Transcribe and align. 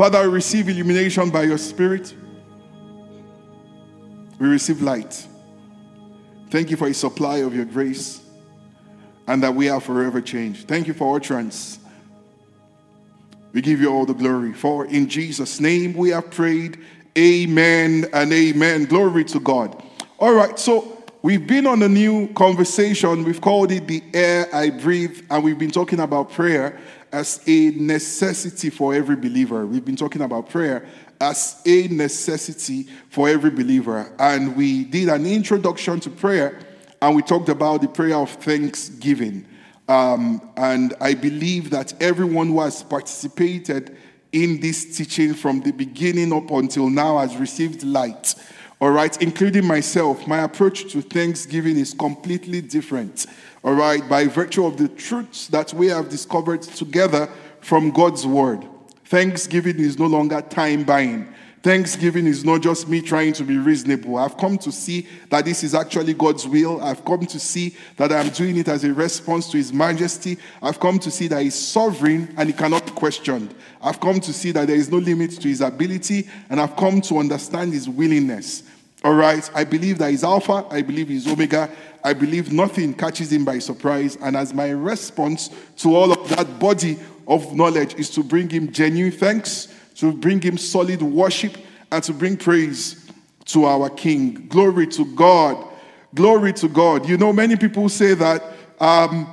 Father, 0.00 0.22
we 0.22 0.36
receive 0.36 0.66
illumination 0.66 1.28
by 1.28 1.42
your 1.42 1.58
Spirit. 1.58 2.14
We 4.38 4.48
receive 4.48 4.80
light. 4.80 5.26
Thank 6.48 6.70
you 6.70 6.78
for 6.78 6.88
a 6.88 6.94
supply 6.94 7.40
of 7.40 7.54
your 7.54 7.66
grace 7.66 8.22
and 9.26 9.42
that 9.42 9.54
we 9.54 9.68
are 9.68 9.78
forever 9.78 10.22
changed. 10.22 10.66
Thank 10.66 10.86
you 10.86 10.94
for 10.94 11.14
utterance. 11.14 11.80
We 13.52 13.60
give 13.60 13.82
you 13.82 13.92
all 13.92 14.06
the 14.06 14.14
glory. 14.14 14.54
For 14.54 14.86
in 14.86 15.06
Jesus' 15.06 15.60
name 15.60 15.92
we 15.92 16.08
have 16.08 16.30
prayed. 16.30 16.78
Amen 17.18 18.06
and 18.14 18.32
amen. 18.32 18.86
Glory 18.86 19.24
to 19.24 19.38
God. 19.38 19.82
All 20.18 20.32
right, 20.32 20.58
so 20.58 21.04
we've 21.20 21.46
been 21.46 21.66
on 21.66 21.82
a 21.82 21.88
new 21.90 22.32
conversation. 22.32 23.22
We've 23.22 23.42
called 23.42 23.70
it 23.70 23.86
The 23.86 24.02
Air 24.14 24.48
I 24.50 24.70
Breathe, 24.70 25.20
and 25.28 25.44
we've 25.44 25.58
been 25.58 25.70
talking 25.70 26.00
about 26.00 26.30
prayer 26.30 26.80
as 27.12 27.40
a 27.46 27.70
necessity 27.70 28.70
for 28.70 28.94
every 28.94 29.16
believer. 29.16 29.66
We've 29.66 29.84
been 29.84 29.96
talking 29.96 30.22
about 30.22 30.48
prayer 30.48 30.86
as 31.20 31.60
a 31.66 31.88
necessity 31.88 32.88
for 33.10 33.28
every 33.28 33.50
believer. 33.50 34.12
And 34.18 34.56
we 34.56 34.84
did 34.84 35.08
an 35.08 35.26
introduction 35.26 36.00
to 36.00 36.10
prayer, 36.10 36.58
and 37.02 37.14
we 37.14 37.22
talked 37.22 37.48
about 37.48 37.82
the 37.82 37.88
prayer 37.88 38.16
of 38.16 38.30
thanksgiving. 38.30 39.46
Um, 39.88 40.50
and 40.56 40.94
I 41.00 41.14
believe 41.14 41.70
that 41.70 42.00
everyone 42.00 42.48
who 42.48 42.60
has 42.60 42.82
participated 42.82 43.96
in 44.32 44.60
this 44.60 44.96
teaching 44.96 45.34
from 45.34 45.60
the 45.60 45.72
beginning 45.72 46.32
up 46.32 46.50
until 46.50 46.88
now 46.88 47.18
has 47.18 47.36
received 47.36 47.82
light. 47.82 48.34
All 48.80 48.90
right, 48.90 49.20
including 49.20 49.66
myself, 49.66 50.26
my 50.26 50.38
approach 50.38 50.90
to 50.92 51.02
Thanksgiving 51.02 51.76
is 51.76 51.92
completely 51.92 52.62
different. 52.62 53.26
All 53.62 53.74
right, 53.74 54.06
by 54.08 54.26
virtue 54.26 54.64
of 54.64 54.78
the 54.78 54.88
truths 54.88 55.46
that 55.48 55.74
we 55.74 55.88
have 55.88 56.08
discovered 56.08 56.62
together 56.62 57.28
from 57.60 57.90
God's 57.90 58.26
Word. 58.26 58.64
Thanksgiving 59.04 59.78
is 59.78 59.98
no 59.98 60.06
longer 60.06 60.40
time 60.40 60.82
buying. 60.82 61.34
Thanksgiving 61.62 62.26
is 62.26 62.42
not 62.42 62.62
just 62.62 62.88
me 62.88 63.02
trying 63.02 63.34
to 63.34 63.44
be 63.44 63.58
reasonable. 63.58 64.16
I've 64.16 64.38
come 64.38 64.56
to 64.58 64.72
see 64.72 65.06
that 65.28 65.44
this 65.44 65.62
is 65.62 65.74
actually 65.74 66.14
God's 66.14 66.48
will. 66.48 66.80
I've 66.80 67.04
come 67.04 67.26
to 67.26 67.38
see 67.38 67.76
that 67.98 68.10
I'm 68.10 68.30
doing 68.30 68.56
it 68.56 68.68
as 68.68 68.82
a 68.84 68.94
response 68.94 69.50
to 69.50 69.58
His 69.58 69.70
majesty. 69.70 70.38
I've 70.62 70.80
come 70.80 70.98
to 71.00 71.10
see 71.10 71.28
that 71.28 71.42
He's 71.42 71.54
sovereign 71.54 72.34
and 72.38 72.48
He 72.48 72.54
cannot 72.54 72.86
be 72.86 72.92
questioned. 72.92 73.54
I've 73.82 74.00
come 74.00 74.20
to 74.20 74.32
see 74.32 74.52
that 74.52 74.68
there 74.68 74.76
is 74.76 74.90
no 74.90 74.96
limit 74.96 75.32
to 75.32 75.48
His 75.48 75.60
ability, 75.60 76.30
and 76.48 76.58
I've 76.58 76.76
come 76.76 77.02
to 77.02 77.18
understand 77.18 77.74
His 77.74 77.90
willingness. 77.90 78.62
All 79.04 79.14
right, 79.14 79.50
I 79.54 79.64
believe 79.64 79.98
that 79.98 80.10
He's 80.10 80.24
Alpha, 80.24 80.66
I 80.70 80.80
believe 80.80 81.08
He's 81.08 81.26
Omega, 81.26 81.70
I 82.02 82.12
believe 82.12 82.52
nothing 82.52 82.94
catches 82.94 83.32
Him 83.32 83.44
by 83.44 83.58
surprise, 83.58 84.16
and 84.16 84.36
as 84.36 84.54
my 84.54 84.70
response 84.70 85.50
to 85.78 85.94
all 85.94 86.12
of 86.12 86.28
that 86.30 86.58
body 86.58 86.98
of 87.26 87.54
knowledge 87.54 87.94
is 87.94 88.10
to 88.10 88.22
bring 88.22 88.48
Him 88.48 88.72
genuine 88.72 89.12
thanks 89.12 89.68
to 90.00 90.12
bring 90.12 90.40
him 90.40 90.56
solid 90.56 91.02
worship 91.02 91.58
and 91.92 92.02
to 92.02 92.14
bring 92.14 92.34
praise 92.34 93.06
to 93.44 93.66
our 93.66 93.90
King. 93.90 94.46
Glory 94.48 94.86
to 94.86 95.04
God. 95.14 95.68
Glory 96.14 96.54
to 96.54 96.68
God. 96.68 97.06
You 97.06 97.18
know, 97.18 97.34
many 97.34 97.54
people 97.54 97.86
say 97.90 98.14
that, 98.14 98.42
um, 98.80 99.28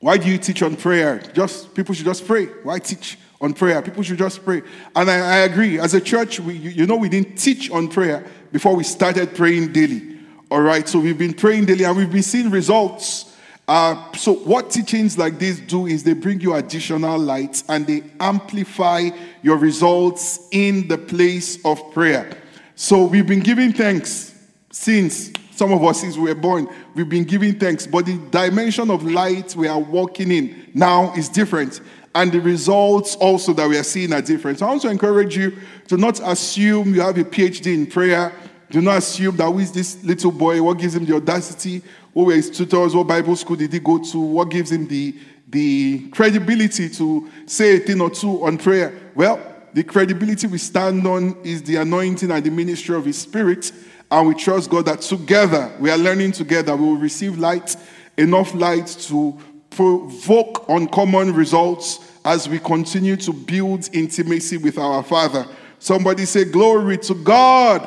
why 0.00 0.16
do 0.16 0.30
you 0.30 0.38
teach 0.38 0.62
on 0.62 0.76
prayer? 0.76 1.18
Just 1.34 1.74
people 1.74 1.94
should 1.94 2.06
just 2.06 2.26
pray. 2.26 2.46
Why 2.46 2.78
teach 2.78 3.18
on 3.38 3.52
prayer? 3.52 3.82
People 3.82 4.02
should 4.02 4.16
just 4.16 4.42
pray. 4.42 4.62
And 4.96 5.10
I, 5.10 5.16
I 5.16 5.36
agree. 5.40 5.78
As 5.78 5.92
a 5.92 6.00
church, 6.00 6.40
we, 6.40 6.54
you 6.54 6.86
know, 6.86 6.96
we 6.96 7.10
didn't 7.10 7.36
teach 7.36 7.70
on 7.70 7.88
prayer 7.88 8.24
before 8.50 8.74
we 8.74 8.84
started 8.84 9.34
praying 9.34 9.74
daily. 9.74 10.11
All 10.52 10.60
right, 10.60 10.86
so 10.86 10.98
we've 10.98 11.16
been 11.16 11.32
praying 11.32 11.64
daily 11.64 11.84
and 11.84 11.96
we've 11.96 12.12
been 12.12 12.22
seeing 12.22 12.50
results 12.50 13.34
uh, 13.66 14.12
so, 14.12 14.34
what 14.34 14.70
teachings 14.70 15.16
like 15.16 15.38
this 15.38 15.58
do 15.60 15.86
is 15.86 16.04
they 16.04 16.12
bring 16.12 16.40
you 16.42 16.52
additional 16.54 17.18
light 17.18 17.62
and 17.70 17.86
they 17.86 18.02
amplify 18.20 19.08
your 19.40 19.56
results 19.56 20.48
in 20.50 20.86
the 20.88 20.98
place 20.98 21.64
of 21.64 21.80
prayer. 21.94 22.36
So, 22.74 23.04
we've 23.04 23.26
been 23.26 23.40
giving 23.40 23.72
thanks 23.72 24.34
since 24.70 25.30
some 25.52 25.72
of 25.72 25.82
us, 25.84 26.02
since 26.02 26.18
we 26.18 26.24
were 26.24 26.34
born, 26.34 26.68
we've 26.94 27.08
been 27.08 27.24
giving 27.24 27.58
thanks, 27.58 27.86
but 27.86 28.04
the 28.04 28.18
dimension 28.30 28.90
of 28.90 29.04
light 29.04 29.56
we 29.56 29.68
are 29.68 29.80
walking 29.80 30.32
in 30.32 30.70
now 30.74 31.14
is 31.14 31.30
different. 31.30 31.80
And 32.14 32.30
the 32.30 32.40
results 32.40 33.16
also 33.16 33.54
that 33.54 33.66
we 33.66 33.78
are 33.78 33.84
seeing 33.84 34.12
are 34.12 34.20
different. 34.20 34.58
So 34.58 34.66
I 34.66 34.68
want 34.68 34.82
to 34.82 34.90
encourage 34.90 35.34
you 35.34 35.56
to 35.88 35.96
not 35.96 36.20
assume 36.22 36.94
you 36.94 37.00
have 37.00 37.16
a 37.16 37.24
PhD 37.24 37.72
in 37.72 37.86
prayer. 37.86 38.34
Do 38.72 38.80
not 38.80 38.96
assume 38.96 39.36
that 39.36 39.54
is 39.56 39.70
this 39.70 40.02
little 40.02 40.32
boy, 40.32 40.62
what 40.62 40.78
gives 40.78 40.94
him 40.94 41.04
the 41.04 41.16
audacity 41.16 41.82
who 42.14 42.24
were 42.24 42.34
his 42.34 42.48
tutors, 42.48 42.94
what 42.94 43.06
Bible 43.06 43.36
school 43.36 43.54
did 43.54 43.70
he 43.70 43.78
go 43.78 43.98
to, 44.02 44.18
what 44.18 44.48
gives 44.48 44.72
him 44.72 44.88
the, 44.88 45.14
the 45.50 46.08
credibility 46.08 46.88
to 46.88 47.28
say 47.44 47.76
a 47.76 47.80
thing 47.80 48.00
or 48.00 48.08
two 48.08 48.42
on 48.42 48.56
prayer? 48.56 48.98
Well, 49.14 49.40
the 49.74 49.84
credibility 49.84 50.46
we 50.46 50.56
stand 50.56 51.06
on 51.06 51.36
is 51.44 51.62
the 51.62 51.76
anointing 51.76 52.30
and 52.30 52.42
the 52.42 52.50
ministry 52.50 52.96
of 52.96 53.04
his 53.04 53.18
spirit. 53.18 53.70
And 54.10 54.28
we 54.28 54.34
trust 54.34 54.70
God 54.70 54.86
that 54.86 55.02
together, 55.02 55.70
we 55.78 55.90
are 55.90 55.98
learning 55.98 56.32
together, 56.32 56.74
we 56.74 56.86
will 56.86 56.96
receive 56.96 57.38
light, 57.38 57.76
enough 58.16 58.54
light 58.54 58.86
to 58.86 59.38
provoke 59.68 60.64
uncommon 60.70 61.34
results 61.34 62.10
as 62.24 62.48
we 62.48 62.58
continue 62.58 63.16
to 63.16 63.34
build 63.34 63.90
intimacy 63.92 64.56
with 64.56 64.78
our 64.78 65.02
Father. 65.02 65.46
Somebody 65.78 66.24
say, 66.24 66.46
Glory 66.46 66.96
to 66.96 67.14
God. 67.14 67.86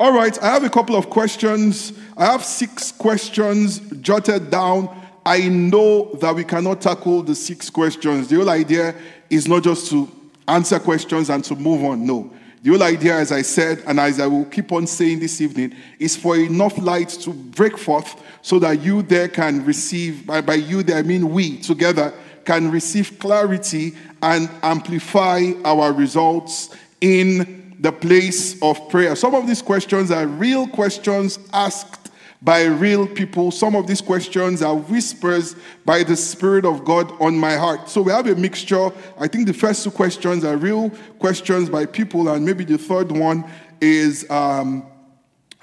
All 0.00 0.14
right, 0.14 0.42
I 0.42 0.46
have 0.46 0.64
a 0.64 0.70
couple 0.70 0.96
of 0.96 1.10
questions. 1.10 1.92
I 2.16 2.24
have 2.24 2.42
six 2.42 2.90
questions 2.90 3.80
jotted 4.00 4.50
down. 4.50 4.88
I 5.26 5.46
know 5.48 6.14
that 6.22 6.34
we 6.34 6.42
cannot 6.42 6.80
tackle 6.80 7.22
the 7.22 7.34
six 7.34 7.68
questions. 7.68 8.28
The 8.28 8.36
whole 8.36 8.48
idea 8.48 8.94
is 9.28 9.46
not 9.46 9.62
just 9.62 9.90
to 9.90 10.10
answer 10.48 10.78
questions 10.78 11.28
and 11.28 11.44
to 11.44 11.54
move 11.54 11.84
on. 11.84 12.06
No. 12.06 12.32
The 12.62 12.70
whole 12.70 12.82
idea, 12.82 13.16
as 13.16 13.30
I 13.30 13.42
said, 13.42 13.82
and 13.86 14.00
as 14.00 14.18
I 14.20 14.26
will 14.26 14.46
keep 14.46 14.72
on 14.72 14.86
saying 14.86 15.20
this 15.20 15.38
evening, 15.42 15.76
is 15.98 16.16
for 16.16 16.34
enough 16.34 16.78
light 16.78 17.10
to 17.10 17.34
break 17.34 17.76
forth 17.76 18.22
so 18.40 18.58
that 18.60 18.80
you 18.80 19.02
there 19.02 19.28
can 19.28 19.66
receive, 19.66 20.26
by, 20.26 20.40
by 20.40 20.54
you 20.54 20.82
there 20.82 20.96
I 20.96 21.02
mean 21.02 21.28
we 21.28 21.58
together, 21.58 22.14
can 22.46 22.70
receive 22.70 23.18
clarity 23.18 23.94
and 24.22 24.48
amplify 24.62 25.52
our 25.62 25.92
results 25.92 26.74
in 27.02 27.60
the 27.80 27.90
place 27.90 28.60
of 28.62 28.88
prayer. 28.90 29.16
Some 29.16 29.34
of 29.34 29.46
these 29.46 29.62
questions 29.62 30.10
are 30.10 30.26
real 30.26 30.68
questions 30.68 31.38
asked 31.52 32.10
by 32.42 32.64
real 32.64 33.06
people. 33.06 33.50
Some 33.50 33.74
of 33.74 33.86
these 33.86 34.00
questions 34.00 34.62
are 34.62 34.74
whispers 34.74 35.56
by 35.84 36.02
the 36.02 36.16
Spirit 36.16 36.64
of 36.64 36.84
God 36.84 37.10
on 37.20 37.36
my 37.36 37.56
heart. 37.56 37.88
So 37.88 38.02
we 38.02 38.12
have 38.12 38.26
a 38.26 38.34
mixture. 38.34 38.90
I 39.18 39.28
think 39.28 39.46
the 39.46 39.54
first 39.54 39.84
two 39.84 39.90
questions 39.90 40.44
are 40.44 40.56
real 40.56 40.90
questions 41.18 41.70
by 41.70 41.86
people, 41.86 42.28
and 42.28 42.44
maybe 42.44 42.64
the 42.64 42.78
third 42.78 43.12
one 43.12 43.44
is 43.80 44.30
um, 44.30 44.86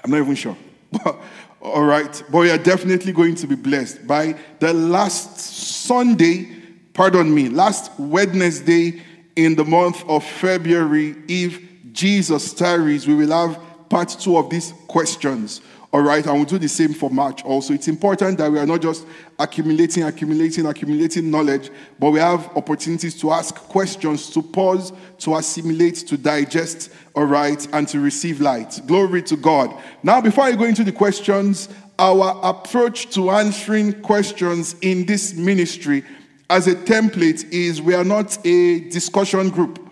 I'm 0.04 0.10
not 0.10 0.18
even 0.18 0.34
sure. 0.34 0.56
All 1.60 1.84
right, 1.84 2.22
but 2.30 2.38
we 2.38 2.50
are 2.50 2.58
definitely 2.58 3.12
going 3.12 3.34
to 3.36 3.46
be 3.46 3.56
blessed 3.56 4.06
by 4.06 4.36
the 4.60 4.72
last 4.72 5.38
Sunday, 5.38 6.48
pardon 6.94 7.34
me, 7.34 7.48
last 7.48 7.90
Wednesday 7.98 9.02
in 9.34 9.56
the 9.56 9.64
month 9.64 10.04
of 10.08 10.24
February, 10.24 11.16
if 11.28 11.60
Jesus 11.98 12.54
tarries, 12.54 13.08
we 13.08 13.14
will 13.16 13.32
have 13.32 13.60
part 13.88 14.08
two 14.08 14.36
of 14.36 14.48
these 14.50 14.72
questions. 14.86 15.60
All 15.92 16.00
right, 16.00 16.24
and 16.24 16.32
we'll 16.36 16.44
do 16.44 16.56
the 16.56 16.68
same 16.68 16.94
for 16.94 17.10
March 17.10 17.44
also. 17.44 17.74
It's 17.74 17.88
important 17.88 18.38
that 18.38 18.52
we 18.52 18.60
are 18.60 18.66
not 18.66 18.82
just 18.82 19.04
accumulating, 19.36 20.04
accumulating, 20.04 20.66
accumulating 20.66 21.28
knowledge, 21.28 21.72
but 21.98 22.12
we 22.12 22.20
have 22.20 22.56
opportunities 22.56 23.20
to 23.20 23.32
ask 23.32 23.52
questions, 23.56 24.30
to 24.30 24.42
pause, 24.42 24.92
to 25.18 25.34
assimilate, 25.34 25.96
to 26.06 26.16
digest, 26.16 26.92
all 27.16 27.24
right, 27.24 27.66
and 27.72 27.88
to 27.88 27.98
receive 27.98 28.40
light. 28.40 28.80
Glory 28.86 29.20
to 29.22 29.36
God. 29.36 29.76
Now, 30.04 30.20
before 30.20 30.44
I 30.44 30.52
go 30.52 30.66
into 30.66 30.84
the 30.84 30.92
questions, 30.92 31.68
our 31.98 32.38
approach 32.44 33.10
to 33.14 33.30
answering 33.30 34.02
questions 34.02 34.76
in 34.82 35.04
this 35.04 35.34
ministry 35.34 36.04
as 36.48 36.68
a 36.68 36.76
template 36.76 37.50
is 37.50 37.82
we 37.82 37.94
are 37.94 38.04
not 38.04 38.38
a 38.46 38.88
discussion 38.88 39.50
group. 39.50 39.87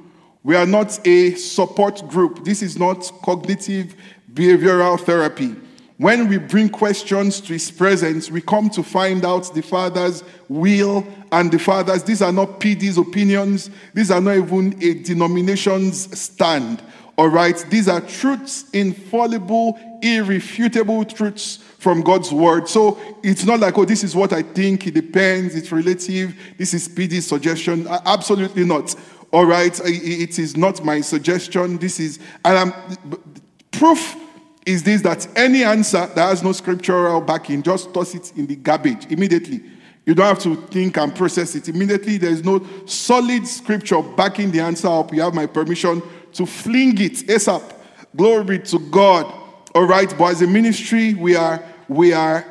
We 0.46 0.54
are 0.54 0.64
not 0.64 1.04
a 1.04 1.34
support 1.34 2.08
group. 2.08 2.44
This 2.44 2.62
is 2.62 2.78
not 2.78 3.10
cognitive 3.24 3.96
behavioral 4.32 4.96
therapy. 5.00 5.56
When 5.96 6.28
we 6.28 6.38
bring 6.38 6.68
questions 6.68 7.40
to 7.40 7.52
His 7.54 7.68
presence, 7.68 8.30
we 8.30 8.42
come 8.42 8.70
to 8.70 8.84
find 8.84 9.24
out 9.24 9.52
the 9.52 9.62
Father's 9.62 10.22
will 10.48 11.04
and 11.32 11.50
the 11.50 11.58
Father's. 11.58 12.04
These 12.04 12.22
are 12.22 12.30
not 12.30 12.60
PD's 12.60 12.96
opinions. 12.96 13.70
These 13.92 14.12
are 14.12 14.20
not 14.20 14.36
even 14.36 14.80
a 14.80 14.94
denomination's 15.02 16.16
stand. 16.16 16.80
All 17.18 17.28
right? 17.28 17.56
These 17.68 17.88
are 17.88 18.00
truths, 18.00 18.70
infallible, 18.70 19.76
irrefutable 20.00 21.04
truths 21.06 21.56
from 21.78 22.02
God's 22.02 22.32
word. 22.32 22.68
So 22.68 22.98
it's 23.22 23.44
not 23.44 23.60
like, 23.60 23.76
oh, 23.78 23.84
this 23.84 24.04
is 24.04 24.14
what 24.14 24.32
I 24.32 24.42
think. 24.42 24.86
It 24.86 24.94
depends. 24.94 25.54
It's 25.56 25.72
relative. 25.72 26.36
This 26.56 26.72
is 26.72 26.88
PD's 26.88 27.26
suggestion. 27.26 27.88
Absolutely 27.88 28.64
not. 28.64 28.94
All 29.32 29.44
right, 29.44 29.78
it 29.84 30.38
is 30.38 30.56
not 30.56 30.84
my 30.84 31.00
suggestion. 31.00 31.78
This 31.78 32.00
is, 32.00 32.18
and 32.44 32.72
I'm, 32.72 33.20
proof 33.70 34.16
is 34.64 34.82
this 34.82 35.02
that 35.02 35.26
any 35.36 35.62
answer 35.62 36.06
that 36.06 36.16
has 36.16 36.42
no 36.42 36.52
scriptural 36.52 37.20
backing, 37.20 37.62
just 37.62 37.92
toss 37.92 38.14
it 38.14 38.32
in 38.36 38.46
the 38.46 38.56
garbage 38.56 39.06
immediately. 39.06 39.62
You 40.04 40.14
don't 40.14 40.26
have 40.26 40.38
to 40.40 40.54
think 40.68 40.96
and 40.98 41.14
process 41.14 41.54
it 41.56 41.68
immediately. 41.68 42.16
There 42.16 42.30
is 42.30 42.44
no 42.44 42.64
solid 42.86 43.46
scripture 43.46 44.02
backing 44.02 44.52
the 44.52 44.60
answer 44.60 44.88
up. 44.88 45.12
You 45.12 45.22
have 45.22 45.34
my 45.34 45.46
permission 45.46 46.00
to 46.32 46.46
fling 46.46 47.00
it 47.00 47.26
ASAP. 47.26 47.74
Glory 48.14 48.60
to 48.60 48.78
God. 48.78 49.32
All 49.74 49.86
right, 49.86 50.12
but 50.16 50.26
as 50.26 50.42
a 50.42 50.46
ministry, 50.46 51.14
we 51.14 51.34
are 51.34 51.62
we 51.88 52.12
are 52.12 52.44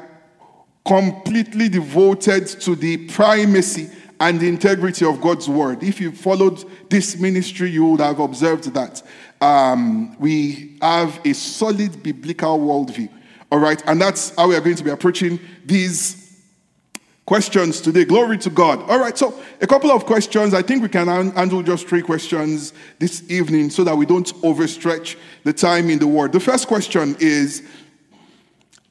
completely 0.86 1.68
devoted 1.68 2.46
to 2.48 2.76
the 2.76 2.98
primacy 3.08 3.90
and 4.20 4.40
the 4.40 4.48
integrity 4.48 5.06
of 5.06 5.22
God's 5.22 5.50
word. 5.50 5.84
If 5.84 6.00
you 6.00 6.12
followed 6.12 6.64
this 6.90 7.18
ministry, 7.20 7.70
you 7.70 7.86
would 7.86 8.00
have 8.00 8.20
observed 8.20 8.74
that 8.74 9.04
um, 9.42 10.18
we 10.20 10.78
have 10.82 11.20
a 11.26 11.34
solid 11.34 12.02
biblical 12.02 12.60
worldview. 12.60 13.10
All 13.52 13.60
right, 13.60 13.82
and 13.88 14.02
that's 14.02 14.36
how 14.36 14.48
we 14.48 14.56
are 14.56 14.62
going 14.62 14.76
to 14.76 14.84
be 14.84 14.90
approaching 14.90 15.40
these 15.66 16.26
questions 17.26 17.82
today. 17.82 18.06
Glory 18.06 18.38
to 18.38 18.50
God. 18.50 18.82
All 18.90 19.00
right, 19.00 19.18
so 19.18 19.40
a 19.62 19.68
couple 19.68 19.92
of 19.92 20.06
questions. 20.06 20.54
I 20.54 20.62
think 20.62 20.84
we 20.84 20.90
can 20.90 21.08
handle 21.08 21.64
just 21.64 21.88
three 21.88 22.02
questions 22.02 22.74
this 23.00 23.30
evening 23.30 23.70
so 23.70 23.84
that 23.84 23.96
we 23.96 24.06
don't 24.06 24.28
overstretch 24.42 25.18
the 25.44 25.54
time 25.54 25.90
in 25.90 26.00
the 26.00 26.08
word. 26.08 26.32
The 26.32 26.40
first 26.40 26.68
question 26.68 27.16
is, 27.20 27.64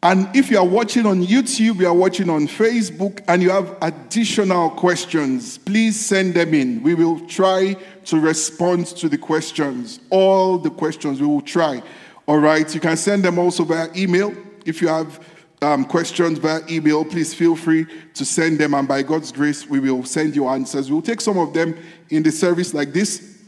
and 0.04 0.28
if 0.36 0.50
you 0.50 0.58
are 0.58 0.66
watching 0.66 1.06
on 1.06 1.24
YouTube, 1.24 1.80
you 1.80 1.88
are 1.88 1.94
watching 1.94 2.30
on 2.30 2.46
Facebook, 2.46 3.20
and 3.26 3.42
you 3.42 3.50
have 3.50 3.76
additional 3.82 4.70
questions, 4.70 5.58
please 5.58 5.98
send 5.98 6.34
them 6.34 6.54
in. 6.54 6.82
We 6.82 6.94
will 6.94 7.26
try 7.26 7.74
to 8.04 8.20
respond 8.20 8.86
to 8.86 9.08
the 9.08 9.18
questions. 9.18 9.98
All 10.10 10.58
the 10.58 10.70
questions 10.70 11.20
we 11.20 11.26
will 11.26 11.40
try. 11.40 11.82
All 12.26 12.38
right, 12.38 12.72
you 12.72 12.80
can 12.80 12.96
send 12.96 13.24
them 13.24 13.38
also 13.38 13.64
via 13.64 13.88
email 13.96 14.32
if 14.64 14.80
you 14.80 14.88
have 14.88 15.20
um, 15.62 15.84
questions 15.84 16.38
via 16.38 16.60
email, 16.68 17.04
please 17.04 17.32
feel 17.32 17.56
free 17.56 17.86
to 18.14 18.24
send 18.24 18.58
them, 18.58 18.74
and 18.74 18.86
by 18.86 19.02
God's 19.02 19.32
grace, 19.32 19.66
we 19.66 19.80
will 19.80 20.04
send 20.04 20.36
you 20.36 20.48
answers. 20.48 20.90
We'll 20.90 21.02
take 21.02 21.20
some 21.20 21.38
of 21.38 21.54
them 21.54 21.76
in 22.10 22.22
the 22.22 22.30
service 22.30 22.74
like 22.74 22.92
this, 22.92 23.38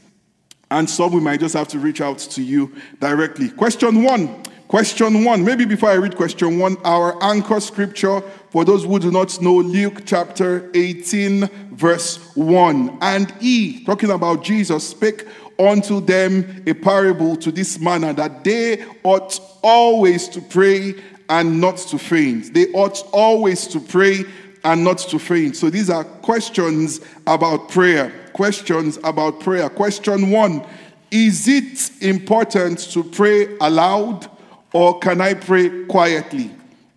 and 0.71 0.89
some 0.89 1.13
we 1.13 1.21
might 1.21 1.41
just 1.41 1.55
have 1.55 1.69
to 1.69 1.79
reach 1.79 2.01
out 2.01 2.19
to 2.19 2.43
you 2.43 2.75
directly. 3.01 3.51
Question 3.51 4.03
one. 4.03 4.43
Question 4.69 5.23
one. 5.23 5.45
Maybe 5.45 5.65
before 5.65 5.91
I 5.91 5.95
read 5.95 6.17
question 6.17 6.59
one, 6.59 6.77
our 6.85 7.23
anchor 7.23 7.61
scripture 7.61 8.21
for 8.51 8.65
those 8.65 8.85
who 8.85 8.99
do 8.99 9.13
not 9.13 9.41
know, 9.41 9.59
Luke 9.59 10.03
chapter 10.05 10.69
18, 10.75 11.47
verse 11.71 12.35
1. 12.35 12.99
And 13.01 13.31
he, 13.41 13.85
talking 13.85 14.11
about 14.11 14.43
Jesus, 14.43 14.89
spake 14.89 15.25
unto 15.57 16.01
them 16.01 16.65
a 16.67 16.75
parable 16.75 17.37
to 17.37 17.53
this 17.53 17.79
manner 17.79 18.13
that 18.15 18.43
they 18.43 18.85
ought 19.05 19.39
always 19.63 20.29
to 20.31 20.41
pray 20.41 20.95
and 21.29 21.61
not 21.61 21.77
to 21.77 21.99
faint. 21.99 22.53
They 22.53 22.67
ought 22.73 23.07
always 23.13 23.69
to 23.69 23.79
pray 23.79 24.25
and 24.65 24.83
not 24.83 24.99
to 24.99 25.21
faint. 25.21 25.55
So 25.55 25.71
these 25.71 25.91
are 25.91 26.03
questions 26.03 27.01
about 27.29 27.69
prayer. 27.69 28.13
Questions 28.33 28.99
about 29.05 29.39
prayer. 29.39 29.69
Question 29.71 30.31
one 30.31 30.67
Is 31.13 31.47
it 31.47 32.03
important 32.03 32.81
to 32.91 33.05
pray 33.05 33.57
aloud 33.61 34.29
or 34.77 34.99
can 34.99 35.23
I 35.23 35.33
pray 35.33 35.87
quietly? 35.87 36.51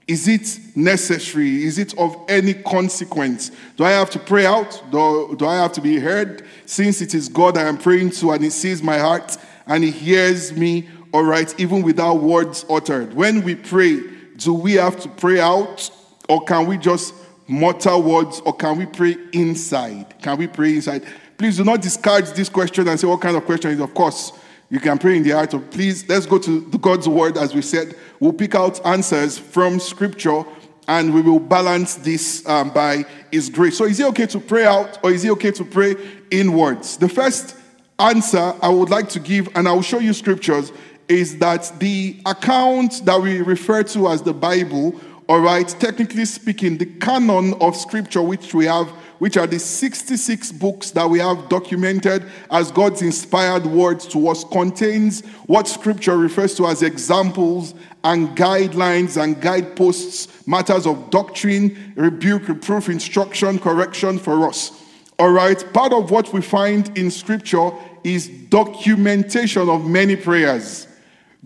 Is 0.05 0.27
it 0.27 0.75
necessary? 0.75 1.63
Is 1.63 1.77
it 1.77 1.97
of 1.97 2.17
any 2.27 2.53
consequence? 2.53 3.51
Do 3.77 3.85
I 3.85 3.91
have 3.91 4.09
to 4.09 4.19
pray 4.19 4.45
out? 4.45 4.83
Do, 4.91 5.33
do 5.37 5.45
I 5.45 5.55
have 5.55 5.71
to 5.73 5.81
be 5.81 5.97
heard? 5.97 6.43
Since 6.65 7.01
it 7.01 7.15
is 7.15 7.29
God 7.29 7.57
I 7.57 7.69
am 7.69 7.77
praying 7.77 8.09
to 8.11 8.31
and 8.31 8.43
He 8.43 8.49
sees 8.49 8.83
my 8.83 8.97
heart 8.97 9.37
and 9.65 9.81
He 9.81 9.91
hears 9.91 10.51
me, 10.51 10.89
all 11.13 11.23
right, 11.23 11.57
even 11.57 11.81
without 11.81 12.15
words 12.15 12.65
uttered. 12.69 13.13
When 13.13 13.43
we 13.43 13.55
pray, 13.55 14.01
do 14.35 14.53
we 14.53 14.73
have 14.73 14.99
to 14.99 15.07
pray 15.07 15.39
out 15.39 15.89
or 16.27 16.43
can 16.43 16.67
we 16.67 16.77
just 16.77 17.13
mutter 17.47 17.97
words 17.97 18.41
or 18.41 18.53
can 18.53 18.77
we 18.77 18.87
pray 18.87 19.15
inside? 19.31 20.21
Can 20.21 20.37
we 20.37 20.47
pray 20.47 20.75
inside? 20.75 21.05
Please 21.37 21.55
do 21.55 21.63
not 21.63 21.81
discard 21.81 22.25
this 22.25 22.49
question 22.49 22.89
and 22.89 22.99
say, 22.99 23.07
What 23.07 23.21
kind 23.21 23.37
of 23.37 23.45
question 23.45 23.71
is? 23.71 23.79
Of 23.79 23.93
course, 23.93 24.33
you 24.69 24.80
can 24.80 24.98
pray 24.98 25.18
in 25.18 25.24
the 25.24 25.31
heart 25.31 25.54
of 25.54 25.69
please. 25.71 26.07
Let's 26.07 26.25
go 26.25 26.38
to 26.39 26.62
God's 26.80 27.07
word 27.07 27.38
as 27.38 27.56
we 27.56 27.62
said. 27.62 27.95
We'll 28.19 28.33
pick 28.33 28.56
out 28.56 28.86
answers 28.86 29.38
from 29.38 29.80
scripture 29.80 30.44
and 30.88 31.13
we 31.13 31.21
will 31.21 31.39
balance 31.39 31.95
this 31.95 32.45
um, 32.48 32.71
by 32.71 33.06
His 33.31 33.50
grace. 33.50 33.77
So, 33.77 33.86
is 33.86 34.00
it 34.00 34.07
okay 34.07 34.25
to 34.27 34.39
pray 34.39 34.66
out 34.66 35.00
or 35.04 35.12
is 35.12 35.24
it 35.24 35.31
okay 35.31 35.51
to 35.51 35.63
pray 35.63 35.95
in 36.31 36.54
words? 36.54 36.98
The 36.98 37.10
first 37.10 37.56
answer 38.00 38.54
I 38.62 38.69
would 38.69 38.89
like 38.89 39.10
to 39.10 39.19
give, 39.19 39.50
and 39.56 39.68
I 39.68 39.71
will 39.71 39.81
show 39.81 40.00
you 40.00 40.13
scriptures, 40.13 40.72
is 41.07 41.38
that 41.39 41.72
the 41.80 42.18
account 42.25 43.06
that 43.06 43.22
we 43.22 43.42
refer 43.42 43.83
to 43.83 44.07
as 44.10 44.22
the 44.22 44.33
Bible, 44.33 45.00
all 45.29 45.41
right, 45.41 45.67
technically 45.79 46.25
speaking, 46.25 46.79
the 46.79 46.87
canon 46.87 47.53
of 47.61 47.75
scripture 47.75 48.19
which 48.19 48.55
we 48.55 48.65
have, 48.65 48.87
which 49.19 49.37
are 49.37 49.45
the 49.45 49.59
66 49.59 50.51
books 50.53 50.89
that 50.89 51.07
we 51.07 51.19
have 51.19 51.49
documented 51.49 52.25
as 52.49 52.71
God's 52.71 53.03
inspired 53.03 53.63
words 53.67 54.07
to 54.07 54.27
us, 54.27 54.43
contains 54.43 55.23
what 55.45 55.67
scripture 55.67 56.17
refers 56.17 56.55
to 56.55 56.65
as 56.65 56.81
examples 56.81 57.75
and 58.03 58.29
guidelines 58.35 59.21
and 59.21 59.39
guideposts, 59.39 60.47
matters 60.47 60.87
of 60.87 61.11
doctrine, 61.11 61.93
rebuke, 61.95 62.47
reproof, 62.47 62.89
instruction, 62.89 63.59
correction 63.59 64.17
for 64.17 64.47
us. 64.47 64.83
All 65.19 65.31
right, 65.31 65.63
part 65.73 65.93
of 65.93 66.09
what 66.09 66.33
we 66.33 66.41
find 66.41 66.97
in 66.97 67.11
scripture 67.11 67.69
is 68.03 68.27
documentation 68.49 69.69
of 69.69 69.85
many 69.85 70.15
prayers 70.15 70.87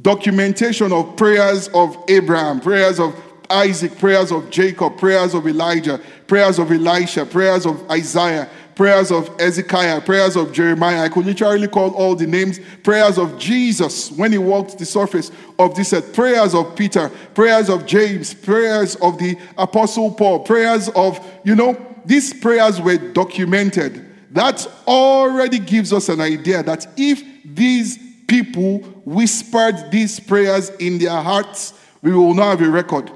documentation 0.02 0.92
of 0.92 1.16
prayers 1.16 1.68
of 1.68 1.96
Abraham, 2.10 2.60
prayers 2.60 3.00
of 3.00 3.14
Isaac, 3.54 3.98
prayers 4.00 4.32
of 4.32 4.50
Jacob, 4.50 4.98
prayers 4.98 5.34
of 5.34 5.48
Elijah, 5.48 6.02
prayers 6.28 6.60
of 6.60 6.72
Elisha, 6.72 7.26
prayers 7.26 7.66
of 7.66 7.90
Isaiah, 7.90 8.50
prayers 8.76 9.12
of 9.12 9.30
Ezekiel, 9.40 10.02
prayers 10.02 10.36
of 10.36 10.52
Jeremiah. 10.52 11.04
I 11.04 11.10
could 11.10 11.26
literally 11.26 11.68
call 11.68 11.92
all 11.92 12.16
the 12.16 12.28
names. 12.28 12.60
Prayers 12.84 13.18
of 13.18 13.38
Jesus 13.38 14.12
when 14.12 14.32
he 14.32 14.38
walked 14.38 14.80
the 14.80 14.86
surface 14.86 15.32
of 15.60 15.76
this 15.76 15.94
earth. 15.94 16.14
Prayers 16.14 16.56
of 16.56 16.76
Peter, 16.76 17.10
prayers 17.34 17.70
of 17.70 17.86
James, 17.86 18.34
prayers 18.34 18.96
of 18.96 19.18
the 19.20 19.38
Apostle 19.58 20.12
Paul, 20.12 20.40
prayers 20.40 20.90
of, 20.90 21.20
you 21.44 21.56
know, 21.56 21.78
these 22.06 22.34
prayers 22.34 22.82
were 22.82 22.98
documented. 22.98 24.10
That 24.32 24.68
already 24.88 25.60
gives 25.60 25.94
us 25.94 26.10
an 26.10 26.20
idea 26.20 26.64
that 26.64 26.88
if 26.98 27.24
these 27.46 28.00
people 28.28 28.80
whispered 29.06 29.92
these 29.92 30.20
prayers 30.20 30.70
in 30.72 30.98
their 30.98 31.22
hearts, 31.22 31.74
we 32.02 32.12
will 32.12 32.34
now 32.34 32.50
have 32.50 32.62
a 32.62 32.70
record 32.70 33.12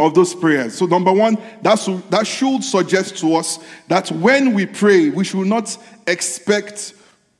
of 0.00 0.14
those 0.14 0.34
prayers. 0.34 0.76
So, 0.76 0.86
number 0.86 1.12
one, 1.12 1.38
that's, 1.62 1.86
that 1.86 2.26
should 2.26 2.64
suggest 2.64 3.18
to 3.18 3.36
us 3.36 3.58
that 3.88 4.10
when 4.10 4.54
we 4.54 4.66
pray, 4.66 5.10
we 5.10 5.24
should 5.24 5.46
not 5.46 5.76
expect 6.06 6.94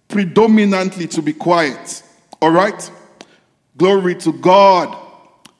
predominantly 0.08 1.06
to 1.08 1.22
be 1.22 1.32
quiet. 1.32 2.02
All 2.40 2.50
right? 2.50 2.90
Glory 3.76 4.14
to 4.16 4.32
God. 4.32 4.96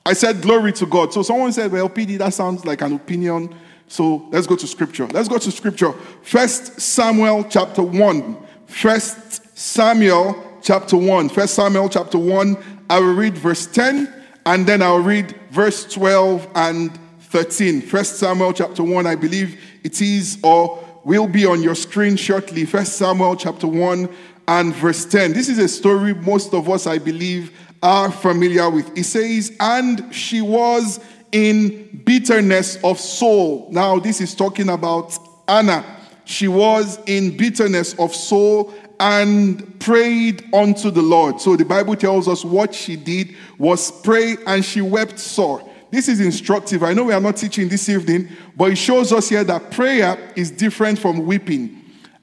I 0.05 0.13
said 0.13 0.43
glory 0.43 0.73
to 0.75 0.87
God. 0.87 1.13
So, 1.13 1.23
someone 1.23 1.53
said, 1.53 1.73
well, 1.73 1.89
PD, 1.89 2.19
that 2.19 2.35
sounds 2.35 2.65
like 2.65 2.83
an 2.83 2.93
opinion. 2.93 3.55
So, 3.89 4.29
let's 4.31 4.47
go 4.47 4.57
to 4.57 4.67
scripture. 4.67 5.07
Let's 5.07 5.29
go 5.29 5.39
to 5.39 5.51
scripture. 5.51 5.93
First 6.23 6.81
Samuel 6.81 7.45
chapter 7.45 7.83
1. 7.83 8.37
First 8.67 9.59
Samuel 9.59 10.59
chapter 10.63 10.97
1. 10.97 11.31
First 11.31 11.55
Samuel 11.55 11.89
chapter 11.89 12.19
1, 12.19 12.57
I 12.91 13.01
will 13.01 13.15
read 13.15 13.37
verse 13.39 13.67
10 13.67 14.13
and 14.47 14.67
then 14.67 14.83
I'll 14.83 14.99
read 14.99 15.40
verse 15.51 15.85
12 15.93 16.49
and 16.55 16.99
13. 17.21 17.83
First 17.83 18.17
Samuel 18.17 18.53
chapter 18.53 18.83
1, 18.83 19.07
I 19.07 19.15
believe 19.15 19.61
it 19.85 20.01
is 20.01 20.39
or 20.43 20.83
will 21.05 21.27
be 21.27 21.47
on 21.47 21.63
your 21.63 21.75
screen 21.75 22.17
shortly. 22.17 22.65
First 22.65 22.97
Samuel 22.97 23.37
chapter 23.37 23.67
1 23.67 24.09
and 24.49 24.75
verse 24.75 25.05
10. 25.05 25.33
This 25.33 25.49
is 25.49 25.59
a 25.59 25.69
story 25.69 26.15
most 26.15 26.53
of 26.55 26.69
us, 26.69 26.87
I 26.87 26.99
believe, 26.99 27.53
are 27.83 28.11
familiar 28.11 28.69
with. 28.69 28.97
It 28.97 29.05
says, 29.05 29.57
And 29.61 30.15
she 30.15 30.41
was 30.41 31.01
in 31.33 32.03
bitterness 32.05 32.79
of 32.83 32.99
soul. 32.99 33.69
Now, 33.71 33.99
this 33.99 34.21
is 34.21 34.35
talking 34.35 34.69
about 34.69 35.17
Anna. 35.49 35.85
She 36.25 36.49
was 36.49 36.99
in 37.07 37.37
bitterness 37.37 37.95
of 37.99 38.15
soul 38.15 38.75
and 39.01 39.81
prayed 39.81 40.45
unto 40.55 40.91
the 40.91 41.01
Lord. 41.03 41.41
So 41.41 41.57
the 41.57 41.65
Bible 41.65 41.97
tells 41.97 42.29
us 42.29 42.45
what 42.45 42.75
she 42.75 42.97
did 42.97 43.35
was 43.59 43.91
pray 43.91 44.37
and 44.47 44.63
she 44.65 44.83
wept 44.83 45.19
sore. 45.19 45.67
This 45.91 46.07
is 46.07 46.21
instructive. 46.21 46.85
I 46.85 46.93
know 46.93 47.05
we 47.05 47.15
are 47.15 47.21
not 47.21 47.37
teaching 47.37 47.69
this 47.69 47.89
evening, 47.89 48.29
but 48.57 48.73
it 48.73 48.77
shows 48.77 49.13
us 49.13 49.29
here 49.29 49.43
that 49.43 49.71
prayer 49.73 50.33
is 50.37 50.51
different 50.51 50.99
from 50.99 51.27
weeping. 51.27 51.79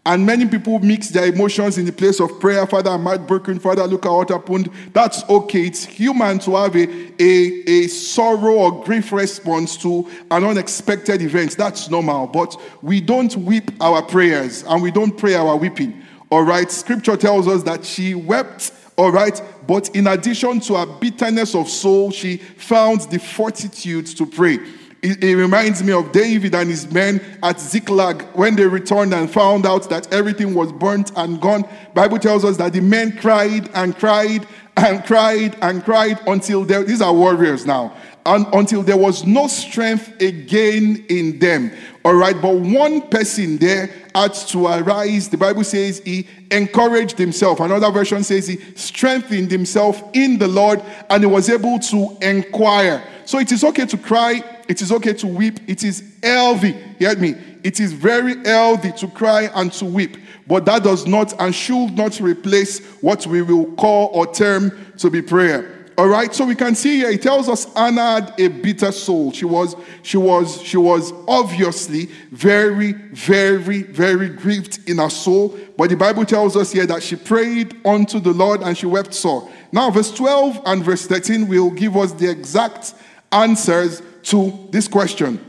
And 0.06 0.26
many 0.26 0.48
people 0.48 0.80
mix 0.80 1.10
their 1.10 1.26
emotions 1.26 1.78
in 1.78 1.84
the 1.84 1.92
place 1.92 2.22
of 2.22 2.40
prayer. 2.40 2.66
Father, 2.66 2.92
I'm 2.92 3.04
heartbroken. 3.04 3.60
Father, 3.60 3.86
look 3.86 4.06
at 4.06 4.12
what 4.12 4.30
happened. 4.30 4.72
That's 4.94 5.28
okay. 5.30 5.66
It's 5.66 5.84
human 5.84 6.40
to 6.40 6.56
have 6.56 6.78
a, 6.78 6.88
a, 7.22 7.64
a 7.68 7.88
sorrow 7.88 8.54
or 8.54 8.84
grief 8.86 9.12
response 9.12 9.76
to 9.78 10.10
an 10.32 10.46
unexpected 10.46 11.22
event. 11.22 11.58
That's 11.58 11.90
normal. 11.90 12.28
But 12.28 12.56
we 12.82 13.02
don't 13.02 13.36
weep 13.36 13.70
our 13.82 14.02
prayers 14.02 14.64
and 14.64 14.82
we 14.82 14.92
don't 14.92 15.18
pray 15.18 15.36
our 15.36 15.58
weeping. 15.58 16.04
All 16.30 16.44
right, 16.44 16.70
scripture 16.70 17.16
tells 17.16 17.48
us 17.48 17.64
that 17.64 17.86
she 17.86 18.14
wept, 18.14 18.74
all 18.98 19.12
right, 19.12 19.42
but 19.66 19.96
in 19.96 20.08
addition 20.08 20.60
to 20.62 20.76
her 20.76 20.86
bitterness 20.86 21.56
of 21.56 21.70
soul, 21.70 22.12
she 22.12 22.38
found 22.38 23.02
the 23.10 23.20
fortitude 23.20 24.08
to 24.08 24.26
pray. 24.26 24.60
It 25.02 25.24
It, 25.24 25.36
reminds 25.36 25.84
me 25.84 25.94
of 25.94 26.12
David 26.12 26.56
and 26.56 26.70
his 26.70 26.92
men 26.92 27.22
at 27.44 27.62
Ziklag 27.62 28.24
when 28.34 28.56
they 28.56 28.66
returned 28.66 29.14
and 29.14 29.30
found 29.32 29.66
out 29.66 29.90
that 29.90 30.12
everything 30.12 30.54
was 30.54 30.72
burnt 30.74 31.12
and 31.16 31.40
gone. 31.40 31.64
Bible 31.94 32.20
tells 32.20 32.44
us 32.44 32.58
that 32.58 32.74
the 32.74 32.82
men 32.82 33.16
cried 33.16 33.70
and 33.74 33.96
cried 33.98 34.46
and 34.76 35.06
cried 35.06 35.56
and 35.62 35.84
cried 35.84 36.20
until 36.28 36.66
they, 36.66 36.84
these 36.84 37.02
are 37.02 37.14
warriors 37.14 37.66
now 37.66 37.96
and 38.28 38.46
until 38.54 38.84
there 38.84 38.98
was 38.98 39.26
no 39.26 39.48
strength 39.48 40.22
again 40.22 41.06
in 41.10 41.40
them. 41.40 41.72
All 42.04 42.14
right, 42.14 42.40
but 42.42 42.56
one 42.56 43.02
person 43.10 43.58
there 43.58 43.90
had 44.14 44.34
to 44.34 44.68
arise. 44.68 45.30
The 45.30 45.38
Bible 45.38 45.64
says 45.64 46.00
he 46.00 46.28
encouraged 46.52 47.18
himself. 47.18 47.60
Another 47.60 47.90
version 47.90 48.24
says 48.24 48.48
he 48.48 48.58
strengthened 48.76 49.50
himself 49.50 50.04
in 50.14 50.38
the 50.38 50.48
Lord 50.48 50.82
and 51.10 51.24
he 51.24 51.28
was 51.28 51.50
able 51.50 51.80
to 51.80 52.18
inquire. 52.22 53.04
So 53.26 53.40
it 53.40 53.52
is 53.52 53.64
okay 53.64 53.86
to 53.86 53.98
cry, 53.98 54.44
it 54.68 54.82
is 54.82 54.92
okay 54.92 55.14
to 55.14 55.28
weep, 55.28 55.60
it 55.68 55.84
is 55.84 56.04
healthy. 56.22 56.74
Hear 57.00 57.16
me. 57.18 57.36
It 57.64 57.80
is 57.80 57.92
very 57.92 58.42
healthy 58.46 58.92
to 58.94 59.08
cry 59.08 59.50
and 59.54 59.72
to 59.74 59.86
weep, 59.86 60.18
but 60.48 60.66
that 60.66 60.84
does 60.84 61.06
not 61.06 61.34
and 61.42 61.54
should 61.54 61.92
not 61.98 62.20
replace 62.20 62.86
what 63.02 63.26
we 63.28 63.42
will 63.42 63.66
call 63.76 64.10
or 64.14 64.32
term 64.32 64.94
to 64.98 65.10
be 65.10 65.22
prayer. 65.22 65.77
All 65.98 66.08
right, 66.08 66.32
so 66.32 66.46
we 66.46 66.54
can 66.54 66.76
see 66.76 66.98
here 66.98 67.10
it 67.10 67.24
tells 67.24 67.50
us 67.50 67.74
Anna 67.76 68.22
had 68.22 68.40
a 68.40 68.50
bitter 68.50 68.92
soul. 68.92 69.32
She 69.32 69.46
was, 69.46 69.76
she 70.04 70.18
was, 70.18 70.62
she 70.62 70.78
was 70.78 71.12
obviously 71.28 72.06
very, 72.32 72.92
very, 72.92 73.82
very 73.82 74.30
grieved 74.30 74.88
in 74.88 75.00
her 75.00 75.10
soul. 75.10 75.58
But 75.76 75.90
the 75.90 75.96
Bible 75.96 76.24
tells 76.24 76.56
us 76.56 76.72
here 76.72 76.86
that 76.86 77.02
she 77.02 77.16
prayed 77.16 77.84
unto 77.84 78.20
the 78.20 78.32
Lord 78.32 78.62
and 78.62 78.78
she 78.78 78.86
wept 78.86 79.16
sore. 79.16 79.50
Now, 79.72 79.90
verse 79.90 80.12
12 80.14 80.62
and 80.68 80.84
verse 80.84 81.08
13 81.08 81.48
will 81.48 81.72
give 81.72 81.98
us 81.98 82.12
the 82.12 82.30
exact 82.30 82.94
answers 83.32 84.04
to 84.24 84.68
this 84.70 84.88
question. 84.88 85.44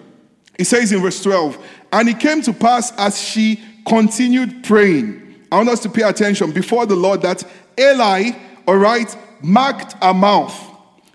It 0.58 0.64
says 0.64 0.92
in 0.92 1.02
verse 1.02 1.22
12, 1.22 1.58
and 1.92 2.08
it 2.08 2.20
came 2.20 2.40
to 2.42 2.54
pass 2.54 2.90
as 2.92 3.20
she 3.20 3.62
continued 3.86 4.64
praying. 4.64 5.44
I 5.52 5.56
want 5.56 5.68
us 5.68 5.80
to 5.80 5.90
pay 5.90 6.02
attention 6.02 6.52
before 6.52 6.86
the 6.86 6.96
Lord 6.96 7.20
that 7.22 7.44
Eli, 7.78 8.30
all 8.66 8.76
right, 8.76 9.14
marked 9.42 9.94
a 10.00 10.12
mouth. 10.14 10.56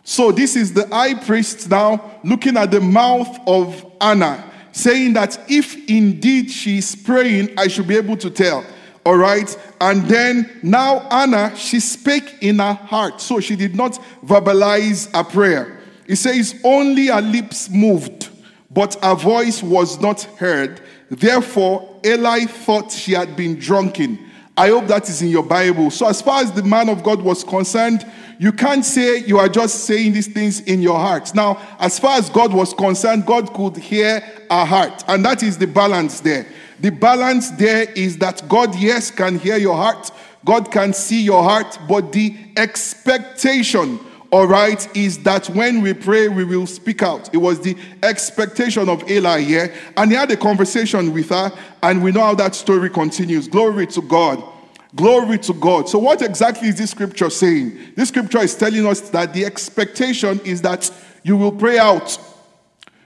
So 0.03 0.31
this 0.31 0.55
is 0.55 0.73
the 0.73 0.87
high 0.87 1.13
priest 1.13 1.69
now 1.69 2.19
looking 2.23 2.57
at 2.57 2.71
the 2.71 2.81
mouth 2.81 3.39
of 3.47 3.85
Anna, 4.01 4.43
saying 4.71 5.13
that 5.13 5.39
if 5.49 5.89
indeed 5.89 6.51
she 6.51 6.79
is 6.79 6.95
praying, 6.95 7.57
I 7.57 7.67
should 7.67 7.87
be 7.87 7.95
able 7.95 8.17
to 8.17 8.29
tell. 8.29 8.65
All 9.05 9.17
right. 9.17 9.57
And 9.81 10.03
then 10.07 10.59
now 10.63 11.07
Anna, 11.09 11.55
she 11.55 11.79
spake 11.79 12.37
in 12.41 12.59
her 12.59 12.73
heart. 12.73 13.21
So 13.21 13.39
she 13.39 13.55
did 13.55 13.75
not 13.75 13.99
verbalize 14.25 15.09
a 15.13 15.23
prayer. 15.23 15.79
It 16.05 16.17
says, 16.17 16.59
only 16.63 17.07
her 17.07 17.21
lips 17.21 17.69
moved, 17.69 18.29
but 18.71 18.95
her 19.03 19.15
voice 19.15 19.63
was 19.63 20.01
not 20.01 20.23
heard. 20.23 20.81
Therefore, 21.09 21.99
Eli 22.05 22.45
thought 22.45 22.91
she 22.91 23.13
had 23.13 23.35
been 23.35 23.55
drunken. 23.57 24.19
I 24.55 24.69
hope 24.69 24.85
that 24.87 25.09
is 25.09 25.21
in 25.21 25.29
your 25.29 25.43
Bible. 25.43 25.89
So, 25.89 26.07
as 26.07 26.21
far 26.21 26.41
as 26.41 26.51
the 26.51 26.61
man 26.61 26.87
of 26.87 27.03
God 27.03 27.21
was 27.21 27.43
concerned, 27.43 28.05
you 28.37 28.51
can't 28.51 28.85
say 28.85 29.17
you 29.19 29.39
are 29.39 29.49
just 29.49 29.85
saying 29.85 30.13
these 30.13 30.27
things 30.27 30.59
in 30.61 30.81
your 30.81 30.99
heart. 30.99 31.33
Now, 31.33 31.59
as 31.79 31.97
far 31.97 32.17
as 32.17 32.29
God 32.29 32.53
was 32.53 32.73
concerned, 32.73 33.25
God 33.25 33.51
could 33.53 33.77
hear 33.77 34.23
our 34.51 34.65
heart. 34.65 35.03
And 35.07 35.25
that 35.25 35.41
is 35.41 35.57
the 35.57 35.65
balance 35.65 36.19
there. 36.19 36.45
The 36.79 36.91
balance 36.91 37.49
there 37.51 37.91
is 37.93 38.17
that 38.17 38.47
God, 38.47 38.75
yes, 38.75 39.09
can 39.09 39.39
hear 39.39 39.57
your 39.57 39.75
heart, 39.75 40.11
God 40.45 40.71
can 40.71 40.93
see 40.93 41.23
your 41.23 41.41
heart, 41.41 41.79
but 41.87 42.11
the 42.11 42.35
expectation 42.57 43.99
all 44.33 44.47
right, 44.47 44.97
is 44.97 45.19
that 45.19 45.47
when 45.51 45.83
we 45.83 45.93
pray, 45.93 46.27
we 46.27 46.43
will 46.43 46.65
speak 46.65 47.03
out. 47.03 47.31
It 47.35 47.37
was 47.37 47.59
the 47.59 47.77
expectation 48.01 48.89
of 48.89 49.07
Eli 49.07 49.41
here. 49.41 49.71
And 49.95 50.09
he 50.09 50.17
had 50.17 50.31
a 50.31 50.35
conversation 50.35 51.13
with 51.13 51.29
her, 51.29 51.51
and 51.83 52.03
we 52.03 52.11
know 52.11 52.21
how 52.21 52.33
that 52.33 52.55
story 52.55 52.89
continues. 52.89 53.47
Glory 53.47 53.85
to 53.85 54.01
God. 54.01 54.43
Glory 54.95 55.37
to 55.37 55.53
God. 55.53 55.87
So, 55.87 55.99
what 55.99 56.23
exactly 56.23 56.69
is 56.69 56.79
this 56.79 56.89
scripture 56.89 57.29
saying? 57.29 57.77
This 57.95 58.09
scripture 58.09 58.39
is 58.39 58.55
telling 58.55 58.87
us 58.87 59.01
that 59.11 59.35
the 59.35 59.45
expectation 59.45 60.39
is 60.43 60.63
that 60.63 60.89
you 61.21 61.37
will 61.37 61.51
pray 61.51 61.77
out. 61.77 62.17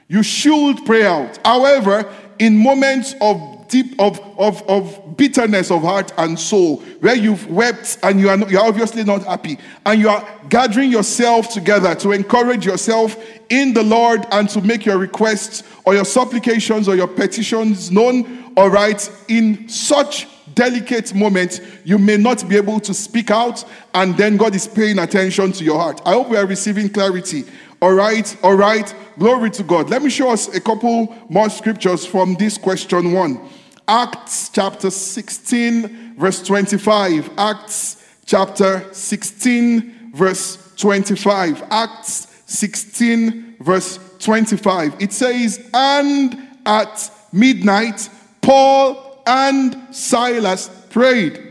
You 0.07 0.23
should 0.23 0.85
pray 0.85 1.05
out. 1.05 1.45
However, 1.45 2.09
in 2.39 2.55
moments 2.55 3.15
of 3.19 3.56
deep 3.69 3.99
of, 3.99 4.19
of, 4.37 4.67
of 4.69 5.17
bitterness 5.17 5.71
of 5.71 5.81
heart 5.81 6.13
and 6.17 6.39
soul, 6.39 6.77
where 6.99 7.15
you've 7.15 7.49
wept 7.49 7.97
and 8.03 8.19
you 8.19 8.29
are, 8.29 8.37
not, 8.37 8.49
you're 8.49 8.65
obviously 8.65 9.03
not 9.03 9.23
happy, 9.23 9.57
and 9.85 9.99
you 9.99 10.09
are 10.09 10.27
gathering 10.49 10.91
yourself 10.91 11.49
together 11.49 11.95
to 11.95 12.11
encourage 12.11 12.65
yourself 12.65 13.17
in 13.49 13.73
the 13.73 13.83
Lord 13.83 14.25
and 14.31 14.49
to 14.49 14.61
make 14.61 14.85
your 14.85 14.97
requests 14.97 15.63
or 15.85 15.93
your 15.95 16.05
supplications 16.05 16.87
or 16.87 16.95
your 16.95 17.07
petitions 17.07 17.91
known, 17.91 18.53
all 18.55 18.69
right, 18.69 19.09
in 19.27 19.67
such 19.69 20.27
delicate 20.55 21.13
moments, 21.13 21.61
you 21.83 21.97
may 21.97 22.17
not 22.17 22.47
be 22.49 22.57
able 22.57 22.79
to 22.79 22.93
speak 22.93 23.29
out, 23.29 23.63
and 23.93 24.17
then 24.17 24.37
God 24.37 24.55
is 24.55 24.67
paying 24.67 24.99
attention 24.99 25.51
to 25.51 25.63
your 25.63 25.77
heart. 25.77 26.01
I 26.05 26.13
hope 26.13 26.29
we 26.29 26.37
are 26.37 26.45
receiving 26.45 26.89
clarity. 26.89 27.45
All 27.79 27.93
right, 27.93 28.35
all 28.41 28.55
right. 28.55 28.93
Glory 29.19 29.51
to 29.51 29.63
God. 29.63 29.89
Let 29.89 30.01
me 30.01 30.09
show 30.09 30.31
us 30.31 30.53
a 30.55 30.59
couple 30.59 31.15
more 31.29 31.49
scriptures 31.49 32.05
from 32.05 32.33
this 32.35 32.57
question 32.57 33.13
one. 33.13 33.39
Acts 33.87 34.49
chapter 34.49 34.89
16, 34.89 36.15
verse 36.17 36.43
25. 36.43 37.31
Acts 37.37 38.05
chapter 38.25 38.85
16, 38.93 40.11
verse 40.13 40.73
25. 40.75 41.63
Acts 41.71 42.43
16, 42.47 43.55
verse 43.61 43.99
25. 44.19 45.01
It 45.01 45.13
says, 45.13 45.69
And 45.73 46.37
at 46.65 47.11
midnight, 47.31 48.09
Paul 48.41 49.23
and 49.25 49.95
Silas 49.95 50.69
prayed 50.89 51.43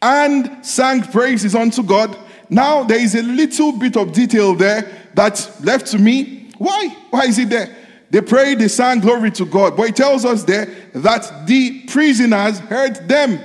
and 0.00 0.64
sang 0.64 1.02
praises 1.02 1.54
unto 1.54 1.82
God. 1.82 2.16
Now, 2.48 2.84
there 2.84 3.00
is 3.00 3.14
a 3.14 3.22
little 3.22 3.72
bit 3.72 3.96
of 3.96 4.12
detail 4.12 4.54
there 4.54 4.90
that's 5.14 5.62
left 5.62 5.88
to 5.88 5.98
me. 5.98 6.50
Why? 6.56 6.88
Why 7.10 7.24
is 7.24 7.38
it 7.38 7.50
there? 7.50 7.74
They 8.10 8.20
prayed, 8.22 8.58
they 8.58 8.68
sang 8.68 9.00
glory 9.00 9.30
to 9.32 9.44
God. 9.44 9.76
But 9.76 9.90
it 9.90 9.96
tells 9.96 10.24
us 10.24 10.44
there 10.44 10.66
that 10.94 11.46
the 11.46 11.82
prisoners 11.86 12.58
heard 12.58 13.08
them. 13.08 13.40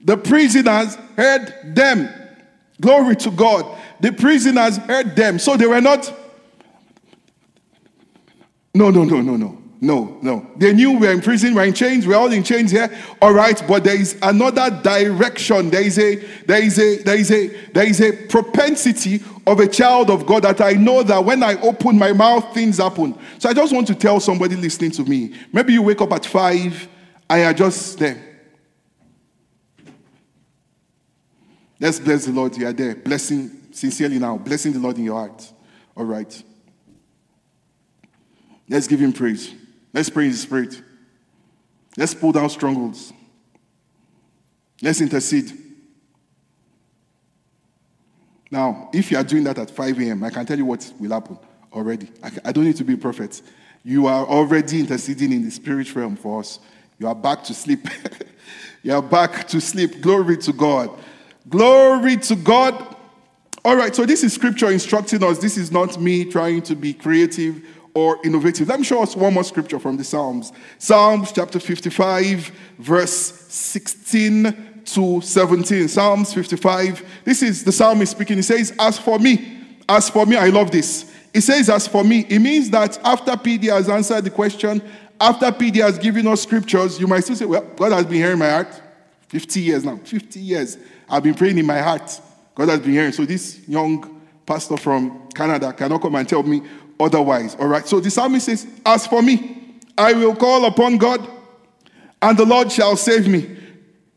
The 0.00 0.16
prisoners 0.16 0.94
heard 1.16 1.74
them. 1.74 2.08
Glory 2.80 3.16
to 3.16 3.30
God. 3.30 3.76
The 4.00 4.12
prisoners 4.12 4.76
heard 4.76 5.16
them. 5.16 5.38
So 5.38 5.56
they 5.56 5.66
were 5.66 5.80
not. 5.80 6.12
No, 8.74 8.90
no, 8.90 9.02
no, 9.04 9.20
no, 9.20 9.36
no. 9.36 9.57
No, 9.80 10.18
no. 10.22 10.44
They 10.56 10.72
knew 10.72 10.98
we're 10.98 11.12
in 11.12 11.20
prison, 11.20 11.54
we're 11.54 11.64
in 11.64 11.72
chains, 11.72 12.04
we're 12.04 12.16
all 12.16 12.32
in 12.32 12.42
chains 12.42 12.72
here. 12.72 12.90
All 13.22 13.32
right, 13.32 13.62
but 13.68 13.84
there 13.84 13.94
is 13.98 14.18
another 14.22 14.70
direction. 14.82 15.70
There 15.70 15.82
is 15.82 15.98
a 16.00 16.16
there 16.46 16.62
is 16.62 16.78
a 16.80 17.02
there 17.04 17.16
is 17.16 17.30
a 17.30 17.48
there 17.70 17.86
is 17.86 18.00
a 18.00 18.26
propensity 18.26 19.22
of 19.46 19.60
a 19.60 19.68
child 19.68 20.10
of 20.10 20.26
God 20.26 20.42
that 20.42 20.60
I 20.60 20.72
know 20.72 21.04
that 21.04 21.24
when 21.24 21.44
I 21.44 21.60
open 21.60 21.96
my 21.96 22.12
mouth, 22.12 22.52
things 22.52 22.78
happen. 22.78 23.16
So 23.38 23.48
I 23.48 23.54
just 23.54 23.72
want 23.72 23.86
to 23.86 23.94
tell 23.94 24.18
somebody 24.18 24.56
listening 24.56 24.90
to 24.92 25.04
me. 25.04 25.34
Maybe 25.52 25.74
you 25.74 25.82
wake 25.82 26.00
up 26.00 26.12
at 26.12 26.26
five 26.26 26.88
and 27.30 27.40
you're 27.40 27.52
just 27.68 28.00
there. 28.00 28.20
Let's 31.78 32.00
bless 32.00 32.26
the 32.26 32.32
Lord. 32.32 32.56
You 32.56 32.66
are 32.66 32.72
there. 32.72 32.96
Blessing 32.96 33.68
sincerely 33.70 34.18
now. 34.18 34.38
Blessing 34.38 34.72
the 34.72 34.80
Lord 34.80 34.98
in 34.98 35.04
your 35.04 35.14
heart. 35.14 35.52
All 35.96 36.04
right. 36.04 36.42
Let's 38.68 38.88
give 38.88 39.00
him 39.00 39.12
praise. 39.12 39.54
Let's 39.98 40.10
pray 40.10 40.26
in 40.26 40.30
the 40.30 40.36
Spirit. 40.36 40.80
Let's 41.96 42.14
pull 42.14 42.30
down 42.30 42.48
strongholds. 42.50 43.12
Let's 44.80 45.00
intercede. 45.00 45.52
Now, 48.48 48.90
if 48.94 49.10
you 49.10 49.16
are 49.16 49.24
doing 49.24 49.42
that 49.42 49.58
at 49.58 49.72
5 49.72 49.98
a.m., 49.98 50.22
I 50.22 50.30
can 50.30 50.46
tell 50.46 50.56
you 50.56 50.66
what 50.66 50.92
will 51.00 51.10
happen 51.10 51.36
already. 51.72 52.12
I, 52.44 52.52
don't 52.52 52.62
need 52.62 52.76
to 52.76 52.84
be 52.84 52.94
a 52.94 52.96
prophet. 52.96 53.42
You 53.82 54.06
are 54.06 54.24
already 54.24 54.78
interceding 54.78 55.32
in 55.32 55.42
the 55.42 55.50
spirit 55.50 55.92
realm 55.96 56.14
for 56.14 56.38
us. 56.38 56.60
You 57.00 57.08
are 57.08 57.14
back 57.16 57.42
to 57.44 57.54
sleep. 57.54 57.88
you 58.84 58.94
are 58.94 59.02
back 59.02 59.48
to 59.48 59.60
sleep. 59.60 60.00
Glory 60.00 60.36
to 60.36 60.52
God. 60.52 60.90
Glory 61.48 62.18
to 62.18 62.36
God. 62.36 62.94
All 63.64 63.74
right, 63.74 63.96
so 63.96 64.06
this 64.06 64.22
is 64.22 64.32
scripture 64.32 64.70
instructing 64.70 65.24
us. 65.24 65.38
This 65.38 65.58
is 65.58 65.72
not 65.72 66.00
me 66.00 66.24
trying 66.24 66.62
to 66.62 66.76
be 66.76 66.94
creative 66.94 67.64
or 67.98 68.20
innovative. 68.24 68.68
Let 68.68 68.78
me 68.78 68.84
show 68.84 69.02
us 69.02 69.16
one 69.16 69.34
more 69.34 69.42
scripture 69.42 69.80
from 69.80 69.96
the 69.96 70.04
Psalms. 70.04 70.52
Psalms 70.78 71.32
chapter 71.32 71.58
55, 71.58 72.52
verse 72.78 73.10
16 73.48 74.82
to 74.84 75.20
17. 75.20 75.88
Psalms 75.88 76.32
55. 76.32 77.04
This 77.24 77.42
is 77.42 77.64
the 77.64 77.72
psalmist 77.72 78.12
speaking. 78.12 78.36
He 78.36 78.42
says, 78.42 78.72
As 78.78 79.00
for 79.00 79.18
me, 79.18 79.66
as 79.88 80.08
for 80.08 80.26
me, 80.26 80.36
I 80.36 80.46
love 80.46 80.70
this. 80.70 81.12
He 81.32 81.40
says, 81.40 81.68
As 81.68 81.88
for 81.88 82.04
me, 82.04 82.24
it 82.28 82.38
means 82.38 82.70
that 82.70 83.00
after 83.04 83.32
PD 83.32 83.64
has 83.64 83.88
answered 83.88 84.22
the 84.22 84.30
question, 84.30 84.80
after 85.20 85.46
PD 85.46 85.82
has 85.82 85.98
given 85.98 86.28
us 86.28 86.42
scriptures, 86.42 87.00
you 87.00 87.08
might 87.08 87.24
still 87.24 87.34
say, 87.34 87.46
Well, 87.46 87.62
God 87.76 87.90
has 87.90 88.04
been 88.04 88.14
hearing 88.14 88.38
my 88.38 88.50
heart. 88.50 88.80
50 89.26 89.60
years 89.60 89.84
now. 89.84 89.96
50 89.96 90.38
years. 90.38 90.78
I've 91.10 91.24
been 91.24 91.34
praying 91.34 91.58
in 91.58 91.66
my 91.66 91.80
heart. 91.80 92.20
God 92.54 92.68
has 92.68 92.78
been 92.78 92.92
hearing. 92.92 93.12
So 93.12 93.24
this 93.24 93.66
young 93.68 94.22
pastor 94.46 94.76
from 94.76 95.28
Canada 95.30 95.72
cannot 95.72 96.00
come 96.00 96.14
and 96.14 96.28
tell 96.28 96.44
me, 96.44 96.62
otherwise. 97.00 97.54
All 97.56 97.68
right. 97.68 97.86
So 97.86 98.00
the 98.00 98.10
psalmist 98.10 98.46
says, 98.46 98.66
As 98.84 99.06
for 99.06 99.22
me, 99.22 99.76
I 99.96 100.12
will 100.12 100.34
call 100.34 100.64
upon 100.64 100.98
God, 100.98 101.28
and 102.22 102.38
the 102.38 102.44
Lord 102.44 102.70
shall 102.70 102.96
save 102.96 103.28
me. 103.28 103.56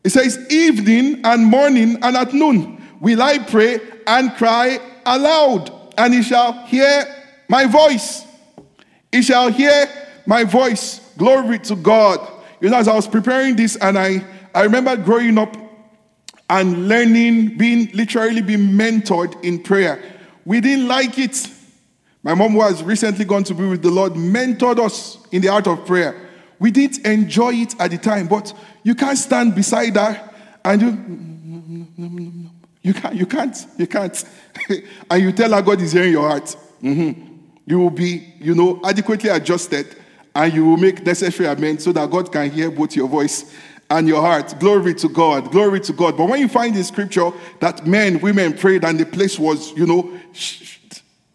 It 0.04 0.10
says, 0.10 0.38
Evening 0.50 1.20
and 1.24 1.44
morning 1.44 1.98
and 2.02 2.16
at 2.16 2.32
noon 2.32 2.82
will 3.00 3.22
I 3.22 3.38
pray 3.38 3.80
and 4.06 4.32
cry 4.34 4.78
aloud, 5.06 5.94
and 5.98 6.14
he 6.14 6.22
shall 6.22 6.52
hear 6.66 7.04
my 7.48 7.66
voice. 7.66 8.24
He 9.10 9.22
shall 9.22 9.50
hear 9.50 9.86
my 10.26 10.44
voice. 10.44 11.00
Glory 11.18 11.58
to 11.60 11.76
God. 11.76 12.20
You 12.60 12.70
know, 12.70 12.78
as 12.78 12.88
I 12.88 12.94
was 12.94 13.06
preparing 13.08 13.56
this, 13.56 13.76
and 13.76 13.98
I, 13.98 14.24
I 14.54 14.62
remember 14.62 14.96
growing 14.96 15.36
up 15.36 15.56
and 16.48 16.88
learning, 16.88 17.56
being 17.56 17.90
literally 17.92 18.42
being 18.42 18.72
mentored 18.72 19.42
in 19.42 19.62
prayer. 19.62 20.02
We 20.44 20.60
didn't 20.60 20.86
like 20.86 21.18
it. 21.18 21.48
My 22.22 22.34
mom 22.34 22.54
was 22.54 22.82
recently 22.82 23.24
gone 23.24 23.42
to 23.44 23.54
be 23.54 23.66
with 23.66 23.82
the 23.82 23.90
Lord, 23.90 24.12
mentored 24.12 24.78
us 24.78 25.18
in 25.32 25.42
the 25.42 25.48
art 25.48 25.66
of 25.66 25.84
prayer. 25.84 26.28
We 26.60 26.70
didn't 26.70 27.04
enjoy 27.04 27.54
it 27.54 27.74
at 27.80 27.90
the 27.90 27.98
time, 27.98 28.28
but 28.28 28.54
you 28.84 28.94
can't 28.94 29.18
stand 29.18 29.56
beside 29.56 29.96
her 29.96 30.30
and 30.64 30.82
you, 30.82 31.86
you 32.82 32.94
can't, 32.94 33.14
you 33.16 33.26
can't, 33.26 33.66
you 33.76 33.86
can't. 33.88 34.24
and 35.10 35.22
you 35.22 35.32
tell 35.32 35.52
her 35.52 35.62
God 35.62 35.80
is 35.80 35.90
hearing 35.90 36.12
your 36.12 36.28
heart. 36.28 36.56
Mm-hmm. 36.80 37.32
You 37.66 37.78
will 37.80 37.90
be, 37.90 38.32
you 38.38 38.54
know, 38.54 38.80
adequately 38.84 39.30
adjusted 39.30 39.96
and 40.34 40.52
you 40.54 40.64
will 40.64 40.76
make 40.76 41.04
necessary 41.04 41.48
amends 41.48 41.82
so 41.84 41.92
that 41.92 42.08
God 42.08 42.30
can 42.30 42.50
hear 42.50 42.70
both 42.70 42.94
your 42.94 43.08
voice 43.08 43.52
and 43.90 44.06
your 44.06 44.20
heart. 44.20 44.54
Glory 44.60 44.94
to 44.94 45.08
God. 45.08 45.50
Glory 45.50 45.80
to 45.80 45.92
God. 45.92 46.16
But 46.16 46.28
when 46.28 46.40
you 46.40 46.48
find 46.48 46.76
in 46.76 46.84
scripture 46.84 47.30
that 47.58 47.84
men, 47.84 48.20
women 48.20 48.56
prayed 48.56 48.84
and 48.84 48.98
the 48.98 49.06
place 49.06 49.38
was, 49.38 49.72
you 49.72 49.86
know, 49.86 50.18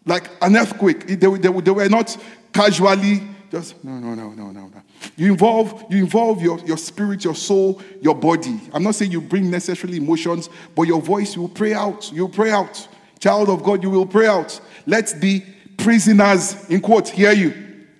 like 0.08 0.30
an 0.42 0.56
earthquake, 0.56 1.06
they, 1.06 1.14
they, 1.14 1.38
they 1.38 1.48
were 1.48 1.88
not 1.88 2.16
casually 2.52 3.22
just, 3.50 3.82
no, 3.82 3.92
no, 3.92 4.14
no, 4.14 4.30
no, 4.30 4.50
no, 4.50 4.66
no. 4.66 4.82
You 5.16 5.32
involve, 5.32 5.84
you 5.90 5.98
involve 5.98 6.42
your, 6.42 6.58
your 6.60 6.76
spirit, 6.76 7.24
your 7.24 7.34
soul, 7.34 7.80
your 8.02 8.14
body. 8.14 8.60
I'm 8.74 8.82
not 8.82 8.94
saying 8.94 9.10
you 9.10 9.22
bring 9.22 9.50
necessarily 9.50 9.96
emotions, 9.96 10.50
but 10.74 10.82
your 10.82 11.00
voice, 11.00 11.34
you 11.34 11.42
will 11.42 11.48
pray 11.48 11.72
out. 11.72 12.12
You 12.12 12.28
pray 12.28 12.50
out. 12.50 12.86
Child 13.20 13.48
of 13.48 13.62
God, 13.62 13.82
you 13.82 13.90
will 13.90 14.06
pray 14.06 14.26
out. 14.26 14.60
Let 14.86 15.14
the 15.20 15.42
prisoners, 15.78 16.68
in 16.68 16.80
quotes, 16.80 17.10
hear 17.10 17.32
you. 17.32 17.54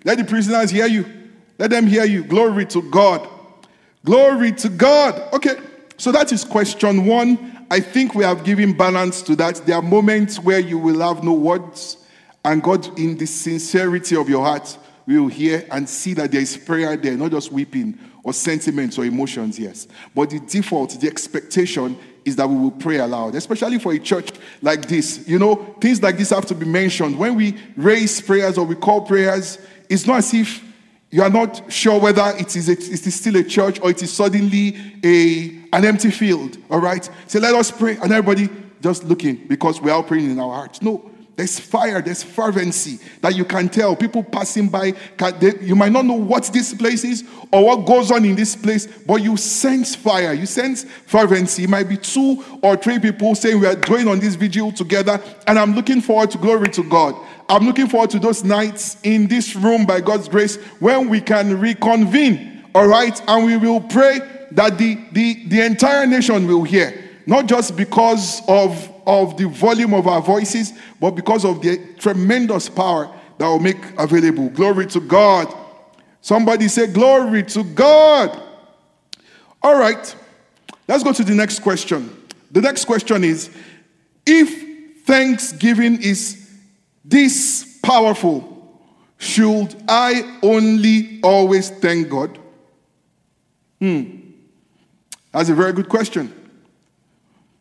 Let 0.05 0.19
the 0.19 0.25
prisoners 0.25 0.71
hear 0.71 0.87
you. 0.87 1.07
Let 1.59 1.71
them 1.71 1.87
hear 1.87 2.05
you. 2.05 2.25
Glory 2.25 2.67
to 2.67 2.83
God. 2.91 3.27
Glory 4.05 4.53
to 4.53 4.69
God. 4.69 5.33
Okay, 5.33 5.57
so 5.97 6.13
that 6.13 6.31
is 6.31 6.45
question 6.45 7.07
one. 7.07 7.67
I 7.71 7.81
think 7.81 8.15
we 8.15 8.25
have 8.25 8.45
given 8.45 8.75
balance 8.75 9.23
to 9.23 9.37
that. 9.37 9.57
There 9.67 9.77
are 9.77 9.83
moments 9.83 10.39
where 10.39 10.61
you 10.61 10.79
will 10.79 11.01
have 11.01 11.25
no 11.25 11.33
words, 11.33 11.98
and 12.49 12.63
God, 12.63 12.99
in 12.99 13.19
the 13.19 13.27
sincerity 13.27 14.17
of 14.17 14.27
your 14.27 14.43
heart, 14.43 14.79
will 15.07 15.29
hear 15.29 15.67
and 15.71 15.87
see 15.87 16.15
that 16.15 16.33
there 16.33 16.41
is 16.41 16.57
prayer 16.57 16.97
there, 16.97 17.15
not 17.15 17.31
just 17.31 17.53
weeping 17.53 17.99
or 18.23 18.33
sentiments 18.33 18.99
or 18.99 19.05
emotions, 19.05 19.59
yes. 19.59 19.87
But 20.15 20.31
the 20.31 20.41
default, 20.41 20.99
the 20.99 21.09
expectation 21.09 21.99
is 22.25 22.37
that 22.37 22.49
we 22.49 22.57
will 22.57 22.71
pray 22.71 23.01
aloud, 23.01 23.35
especially 23.35 23.79
for 23.79 23.93
a 23.93 23.99
church 23.99 24.31
like 24.63 24.89
this. 24.89 25.29
You 25.29 25.39
know, 25.39 25.57
things 25.79 26.03
like 26.03 26.17
this 26.17 26.31
have 26.31 26.47
to 26.47 26.55
be 26.55 26.65
mentioned. 26.65 27.19
When 27.19 27.35
we 27.35 27.55
raise 27.77 28.19
prayers 28.23 28.57
or 28.57 28.65
we 28.65 28.77
call 28.77 29.03
prayers, 29.03 29.59
it's 29.91 30.07
not 30.07 30.19
as 30.19 30.33
if 30.33 30.65
you 31.11 31.23
are 31.23 31.31
not 31.31 31.71
sure 31.71 32.01
whether 32.01 32.33
it 32.39 32.57
is, 32.57 32.71
a, 32.71 32.73
it 32.73 33.07
is 33.07 33.15
still 33.15 33.37
a 33.37 33.45
church 33.45 33.79
or 33.81 33.91
it 33.91 34.03
is 34.03 34.11
suddenly 34.11 34.75
a, 35.05 35.49
an 35.75 35.85
empty 35.85 36.11
field, 36.11 36.57
all 36.71 36.81
right? 36.81 37.09
So 37.27 37.41
let 37.41 37.55
us 37.55 37.71
pray, 37.71 37.97
and 37.97 38.11
everybody 38.11 38.49
just 38.81 39.05
looking 39.05 39.47
because 39.49 39.83
we 39.83 39.91
are 39.91 40.03
praying 40.03 40.31
in 40.31 40.39
our 40.39 40.55
hearts. 40.55 40.81
No, 40.81 41.11
there's 41.39 41.61
fire, 41.61 42.03
there's 42.03 42.25
fervency 42.25 42.99
that 43.21 43.37
you 43.37 43.45
can 43.45 43.69
tell. 43.69 43.95
People 43.95 44.25
passing 44.25 44.69
by, 44.69 44.91
can, 45.17 45.39
they, 45.39 45.57
you 45.61 45.77
might 45.77 45.93
not 45.93 46.05
know 46.05 46.15
what 46.15 46.43
this 46.53 46.75
place 46.75 47.05
is 47.05 47.23
or 47.53 47.65
what 47.65 47.87
goes 47.87 48.11
on 48.11 48.25
in 48.25 48.35
this 48.35 48.57
place, 48.57 48.89
but 49.07 49.23
you 49.23 49.37
sense 49.37 49.95
fire, 49.95 50.33
you 50.33 50.47
sense 50.47 50.83
fervency. 51.07 51.63
It 51.63 51.71
might 51.71 51.89
be 51.89 51.97
two 51.97 52.45
or 52.61 52.77
three 52.77 52.99
people 52.99 53.37
saying, 53.37 53.61
We 53.61 53.69
are 53.69 53.77
going 53.77 54.09
on 54.09 54.19
this 54.19 54.35
vigil 54.35 54.73
together, 54.73 55.23
and 55.47 55.61
I'm 55.61 55.75
looking 55.77 56.01
forward 56.01 56.33
to 56.33 56.39
glory 56.39 56.71
to 56.71 56.83
God. 56.83 57.15
I'm 57.49 57.65
looking 57.65 57.87
forward 57.87 58.11
to 58.11 58.19
those 58.19 58.43
nights 58.43 58.97
in 59.05 59.29
this 59.29 59.55
room 59.55 59.87
by 59.87 60.01
God's 60.01 60.29
grace 60.29 60.57
when 60.81 61.09
we 61.09 61.21
can 61.21 61.61
reconvene, 61.61 62.65
all 62.75 62.89
right? 62.89 63.17
And 63.29 63.47
we 63.47 63.57
will 63.57 63.81
pray 63.81 64.19
that 64.51 64.77
the, 64.77 64.99
the, 65.13 65.45
the 65.47 65.65
entire 65.65 66.05
nation 66.05 66.49
will 66.49 66.65
hear, 66.65 67.01
not 67.27 67.47
just 67.47 67.77
because 67.77 68.43
of, 68.49 68.93
of 69.09 69.39
the 69.39 69.49
volume 69.49 69.95
of 69.95 70.07
our 70.07 70.21
voices, 70.21 70.75
but 71.01 71.13
because 71.13 71.43
of 71.47 71.63
the 71.63 71.95
tremendous 71.99 72.69
power 72.69 73.11
that 73.39 73.47
will 73.47 73.59
make 73.59 73.79
available. 73.99 74.51
Glory 74.51 74.87
to 74.89 75.01
God. 75.01 75.53
Somebody 76.21 76.69
say, 76.69 76.87
Glory 76.89 77.43
to 77.45 77.65
God. 77.65 78.39
All 79.63 79.79
right, 79.79 80.15
let's 80.87 81.03
go 81.03 81.13
to 81.13 81.25
the 81.25 81.35
next 81.35 81.61
question. 81.61 82.15
The 82.51 82.61
next 82.61 82.85
question 82.85 83.25
is 83.25 83.51
If 84.27 85.07
thanksgiving 85.07 86.03
is 86.03 86.51
this 87.03 87.79
powerful, 87.83 88.79
should 89.17 89.75
I 89.89 90.39
only 90.43 91.21
always 91.23 91.71
thank 91.71 92.11
God? 92.11 92.39
Hmm. 93.81 94.17
That's 95.33 95.49
a 95.49 95.55
very 95.55 95.73
good 95.73 95.89
question. 95.89 96.38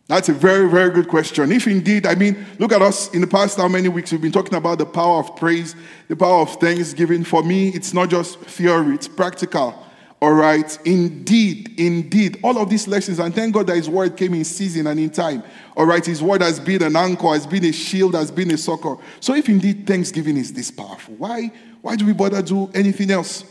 That's 0.08 0.30
a 0.30 0.34
very, 0.34 0.70
very 0.70 0.90
good 0.90 1.10
question. 1.10 1.52
If 1.52 1.68
indeed, 1.68 2.06
I 2.06 2.16
mean, 2.16 2.46
look 2.60 2.72
at 2.72 2.82
us 2.82 3.14
in 3.14 3.20
the 3.20 3.28
past 3.28 3.58
how 3.58 3.68
many 3.68 3.90
weeks 3.90 4.12
we've 4.14 4.22
been 4.22 4.32
talking 4.32 4.56
about 4.56 4.78
the 4.78 4.86
power 4.86 5.20
of 5.20 5.36
praise, 5.36 5.76
the 6.08 6.16
power 6.16 6.42
of 6.42 6.56
thanksgiving. 6.56 7.26
For 7.26 7.44
me, 7.44 7.70
it's 7.70 7.94
not 7.94 8.10
just 8.10 8.40
theory, 8.40 8.96
it's 8.96 9.08
practical. 9.08 9.84
All 10.20 10.34
right, 10.34 10.80
indeed, 10.84 11.80
indeed, 11.80 12.40
all 12.42 12.58
of 12.58 12.72
these 12.72 12.88
lessons, 12.88 13.20
and 13.20 13.36
thank 13.36 13.54
God 13.54 13.68
that 13.68 13.76
His 13.76 13.88
word 13.88 14.18
came 14.18 14.34
in 14.34 14.46
season 14.46 14.88
and 14.88 15.00
in 15.00 15.12
time. 15.12 15.44
All 15.76 15.86
right, 15.86 16.04
His 16.04 16.24
word 16.24 16.42
has 16.42 16.60
been 16.60 16.82
an 16.82 16.96
anchor, 16.96 17.28
has 17.28 17.46
been 17.46 17.66
a 17.66 17.72
shield, 17.72 18.16
has 18.16 18.32
been 18.32 18.50
a 18.52 18.58
succor. 18.58 18.96
So, 19.20 19.36
if 19.36 19.48
indeed 19.48 19.86
Thanksgiving 19.86 20.38
is 20.38 20.52
this 20.52 20.72
powerful, 20.72 21.16
why, 21.16 21.52
why 21.82 21.98
do 21.98 22.06
we 22.06 22.14
bother 22.14 22.42
do 22.42 22.72
anything 22.74 23.12
else? 23.12 23.44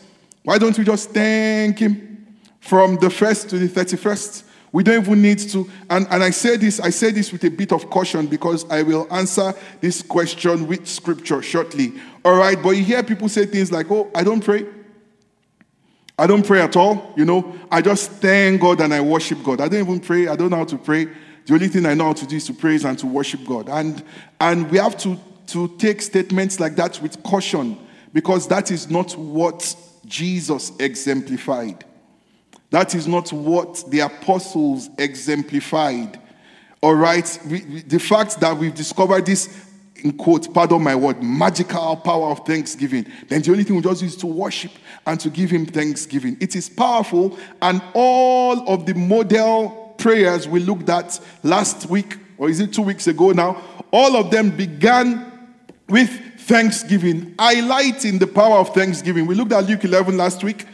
Why 0.43 0.59
don't 0.59 0.77
we 0.77 0.85
just 0.85 1.11
thank 1.11 1.79
Him 1.79 2.37
from 2.59 2.97
the 2.97 3.11
first 3.11 3.51
to 3.51 3.59
the 3.59 3.69
thirty-first? 3.69 4.45
We 4.73 4.83
don't 4.83 5.03
even 5.03 5.23
need 5.23 5.39
to. 5.51 5.69
And, 5.89 6.07
and 6.11 6.23
I 6.23 6.31
say 6.31 6.57
this, 6.57 6.81
I 6.81 6.91
say 6.91 7.11
this 7.11 7.33
with 7.33 7.45
a 7.45 7.51
bit 7.51 7.73
of 7.73 7.89
caution 7.91 8.27
because 8.27 8.69
I 8.71 8.83
will 8.83 9.07
answer 9.11 9.55
this 9.81 10.03
question 10.03 10.67
with 10.67 10.87
scripture 10.87 11.43
shortly. 11.43 11.93
All 12.25 12.37
right, 12.37 12.61
but 12.61 12.71
you 12.71 12.85
hear 12.85 13.03
people 13.03 13.29
say 13.29 13.47
things 13.47 13.71
like, 13.73 13.91
"Oh, 13.91 14.11
I 14.15 14.23
don't 14.23 14.45
pray." 14.45 14.67
I 16.19 16.27
don't 16.27 16.47
pray 16.47 16.63
at 16.63 16.77
all, 16.77 17.13
you 17.15 17.27
know. 17.27 17.55
I 17.71 17.83
just 17.83 18.11
thank 18.11 18.63
God 18.63 18.81
and 18.81 18.95
I 18.95 19.03
worship 19.03 19.43
God. 19.45 19.61
I 19.61 19.69
don't 19.69 19.81
even 19.81 20.01
pray. 20.01 20.29
I 20.29 20.37
don't 20.37 20.49
know 20.49 20.57
how 20.57 20.65
to 20.65 20.79
pray. 20.79 21.09
The 21.45 21.53
only 21.53 21.69
thing 21.69 21.85
I 21.85 21.93
know 21.93 22.07
how 22.07 22.13
to 22.15 22.27
do 22.27 22.37
is 22.37 22.47
to 22.47 22.55
praise 22.55 22.85
and 22.85 22.99
to 22.99 23.07
worship 23.07 23.45
God. 23.45 23.69
And 23.69 24.03
and 24.41 24.71
we 24.71 24.79
have 24.79 24.97
to 24.99 25.19
to 25.49 25.69
take 25.77 26.03
statements 26.03 26.59
like 26.59 26.75
that 26.77 27.01
with 27.03 27.23
caution 27.23 27.79
because 28.13 28.49
that 28.49 28.71
is 28.71 28.91
not 28.91 29.17
what 29.17 29.77
Jesus 30.07 30.73
exemplified. 30.79 31.85
That 32.71 32.95
is 32.95 33.07
not 33.07 33.33
what 33.33 33.85
the 33.89 34.01
apostles 34.01 34.91
exemplified. 34.99 36.21
All 36.81 36.95
right? 36.95 37.39
We, 37.49 37.83
the 37.83 37.99
fact 37.99 38.41
that 38.41 38.57
we've 38.57 38.75
discovered 38.75 39.27
this 39.27 39.67
in 40.03 40.13
quote, 40.13 40.53
pardon 40.53 40.83
my 40.83 40.95
word, 40.95 41.23
magical 41.23 41.97
power 41.97 42.31
of 42.31 42.47
thanksgiving, 42.47 43.07
then 43.29 43.43
the 43.43 43.51
only 43.51 43.65
thing 43.65 43.77
we 43.77 43.83
just 43.83 44.01
do 44.01 44.07
is 44.07 44.17
to 44.17 44.27
worship 44.27 44.73
and 45.07 45.19
to 45.21 45.31
give 45.31 45.51
him 45.51 45.67
thanksgiving. 45.67 46.37
It 46.41 46.55
is 46.55 46.69
powerful, 46.69 47.37
and 47.63 47.83
all 47.95 48.69
of 48.69 48.87
the 48.87 48.95
model 48.95 49.95
prayers 49.99 50.47
we 50.47 50.61
looked 50.61 50.89
at 50.91 51.19
last 51.43 51.89
week, 51.89 52.19
or 52.39 52.51
is 52.51 52.61
it 52.61 52.73
two 52.75 52.83
weeks 52.83 53.07
ago 53.07 53.33
now, 53.33 53.63
all 53.91 54.17
of 54.17 54.31
them 54.31 54.51
began 54.51 55.33
with 55.89 56.11
thanksgiving, 56.41 57.35
highlighting 57.37 58.19
the 58.19 58.27
power 58.27 58.59
of 58.59 58.75
thanksgiving. 58.75 59.27
We 59.27 59.35
looked 59.35 59.53
at 59.53 59.65
Luke 59.65 59.85
11 59.85 60.17
last 60.17 60.45
week 60.45 60.67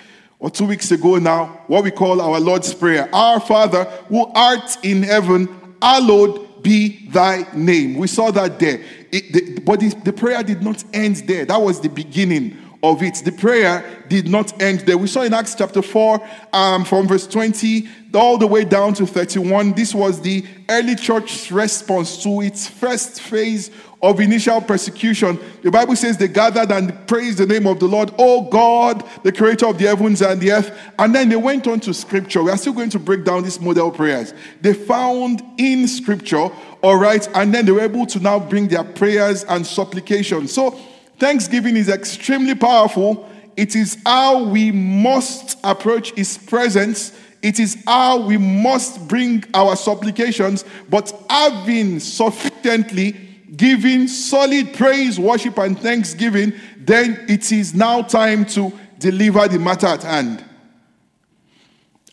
or 0.43 0.51
two 0.51 0.65
weeks 0.67 0.91
ago 0.91 1.19
now, 1.19 1.47
what 1.69 1.85
we 1.85 1.91
call 1.93 2.21
our 2.21 2.41
Lord's 2.41 2.75
Prayer. 2.75 3.09
Our 3.15 3.39
Father 3.39 3.85
who 4.09 4.27
art 4.35 4.77
in 4.83 5.05
heaven, 5.05 5.49
hallowed 5.81 6.65
be 6.65 7.07
thy 7.11 7.47
name. 7.55 7.97
We 7.97 8.09
saw 8.09 8.33
that 8.33 8.59
there. 8.59 8.83
It, 9.13 9.33
the, 9.33 9.61
but 9.61 9.79
the, 9.79 9.91
the 10.05 10.13
prayer 10.13 10.43
did 10.43 10.61
not 10.61 10.83
end 10.93 11.29
there. 11.29 11.45
That 11.45 11.61
was 11.61 11.81
the 11.81 11.89
beginning 11.89 12.59
of 12.83 13.05
it. 13.05 13.23
The 13.25 13.31
prayer 13.31 14.05
did 14.09 14.29
not 14.29 14.61
end 14.61 14.81
there. 14.81 14.99
We 14.99 15.07
saw 15.07 15.23
in 15.23 15.33
Acts 15.33 15.55
chapter 15.55 15.81
4, 15.81 16.29
um, 16.53 16.85
from 16.85 17.07
verse 17.07 17.29
20 17.29 17.89
all 18.13 18.37
the 18.37 18.47
way 18.47 18.65
down 18.65 18.95
to 18.95 19.07
31. 19.07 19.75
This 19.75 19.95
was 19.95 20.21
the 20.21 20.45
early 20.69 20.97
church's 20.97 21.53
response 21.53 22.21
to 22.25 22.41
its 22.41 22.67
first 22.67 23.21
phase 23.21 23.71
of 24.03 24.19
initial 24.19 24.61
persecution. 24.61 25.39
The 25.63 25.71
Bible 25.71 25.95
says 25.95 26.19
they 26.19 26.27
gathered 26.27 26.73
and 26.73 27.07
praised 27.07 27.39
the 27.39 27.47
name 27.47 27.69
of 27.69 27.79
the 27.79 27.87
Lord, 27.87 28.13
oh 28.19 28.43
God, 28.51 29.09
the 29.23 29.31
creator 29.31 29.67
of 29.67 29.79
the 29.79 29.87
heavens 29.87 30.21
and 30.21 30.41
the 30.41 30.51
earth. 30.51 30.77
And 30.99 31.15
then 31.15 31.29
they 31.29 31.37
went 31.37 31.69
on 31.69 31.79
to 31.81 31.95
scripture. 31.95 32.43
We 32.43 32.51
are 32.51 32.57
still 32.57 32.73
going 32.73 32.91
to 32.91 32.99
break 32.99 33.25
down 33.25 33.45
these 33.45 33.61
model 33.61 33.93
prayers. 33.93 34.35
They 34.61 34.75
found 34.75 35.43
in 35.57 35.87
scripture, 35.87 36.51
all 36.83 36.97
right, 36.97 37.29
and 37.37 37.55
then 37.55 37.65
they 37.65 37.71
were 37.71 37.81
able 37.81 38.07
to 38.07 38.19
now 38.19 38.41
bring 38.41 38.67
their 38.67 38.83
prayers 38.83 39.45
and 39.45 39.65
supplications. 39.65 40.53
So 40.53 40.73
Thanksgiving 41.19 41.77
is 41.77 41.89
extremely 41.89 42.57
powerful. 42.57 43.29
It 43.57 43.77
is 43.77 43.99
how 44.05 44.43
we 44.43 44.73
must 44.73 45.59
approach 45.63 46.11
His 46.15 46.39
presence. 46.39 47.17
It 47.41 47.61
is 47.61 47.81
how 47.87 48.27
we 48.27 48.37
must 48.37 49.07
bring 49.07 49.45
our 49.55 49.77
supplications, 49.77 50.65
but 50.91 51.13
having 51.31 52.01
sufficiently 52.01 53.32
given 53.57 54.09
solid 54.09 54.73
praise, 54.75 55.19
worship, 55.19 55.59
and 55.59 55.79
thanksgiving, 55.79 56.55
then 56.79 57.25
it 57.29 57.53
is 57.53 57.75
now 57.75 58.03
time 58.03 58.47
to 58.47 58.73
deliver 58.99 59.47
the 59.49 59.59
matter 59.59 59.87
at 59.87 60.03
hand. 60.03 60.45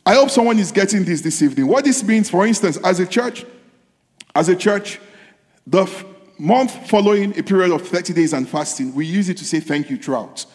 I 0.06 0.16
hope 0.16 0.30
someone 0.30 0.58
is 0.60 0.72
getting 0.72 1.04
this 1.06 1.22
this 1.22 1.42
evening. 1.42 1.68
What 1.68 1.86
this 1.86 2.04
means, 2.04 2.30
for 2.30 2.46
instance, 2.46 2.78
as 2.78 3.00
a 3.00 3.06
church, 3.06 3.46
as 4.36 4.50
a 4.50 4.56
church, 4.56 5.00
the 5.68 5.84
f- 5.84 6.04
month 6.38 6.90
following 6.90 7.38
a 7.38 7.44
period 7.44 7.72
of 7.72 7.88
30 7.88 8.14
days 8.14 8.34
and 8.34 8.50
fasting, 8.50 8.96
we 8.96 9.06
use 9.06 9.30
it 9.30 9.38
to 9.38 9.46
say 9.46 9.60
thank 9.60 9.90
you 9.90 9.98
throughout. 9.98 10.46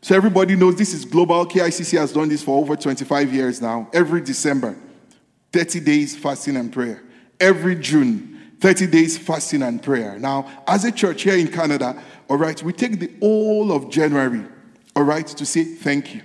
So 0.00 0.16
everybody 0.16 0.56
knows 0.56 0.76
this 0.76 0.94
is 0.94 1.04
global. 1.04 1.46
KICC 1.46 1.98
has 1.98 2.12
done 2.12 2.28
this 2.28 2.42
for 2.42 2.58
over 2.58 2.76
25 2.76 3.32
years 3.32 3.60
now. 3.60 3.88
Every 3.92 4.20
December, 4.20 4.76
30 5.52 5.80
days 5.80 6.16
fasting 6.16 6.56
and 6.56 6.72
prayer. 6.72 7.02
Every 7.40 7.76
June, 7.76 8.27
30 8.60 8.86
days 8.88 9.16
fasting 9.16 9.62
and 9.62 9.82
prayer. 9.82 10.18
Now, 10.18 10.48
as 10.66 10.84
a 10.84 10.92
church 10.92 11.22
here 11.22 11.36
in 11.36 11.48
Canada, 11.48 12.02
all 12.28 12.36
right, 12.36 12.60
we 12.62 12.72
take 12.72 12.98
the 12.98 13.12
whole 13.20 13.72
of 13.72 13.90
January, 13.90 14.44
all 14.96 15.04
right, 15.04 15.26
to 15.26 15.46
say 15.46 15.64
thank 15.64 16.14
you 16.14 16.22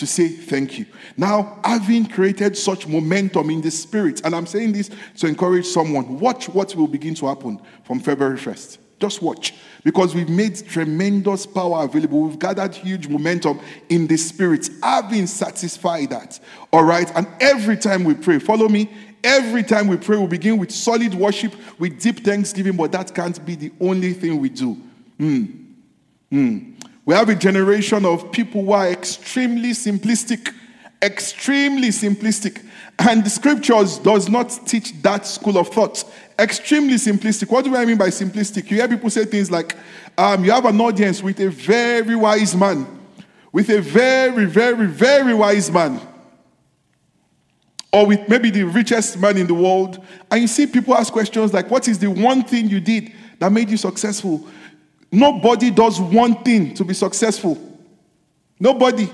to 0.00 0.06
say 0.06 0.28
thank 0.28 0.78
you. 0.78 0.86
Now, 1.18 1.58
having 1.62 2.06
created 2.06 2.56
such 2.56 2.88
momentum 2.88 3.50
in 3.50 3.60
the 3.60 3.70
spirit, 3.70 4.22
and 4.24 4.34
I'm 4.34 4.46
saying 4.46 4.72
this 4.72 4.90
to 5.18 5.26
encourage 5.26 5.66
someone, 5.66 6.18
watch 6.18 6.48
what 6.48 6.74
will 6.74 6.88
begin 6.88 7.14
to 7.16 7.26
happen 7.26 7.60
from 7.84 8.00
February 8.00 8.38
1st. 8.38 8.78
Just 8.98 9.22
watch. 9.22 9.54
Because 9.84 10.14
we've 10.14 10.28
made 10.28 10.56
tremendous 10.68 11.46
power 11.46 11.84
available. 11.84 12.22
We've 12.22 12.38
gathered 12.38 12.74
huge 12.74 13.08
momentum 13.08 13.60
in 13.88 14.06
the 14.06 14.16
spirit, 14.16 14.68
having 14.82 15.26
satisfied 15.26 16.10
that. 16.10 16.40
All 16.72 16.84
right. 16.84 17.10
And 17.14 17.26
every 17.40 17.76
time 17.76 18.04
we 18.04 18.14
pray, 18.14 18.38
follow 18.38 18.68
me. 18.68 18.90
Every 19.22 19.62
time 19.62 19.88
we 19.88 19.96
pray, 19.96 20.16
we 20.16 20.26
begin 20.26 20.58
with 20.58 20.70
solid 20.70 21.14
worship, 21.14 21.54
with 21.78 22.00
deep 22.00 22.24
thanksgiving, 22.24 22.76
but 22.76 22.92
that 22.92 23.14
can't 23.14 23.44
be 23.44 23.54
the 23.54 23.72
only 23.80 24.14
thing 24.14 24.40
we 24.40 24.48
do. 24.48 24.74
Hmm. 25.18 25.44
Hmm. 26.30 26.72
We 27.04 27.14
have 27.14 27.28
a 27.28 27.34
generation 27.34 28.04
of 28.04 28.30
people 28.32 28.64
who 28.64 28.72
are 28.72 28.88
extremely 28.88 29.70
simplistic, 29.70 30.54
extremely 31.02 31.88
simplistic. 31.88 32.64
And 32.98 33.24
the 33.24 33.30
scriptures 33.30 33.98
does 33.98 34.28
not 34.28 34.58
teach 34.66 34.92
that 35.02 35.26
school 35.26 35.58
of 35.58 35.68
thought. 35.68 36.04
Extremely 36.38 36.94
simplistic. 36.94 37.50
What 37.50 37.64
do 37.64 37.74
I 37.74 37.84
mean 37.84 37.96
by 37.96 38.08
simplistic? 38.08 38.70
You 38.70 38.76
hear 38.76 38.88
people 38.88 39.10
say 39.10 39.24
things 39.24 39.50
like, 39.50 39.76
um, 40.16 40.44
you 40.44 40.50
have 40.52 40.66
an 40.66 40.80
audience 40.80 41.22
with 41.22 41.40
a 41.40 41.48
very 41.48 42.14
wise 42.14 42.54
man, 42.54 42.86
with 43.52 43.70
a 43.70 43.80
very, 43.80 44.44
very, 44.44 44.86
very 44.86 45.34
wise 45.34 45.70
man, 45.70 46.00
or 47.92 48.06
with 48.06 48.28
maybe 48.28 48.50
the 48.50 48.64
richest 48.64 49.18
man 49.18 49.36
in 49.36 49.46
the 49.46 49.54
world. 49.54 50.04
And 50.30 50.42
you 50.42 50.46
see 50.46 50.66
people 50.66 50.94
ask 50.94 51.12
questions 51.12 51.52
like, 51.52 51.70
what 51.70 51.88
is 51.88 51.98
the 51.98 52.10
one 52.10 52.44
thing 52.44 52.68
you 52.68 52.80
did 52.80 53.12
that 53.38 53.50
made 53.50 53.70
you 53.70 53.76
successful? 53.76 54.46
Nobody 55.10 55.70
does 55.70 56.00
one 56.00 56.42
thing 56.44 56.74
to 56.74 56.84
be 56.84 56.94
successful. 56.94 57.58
Nobody. 58.58 59.10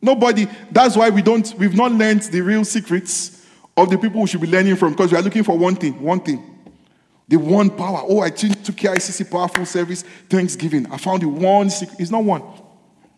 Nobody. 0.00 0.46
That's 0.70 0.96
why 0.96 1.10
we 1.10 1.22
don't, 1.22 1.52
we've 1.58 1.74
not 1.74 1.92
learned 1.92 2.22
the 2.22 2.42
real 2.42 2.64
secrets 2.64 3.46
of 3.76 3.90
the 3.90 3.98
people 3.98 4.20
we 4.20 4.28
should 4.28 4.40
be 4.40 4.46
learning 4.46 4.76
from 4.76 4.92
because 4.92 5.10
we 5.10 5.18
are 5.18 5.22
looking 5.22 5.42
for 5.42 5.58
one 5.58 5.74
thing, 5.74 6.00
one 6.00 6.20
thing. 6.20 6.50
The 7.26 7.36
one 7.38 7.70
power. 7.70 8.02
Oh, 8.04 8.20
I 8.20 8.30
tuned 8.30 8.64
to 8.66 8.72
KICC 8.72 9.30
Powerful 9.30 9.64
Service 9.64 10.02
Thanksgiving. 10.28 10.86
I 10.92 10.98
found 10.98 11.22
the 11.22 11.28
one 11.28 11.70
secret. 11.70 11.98
It's 11.98 12.10
not 12.10 12.22
one. 12.22 12.42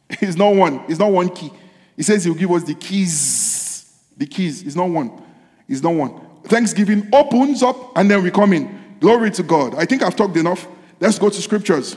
It's 0.09 0.37
not 0.37 0.55
one. 0.55 0.85
It's 0.89 1.01
not 1.01 1.11
one 1.11 1.29
key. 1.29 1.51
He 1.97 2.05
says 2.05 2.23
he'll 2.23 2.35
give 2.35 2.53
us 2.53 2.63
the 2.63 2.75
keys. 2.77 3.56
The 4.17 4.27
keys. 4.27 4.63
is 4.63 4.77
not 4.77 4.89
one. 4.89 5.23
It's 5.69 5.83
not 5.83 5.95
one. 5.95 6.21
Thanksgiving 6.45 7.09
opens 7.13 7.63
up 7.63 7.97
and 7.97 8.11
then 8.11 8.23
we 8.23 8.31
come 8.31 8.53
in. 8.53 8.97
Glory 9.01 9.31
to 9.33 9.43
God. 9.43 9.75
I 9.75 9.85
think 9.85 10.03
I've 10.03 10.17
talked 10.17 10.37
enough. 10.37 10.67
Let's 11.01 11.19
go 11.19 11.29
to 11.29 11.43
scriptures. 11.43 11.97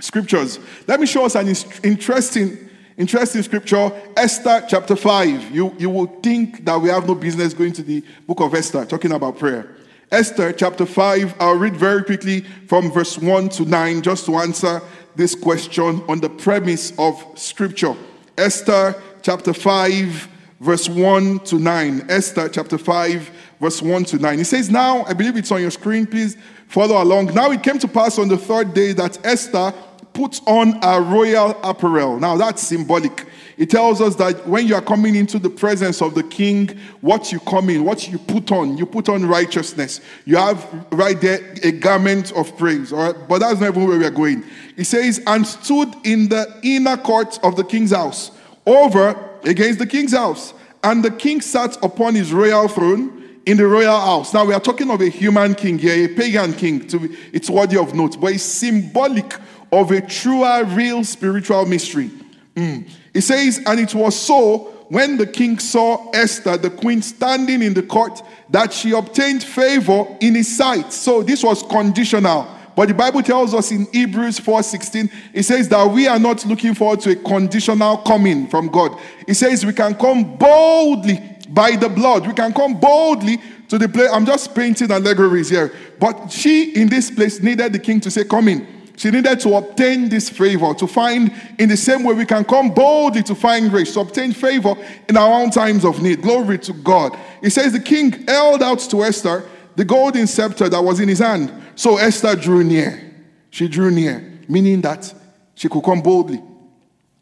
Scriptures. 0.00 0.58
Let 0.86 1.00
me 1.00 1.06
show 1.06 1.24
us 1.24 1.34
an 1.34 1.48
interesting, 1.82 2.58
interesting 2.96 3.42
scripture. 3.42 3.90
Esther 4.16 4.64
chapter 4.68 4.94
5. 4.94 5.50
You, 5.50 5.74
you 5.78 5.90
will 5.90 6.06
think 6.22 6.64
that 6.64 6.80
we 6.80 6.88
have 6.90 7.06
no 7.06 7.14
business 7.14 7.54
going 7.54 7.72
to 7.72 7.82
the 7.82 8.04
book 8.26 8.40
of 8.40 8.54
Esther, 8.54 8.84
talking 8.84 9.12
about 9.12 9.38
prayer. 9.38 9.74
Esther 10.10 10.52
chapter 10.52 10.86
5. 10.86 11.34
I'll 11.40 11.56
read 11.56 11.76
very 11.76 12.02
quickly 12.02 12.40
from 12.66 12.90
verse 12.90 13.18
1 13.18 13.48
to 13.50 13.64
9 13.64 14.02
just 14.02 14.26
to 14.26 14.36
answer 14.36 14.80
this 15.16 15.34
question 15.34 16.02
on 16.08 16.20
the 16.20 16.30
premise 16.30 16.92
of 16.98 17.24
scripture. 17.34 17.94
Esther 18.36 18.94
chapter 19.20 19.52
5, 19.52 20.28
verse 20.60 20.88
1 20.88 21.40
to 21.40 21.58
9. 21.58 22.06
Esther 22.08 22.48
chapter 22.48 22.78
5, 22.78 23.30
verse 23.60 23.82
1 23.82 24.04
to 24.04 24.18
9. 24.18 24.40
It 24.40 24.44
says, 24.44 24.70
Now, 24.70 25.04
I 25.04 25.12
believe 25.12 25.36
it's 25.36 25.52
on 25.52 25.60
your 25.60 25.70
screen, 25.70 26.06
please 26.06 26.36
follow 26.68 27.02
along. 27.02 27.34
Now 27.34 27.50
it 27.50 27.62
came 27.62 27.78
to 27.78 27.88
pass 27.88 28.18
on 28.18 28.28
the 28.28 28.36
third 28.36 28.74
day 28.74 28.92
that 28.92 29.24
Esther 29.24 29.72
put 30.12 30.40
on 30.46 30.78
a 30.82 31.00
royal 31.00 31.50
apparel. 31.62 32.18
Now 32.18 32.36
that's 32.36 32.62
symbolic. 32.62 33.26
It 33.56 33.70
tells 33.70 34.00
us 34.00 34.14
that 34.16 34.46
when 34.46 34.66
you 34.66 34.74
are 34.74 34.82
coming 34.82 35.14
into 35.14 35.38
the 35.38 35.50
presence 35.50 36.02
of 36.02 36.14
the 36.14 36.22
king, 36.22 36.76
what 37.00 37.32
you 37.32 37.40
come 37.40 37.70
in, 37.70 37.84
what 37.84 38.08
you 38.08 38.18
put 38.18 38.52
on, 38.52 38.76
you 38.76 38.86
put 38.86 39.08
on 39.08 39.26
righteousness. 39.26 40.00
You 40.24 40.36
have 40.36 40.86
right 40.92 41.20
there 41.20 41.40
a 41.62 41.72
garment 41.72 42.32
of 42.32 42.56
praise. 42.56 42.92
All 42.92 43.12
right, 43.12 43.28
but 43.28 43.40
that's 43.40 43.60
not 43.60 43.70
even 43.70 43.86
where 43.86 43.98
we 43.98 44.04
are 44.04 44.10
going. 44.10 44.44
It 44.76 44.84
says, 44.84 45.20
and 45.26 45.46
stood 45.46 45.92
in 46.04 46.28
the 46.28 46.58
inner 46.62 46.96
court 46.96 47.38
of 47.42 47.56
the 47.56 47.64
king's 47.64 47.92
house, 47.92 48.30
over 48.66 49.27
against 49.44 49.78
the 49.78 49.86
king's 49.86 50.12
house. 50.12 50.54
And 50.82 51.04
the 51.04 51.10
king 51.10 51.40
sat 51.40 51.82
upon 51.84 52.14
his 52.14 52.32
royal 52.32 52.68
throne 52.68 53.40
in 53.46 53.56
the 53.56 53.66
royal 53.66 53.98
house. 53.98 54.34
Now 54.34 54.44
we 54.44 54.54
are 54.54 54.60
talking 54.60 54.90
of 54.90 55.00
a 55.00 55.08
human 55.08 55.54
king 55.54 55.78
here, 55.78 56.04
a 56.04 56.14
pagan 56.14 56.52
king. 56.52 56.86
To, 56.88 57.16
it's 57.32 57.50
worthy 57.50 57.78
of 57.78 57.94
note, 57.94 58.20
but 58.20 58.32
it's 58.32 58.42
symbolic 58.42 59.34
of 59.72 59.90
a 59.90 60.00
truer, 60.00 60.64
real 60.64 61.04
spiritual 61.04 61.66
mystery. 61.66 62.10
Mm. 62.54 62.88
It 63.14 63.22
says, 63.22 63.60
and 63.66 63.80
it 63.80 63.94
was 63.94 64.18
so 64.18 64.74
when 64.88 65.16
the 65.16 65.26
king 65.26 65.58
saw 65.58 66.10
Esther, 66.12 66.56
the 66.56 66.70
queen, 66.70 67.02
standing 67.02 67.62
in 67.62 67.74
the 67.74 67.82
court, 67.82 68.22
that 68.50 68.72
she 68.72 68.92
obtained 68.92 69.42
favor 69.42 70.06
in 70.20 70.34
his 70.34 70.56
sight. 70.56 70.92
So 70.92 71.22
this 71.22 71.42
was 71.42 71.62
conditional. 71.64 72.46
But 72.78 72.86
the 72.86 72.94
Bible 72.94 73.24
tells 73.24 73.54
us 73.54 73.72
in 73.72 73.88
Hebrews 73.92 74.38
4:16, 74.38 75.10
it 75.32 75.42
says 75.42 75.68
that 75.68 75.90
we 75.90 76.06
are 76.06 76.20
not 76.20 76.46
looking 76.46 76.74
forward 76.74 77.00
to 77.00 77.10
a 77.10 77.16
conditional 77.16 77.96
coming 77.96 78.46
from 78.46 78.68
God. 78.68 78.96
It 79.26 79.34
says 79.34 79.66
we 79.66 79.72
can 79.72 79.96
come 79.96 80.36
boldly 80.36 81.20
by 81.48 81.74
the 81.74 81.88
blood. 81.88 82.24
We 82.24 82.34
can 82.34 82.52
come 82.52 82.78
boldly 82.78 83.40
to 83.66 83.78
the 83.78 83.88
place. 83.88 84.08
I'm 84.12 84.24
just 84.24 84.54
painting 84.54 84.92
allegories 84.92 85.50
here. 85.50 85.72
But 85.98 86.30
she, 86.30 86.70
in 86.80 86.88
this 86.88 87.10
place, 87.10 87.42
needed 87.42 87.72
the 87.72 87.80
king 87.80 87.98
to 87.98 88.12
say, 88.12 88.22
Come 88.22 88.46
in. 88.46 88.64
She 88.94 89.10
needed 89.10 89.40
to 89.40 89.56
obtain 89.56 90.08
this 90.08 90.30
favor, 90.30 90.72
to 90.74 90.86
find 90.86 91.32
in 91.58 91.68
the 91.68 91.76
same 91.76 92.04
way 92.04 92.14
we 92.14 92.26
can 92.26 92.44
come 92.44 92.70
boldly 92.70 93.24
to 93.24 93.34
find 93.34 93.70
grace, 93.70 93.92
to 93.94 94.00
obtain 94.00 94.32
favor 94.32 94.76
in 95.08 95.16
our 95.16 95.42
own 95.42 95.50
times 95.50 95.84
of 95.84 96.00
need. 96.00 96.22
Glory 96.22 96.58
to 96.58 96.72
God. 96.72 97.18
It 97.42 97.50
says 97.50 97.72
the 97.72 97.80
king 97.80 98.12
held 98.28 98.62
out 98.62 98.78
to 98.78 99.02
Esther 99.02 99.48
the 99.78 99.84
golden 99.84 100.26
scepter 100.26 100.68
that 100.68 100.82
was 100.82 100.98
in 100.98 101.08
his 101.08 101.20
hand. 101.20 101.52
So 101.76 101.98
Esther 101.98 102.34
drew 102.34 102.64
near. 102.64 103.14
She 103.50 103.68
drew 103.68 103.92
near, 103.92 104.40
meaning 104.48 104.80
that 104.80 105.14
she 105.54 105.68
could 105.68 105.84
come 105.84 106.02
boldly. 106.02 106.42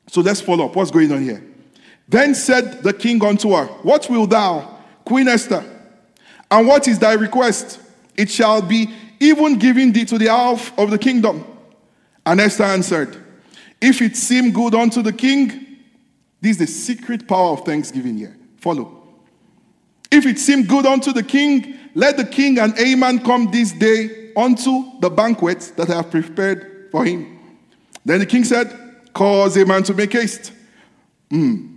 So 0.07 0.23
let's 0.23 0.41
follow 0.41 0.65
up. 0.65 0.75
What's 0.75 0.91
going 0.91 1.13
on 1.13 1.23
here? 1.23 1.45
Then 2.09 2.35
said 2.35 2.83
the 2.83 2.95
king 2.95 3.23
unto 3.23 3.51
her, 3.51 3.67
What 3.83 4.09
wilt 4.09 4.31
thou, 4.31 4.79
Queen 5.05 5.29
Esther? 5.29 5.63
And 6.51 6.67
what 6.67 6.89
is 6.89 6.99
thy 6.99 7.13
request? 7.13 7.79
It 8.17 8.31
shall 8.31 8.63
be 8.63 8.89
even 9.21 9.59
given 9.59 9.93
thee 9.93 10.07
to 10.07 10.17
the 10.17 10.31
half 10.31 10.77
of 10.79 10.91
the 10.91 10.99
kingdom. 10.99 11.45
And 12.25 12.41
Esther 12.41 12.65
answered, 12.65 13.23
If 13.83 14.01
it 14.01 14.17
seem 14.17 14.51
good 14.51 14.75
unto 14.75 15.03
the 15.03 15.13
king, 15.13 15.77
this 16.41 16.53
is 16.53 16.59
the 16.59 16.67
secret 16.67 17.29
power 17.29 17.51
of 17.51 17.67
thanksgiving 17.67 18.17
here. 18.17 18.35
Follow. 18.63 19.03
If 20.11 20.25
it 20.25 20.39
seem 20.39 20.63
good 20.63 20.87
unto 20.87 21.13
the 21.13 21.23
king, 21.23 21.77
let 21.97 22.17
the 22.17 22.25
king 22.25 22.59
and 22.59 22.77
Haman 22.77 23.21
come 23.21 23.51
this 23.51 23.73
day 23.73 24.33
unto 24.37 25.01
the 25.01 25.11
banquet 25.11 25.73
that 25.77 25.91
I 25.91 25.97
have 25.97 26.11
prepared 26.11 26.89
for 26.93 27.05
him. 27.05 27.39
Then 28.05 28.21
the 28.21 28.27
king 28.27 28.45
said, 28.45 28.73
Cause 29.13 29.55
Haman 29.55 29.83
to 29.85 29.95
make 29.95 30.13
haste. 30.13 30.53
Mm 31.31 31.77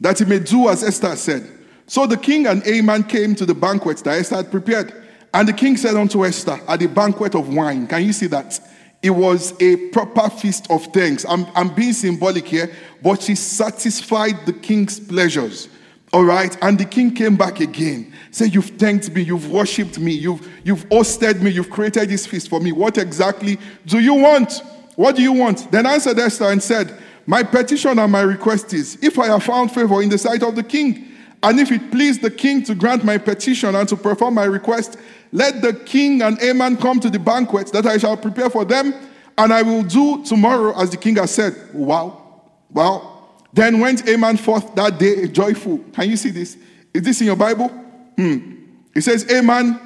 that 0.00 0.18
he 0.18 0.24
may 0.24 0.38
do 0.38 0.68
as 0.68 0.82
Esther 0.82 1.16
said. 1.16 1.50
So 1.86 2.06
the 2.06 2.16
king 2.16 2.46
and 2.46 2.62
Haman 2.64 3.04
came 3.04 3.34
to 3.36 3.46
the 3.46 3.54
banquet 3.54 3.98
that 3.98 4.18
Esther 4.18 4.36
had 4.36 4.50
prepared. 4.50 4.92
And 5.32 5.46
the 5.46 5.52
king 5.52 5.76
said 5.76 5.96
unto 5.96 6.24
Esther 6.24 6.58
at 6.66 6.80
the 6.80 6.86
banquet 6.86 7.34
of 7.34 7.54
wine, 7.54 7.86
Can 7.86 8.04
you 8.04 8.12
see 8.12 8.26
that? 8.28 8.58
It 9.02 9.10
was 9.10 9.54
a 9.60 9.76
proper 9.90 10.28
feast 10.30 10.70
of 10.70 10.84
thanks. 10.86 11.24
I'm, 11.28 11.46
I'm 11.54 11.74
being 11.74 11.92
symbolic 11.92 12.46
here, 12.46 12.72
but 13.02 13.22
she 13.22 13.34
satisfied 13.34 14.46
the 14.46 14.52
king's 14.52 14.98
pleasures. 14.98 15.68
All 16.12 16.24
right. 16.24 16.56
And 16.62 16.78
the 16.78 16.86
king 16.86 17.14
came 17.14 17.36
back 17.36 17.60
again. 17.60 18.12
Say, 18.30 18.46
You've 18.46 18.70
thanked 18.70 19.10
me, 19.10 19.22
you've 19.22 19.50
worshipped 19.50 19.98
me, 19.98 20.12
you've, 20.12 20.48
you've 20.64 20.88
hosted 20.88 21.40
me, 21.40 21.50
you've 21.50 21.70
created 21.70 22.08
this 22.08 22.26
feast 22.26 22.48
for 22.48 22.60
me. 22.60 22.72
What 22.72 22.98
exactly 22.98 23.58
do 23.86 23.98
you 23.98 24.14
want? 24.14 24.62
What 24.96 25.16
do 25.16 25.22
you 25.22 25.32
want? 25.32 25.70
Then 25.70 25.86
answered 25.86 26.18
Esther 26.18 26.50
and 26.50 26.62
said, 26.62 26.98
My 27.26 27.42
petition 27.42 27.98
and 27.98 28.10
my 28.10 28.22
request 28.22 28.72
is, 28.72 28.98
if 29.02 29.18
I 29.18 29.26
have 29.26 29.42
found 29.42 29.72
favor 29.72 30.02
in 30.02 30.08
the 30.08 30.18
sight 30.18 30.42
of 30.42 30.56
the 30.56 30.62
king, 30.62 31.12
and 31.42 31.60
if 31.60 31.70
it 31.70 31.90
please 31.90 32.18
the 32.18 32.30
king 32.30 32.62
to 32.64 32.74
grant 32.74 33.04
my 33.04 33.18
petition 33.18 33.74
and 33.74 33.88
to 33.88 33.96
perform 33.96 34.34
my 34.34 34.44
request, 34.44 34.98
let 35.32 35.60
the 35.60 35.74
king 35.74 36.22
and 36.22 36.38
Haman 36.38 36.78
come 36.78 36.98
to 37.00 37.10
the 37.10 37.18
banquet 37.18 37.72
that 37.72 37.86
I 37.86 37.98
shall 37.98 38.16
prepare 38.16 38.50
for 38.50 38.64
them, 38.64 38.94
and 39.38 39.52
I 39.52 39.62
will 39.62 39.82
do 39.82 40.24
tomorrow 40.24 40.78
as 40.80 40.90
the 40.90 40.96
king 40.96 41.16
has 41.16 41.30
said. 41.30 41.54
Wow. 41.74 42.42
Wow. 42.70 43.34
Then 43.52 43.80
went 43.80 44.06
Haman 44.06 44.38
forth 44.38 44.74
that 44.74 44.98
day 44.98 45.28
joyful. 45.28 45.78
Can 45.92 46.10
you 46.10 46.16
see 46.16 46.30
this? 46.30 46.56
Is 46.92 47.02
this 47.02 47.20
in 47.20 47.26
your 47.26 47.36
Bible? 47.36 47.70
Hmm. 48.16 48.54
It 48.94 49.02
says, 49.02 49.24
Haman 49.24 49.78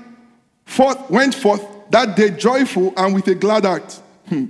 forth, 0.65 1.11
went 1.11 1.35
forth 1.35 1.65
that 1.91 2.17
day 2.17 2.31
joyful 2.31 2.93
and 2.97 3.15
with 3.15 3.27
a 3.29 3.35
glad 3.35 3.65
heart. 3.65 4.01
Hmm. 4.29 4.47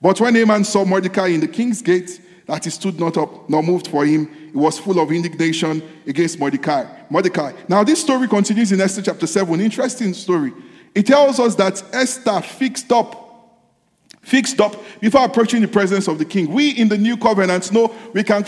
But 0.00 0.20
when 0.20 0.34
Haman 0.34 0.64
saw 0.64 0.84
Mordecai 0.84 1.28
in 1.28 1.40
the 1.40 1.48
king's 1.48 1.80
gate, 1.80 2.20
that 2.46 2.64
he 2.64 2.70
stood 2.70 3.00
not 3.00 3.16
up 3.16 3.48
nor 3.48 3.62
moved 3.62 3.88
for 3.88 4.04
him, 4.04 4.30
he 4.52 4.58
was 4.58 4.78
full 4.78 5.00
of 5.00 5.10
indignation 5.10 5.82
against 6.06 6.38
Mordecai. 6.38 6.84
Mordecai. 7.08 7.52
Now, 7.68 7.82
this 7.84 8.02
story 8.02 8.28
continues 8.28 8.70
in 8.70 8.80
Esther 8.80 9.00
chapter 9.00 9.26
7. 9.26 9.60
Interesting 9.60 10.12
story. 10.12 10.52
It 10.94 11.06
tells 11.06 11.40
us 11.40 11.54
that 11.56 11.82
Esther 11.92 12.40
fixed 12.42 12.92
up 12.92 13.22
fixed 14.24 14.58
up 14.60 14.74
before 15.00 15.24
approaching 15.24 15.60
the 15.60 15.68
presence 15.68 16.08
of 16.08 16.18
the 16.18 16.24
king. 16.24 16.50
We 16.50 16.70
in 16.70 16.88
the 16.88 16.96
new 16.96 17.16
covenant 17.16 17.70
know 17.72 17.94
we 18.14 18.22
can 18.22 18.44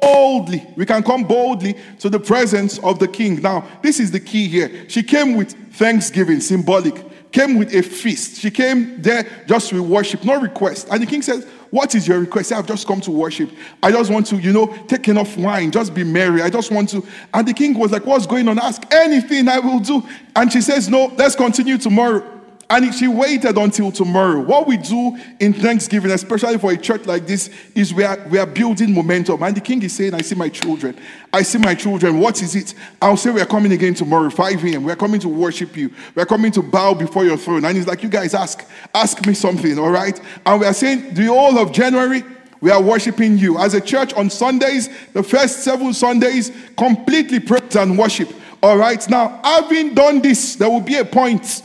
boldly, 0.00 0.66
we 0.76 0.86
can 0.86 1.02
come 1.02 1.24
boldly 1.24 1.76
to 2.00 2.08
the 2.08 2.20
presence 2.20 2.78
of 2.78 2.98
the 2.98 3.08
king. 3.08 3.40
Now, 3.40 3.66
this 3.82 4.00
is 4.00 4.10
the 4.10 4.20
key 4.20 4.48
here. 4.48 4.88
She 4.88 5.02
came 5.02 5.36
with 5.36 5.52
thanksgiving, 5.74 6.40
symbolic, 6.40 6.94
came 7.32 7.58
with 7.58 7.74
a 7.74 7.82
feast. 7.82 8.40
She 8.40 8.50
came 8.50 9.00
there 9.02 9.26
just 9.46 9.72
with 9.72 9.82
worship, 9.82 10.24
no 10.24 10.40
request. 10.40 10.88
And 10.90 11.02
the 11.02 11.06
king 11.06 11.22
says, 11.22 11.46
What 11.70 11.94
is 11.94 12.08
your 12.08 12.18
request? 12.18 12.52
I've 12.52 12.66
just 12.66 12.86
come 12.86 13.00
to 13.02 13.10
worship. 13.10 13.50
I 13.82 13.90
just 13.90 14.10
want 14.10 14.26
to, 14.28 14.36
you 14.36 14.52
know, 14.52 14.66
take 14.86 15.08
enough 15.08 15.36
wine, 15.36 15.70
just 15.70 15.92
be 15.92 16.04
merry. 16.04 16.42
I 16.42 16.50
just 16.50 16.70
want 16.70 16.88
to. 16.90 17.06
And 17.34 17.46
the 17.46 17.52
king 17.52 17.78
was 17.78 17.92
like, 17.92 18.06
What's 18.06 18.26
going 18.26 18.48
on? 18.48 18.58
Ask 18.58 18.82
anything 18.92 19.48
I 19.48 19.58
will 19.58 19.80
do. 19.80 20.02
And 20.34 20.52
she 20.52 20.60
says, 20.60 20.88
No, 20.88 21.12
let's 21.16 21.34
continue 21.34 21.78
tomorrow. 21.78 22.35
And 22.68 22.92
she 22.92 23.06
waited 23.06 23.56
until 23.56 23.92
tomorrow. 23.92 24.40
What 24.40 24.66
we 24.66 24.76
do 24.76 25.16
in 25.38 25.52
Thanksgiving, 25.52 26.10
especially 26.10 26.58
for 26.58 26.72
a 26.72 26.76
church 26.76 27.06
like 27.06 27.24
this, 27.24 27.48
is 27.76 27.94
we 27.94 28.02
are, 28.02 28.18
we 28.28 28.38
are 28.38 28.46
building 28.46 28.92
momentum. 28.92 29.40
And 29.44 29.56
the 29.56 29.60
king 29.60 29.80
is 29.84 29.92
saying, 29.92 30.14
I 30.14 30.20
see 30.22 30.34
my 30.34 30.48
children. 30.48 30.96
I 31.32 31.42
see 31.42 31.58
my 31.58 31.76
children. 31.76 32.18
What 32.18 32.42
is 32.42 32.56
it? 32.56 32.74
I'll 33.00 33.16
say, 33.16 33.30
We 33.30 33.40
are 33.40 33.46
coming 33.46 33.70
again 33.70 33.94
tomorrow, 33.94 34.30
5 34.30 34.64
a.m. 34.64 34.82
We 34.82 34.90
are 34.90 34.96
coming 34.96 35.20
to 35.20 35.28
worship 35.28 35.76
you. 35.76 35.92
We 36.16 36.22
are 36.22 36.26
coming 36.26 36.50
to 36.52 36.62
bow 36.62 36.94
before 36.94 37.24
your 37.24 37.36
throne. 37.36 37.64
And 37.64 37.76
he's 37.76 37.86
like, 37.86 38.02
You 38.02 38.08
guys 38.08 38.34
ask, 38.34 38.66
ask 38.92 39.24
me 39.24 39.34
something, 39.34 39.78
all 39.78 39.90
right? 39.90 40.20
And 40.44 40.60
we 40.60 40.66
are 40.66 40.74
saying, 40.74 41.14
The 41.14 41.26
whole 41.26 41.56
of 41.58 41.70
January, 41.70 42.24
we 42.60 42.72
are 42.72 42.82
worshiping 42.82 43.38
you. 43.38 43.58
As 43.58 43.74
a 43.74 43.80
church 43.80 44.12
on 44.14 44.28
Sundays, 44.28 44.88
the 45.12 45.22
first 45.22 45.60
several 45.60 45.94
Sundays, 45.94 46.50
completely 46.76 47.38
praise 47.38 47.76
and 47.76 47.96
worship. 47.96 48.32
All 48.60 48.76
right, 48.76 49.08
now, 49.08 49.38
having 49.44 49.94
done 49.94 50.20
this, 50.20 50.56
there 50.56 50.68
will 50.68 50.80
be 50.80 50.96
a 50.96 51.04
point 51.04 51.62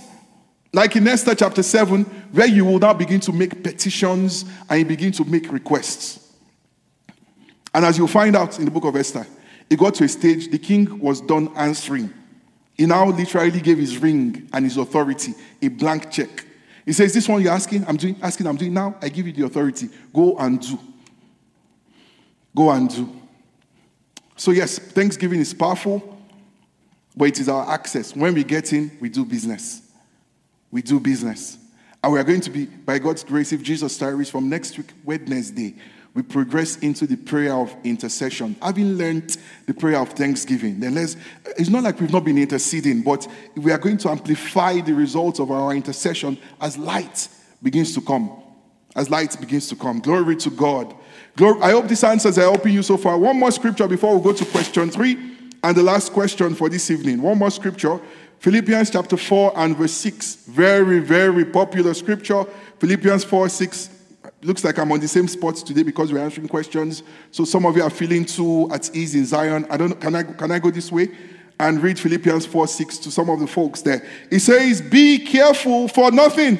like 0.73 0.95
in 0.95 1.07
Esther 1.07 1.35
chapter 1.35 1.63
7, 1.63 2.03
where 2.31 2.47
you 2.47 2.63
will 2.63 2.79
now 2.79 2.93
begin 2.93 3.19
to 3.21 3.33
make 3.33 3.61
petitions 3.61 4.45
and 4.69 4.79
you 4.79 4.85
begin 4.85 5.11
to 5.11 5.25
make 5.25 5.51
requests. 5.51 6.33
And 7.73 7.85
as 7.85 7.97
you'll 7.97 8.07
find 8.07 8.35
out 8.35 8.57
in 8.57 8.65
the 8.65 8.71
book 8.71 8.85
of 8.85 8.95
Esther, 8.95 9.27
it 9.69 9.77
got 9.77 9.95
to 9.95 10.05
a 10.05 10.07
stage, 10.07 10.49
the 10.49 10.57
king 10.57 10.99
was 10.99 11.21
done 11.21 11.51
answering. 11.55 12.13
He 12.77 12.85
now 12.85 13.07
literally 13.07 13.59
gave 13.59 13.77
his 13.77 13.97
ring 13.97 14.49
and 14.53 14.65
his 14.65 14.77
authority 14.77 15.33
a 15.61 15.67
blank 15.67 16.09
check. 16.09 16.45
He 16.85 16.93
says, 16.93 17.13
This 17.13 17.27
one 17.27 17.41
you're 17.41 17.51
asking, 17.51 17.85
I'm 17.87 17.97
doing, 17.97 18.15
asking, 18.21 18.47
I'm 18.47 18.55
doing 18.55 18.73
now, 18.73 18.95
I 19.01 19.09
give 19.09 19.27
you 19.27 19.33
the 19.33 19.45
authority. 19.45 19.89
Go 20.13 20.37
and 20.37 20.59
do. 20.59 20.79
Go 22.55 22.71
and 22.71 22.89
do. 22.89 23.09
So, 24.35 24.51
yes, 24.51 24.79
Thanksgiving 24.79 25.39
is 25.39 25.53
powerful, 25.53 26.17
but 27.15 27.25
it 27.25 27.39
is 27.39 27.47
our 27.47 27.69
access. 27.71 28.15
When 28.15 28.33
we 28.33 28.43
get 28.43 28.73
in, 28.73 28.97
we 28.99 29.09
do 29.09 29.23
business 29.23 29.90
we 30.71 30.81
do 30.81 30.99
business. 30.99 31.57
And 32.03 32.13
we 32.13 32.19
are 32.19 32.23
going 32.23 32.41
to 32.41 32.49
be, 32.49 32.65
by 32.65 32.97
God's 32.99 33.23
grace, 33.23 33.53
if 33.53 33.61
Jesus 33.61 33.97
tarries 33.97 34.29
from 34.29 34.49
next 34.49 34.77
week, 34.77 34.91
Wednesday, 35.03 35.75
we 36.13 36.23
progress 36.23 36.77
into 36.79 37.07
the 37.07 37.15
prayer 37.15 37.53
of 37.53 37.73
intercession. 37.83 38.55
Having 38.61 38.93
learned 38.93 39.37
the 39.65 39.73
prayer 39.73 39.99
of 39.99 40.09
thanksgiving, 40.09 40.79
then 40.79 40.95
let's, 40.95 41.15
it's 41.57 41.69
not 41.69 41.83
like 41.83 42.01
we've 42.01 42.11
not 42.11 42.25
been 42.25 42.37
interceding, 42.37 43.01
but 43.01 43.27
we 43.55 43.71
are 43.71 43.77
going 43.77 43.97
to 43.97 44.09
amplify 44.09 44.81
the 44.81 44.93
results 44.93 45.39
of 45.39 45.51
our 45.51 45.73
intercession 45.73 46.37
as 46.59 46.77
light 46.77 47.29
begins 47.63 47.93
to 47.93 48.01
come. 48.01 48.31
As 48.95 49.09
light 49.09 49.39
begins 49.39 49.69
to 49.69 49.75
come. 49.75 49.99
Glory 49.99 50.35
to 50.37 50.49
God. 50.49 50.93
Glory, 51.37 51.61
I 51.61 51.71
hope 51.71 51.87
these 51.87 52.03
answers 52.03 52.37
are 52.37 52.41
helping 52.41 52.73
you 52.73 52.83
so 52.83 52.97
far. 52.97 53.17
One 53.17 53.39
more 53.39 53.51
scripture 53.51 53.87
before 53.87 54.17
we 54.17 54.23
go 54.23 54.33
to 54.33 54.45
question 54.45 54.89
three 54.89 55.17
and 55.63 55.77
the 55.77 55.83
last 55.83 56.11
question 56.11 56.55
for 56.55 56.67
this 56.67 56.91
evening. 56.91 57.21
One 57.21 57.37
more 57.37 57.51
scripture 57.51 58.01
Philippians 58.41 58.89
chapter 58.89 59.17
4 59.17 59.53
and 59.55 59.77
verse 59.77 59.91
6. 59.91 60.47
Very, 60.47 60.97
very 60.97 61.45
popular 61.45 61.93
scripture. 61.93 62.43
Philippians 62.79 63.23
4 63.23 63.47
6. 63.47 63.89
Looks 64.41 64.63
like 64.63 64.79
I'm 64.79 64.91
on 64.91 64.99
the 64.99 65.07
same 65.07 65.27
spot 65.27 65.57
today 65.57 65.83
because 65.83 66.11
we're 66.11 66.23
answering 66.23 66.47
questions. 66.47 67.03
So 67.29 67.45
some 67.45 67.67
of 67.67 67.77
you 67.77 67.83
are 67.83 67.89
feeling 67.91 68.25
too 68.25 68.67
at 68.71 68.95
ease 68.95 69.13
in 69.13 69.25
Zion. 69.25 69.67
I 69.69 69.77
don't 69.77 70.01
can 70.01 70.15
I 70.15 70.23
can 70.23 70.49
I 70.49 70.57
go 70.57 70.71
this 70.71 70.91
way? 70.91 71.09
And 71.59 71.83
read 71.83 71.99
Philippians 71.99 72.47
4 72.47 72.67
6 72.67 72.97
to 72.97 73.11
some 73.11 73.29
of 73.29 73.39
the 73.39 73.45
folks 73.45 73.83
there. 73.83 74.03
It 74.31 74.39
says, 74.39 74.81
Be 74.81 75.19
careful 75.19 75.87
for 75.87 76.09
nothing, 76.09 76.57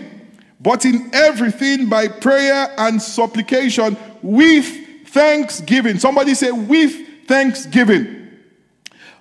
but 0.59 0.85
in 0.85 1.09
everything 1.13 1.89
by 1.89 2.09
prayer 2.09 2.71
and 2.77 3.01
supplication 3.01 3.97
with 4.21 5.07
thanksgiving. 5.07 5.97
Somebody 5.97 6.35
say, 6.35 6.51
with 6.51 7.27
thanksgiving. 7.27 8.29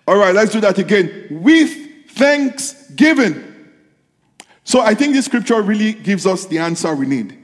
All 0.07 0.18
right, 0.18 0.35
let's 0.35 0.53
do 0.53 0.61
that 0.61 0.77
again. 0.77 1.29
With 1.31 1.89
thanksgiving. 2.14 3.51
So 4.64 4.81
I 4.81 4.94
think 4.94 5.14
this 5.14 5.25
scripture 5.25 5.62
really 5.62 5.94
gives 5.94 6.27
us 6.27 6.46
the 6.46 6.59
answer 6.59 6.94
we 6.94 7.07
need. 7.07 7.37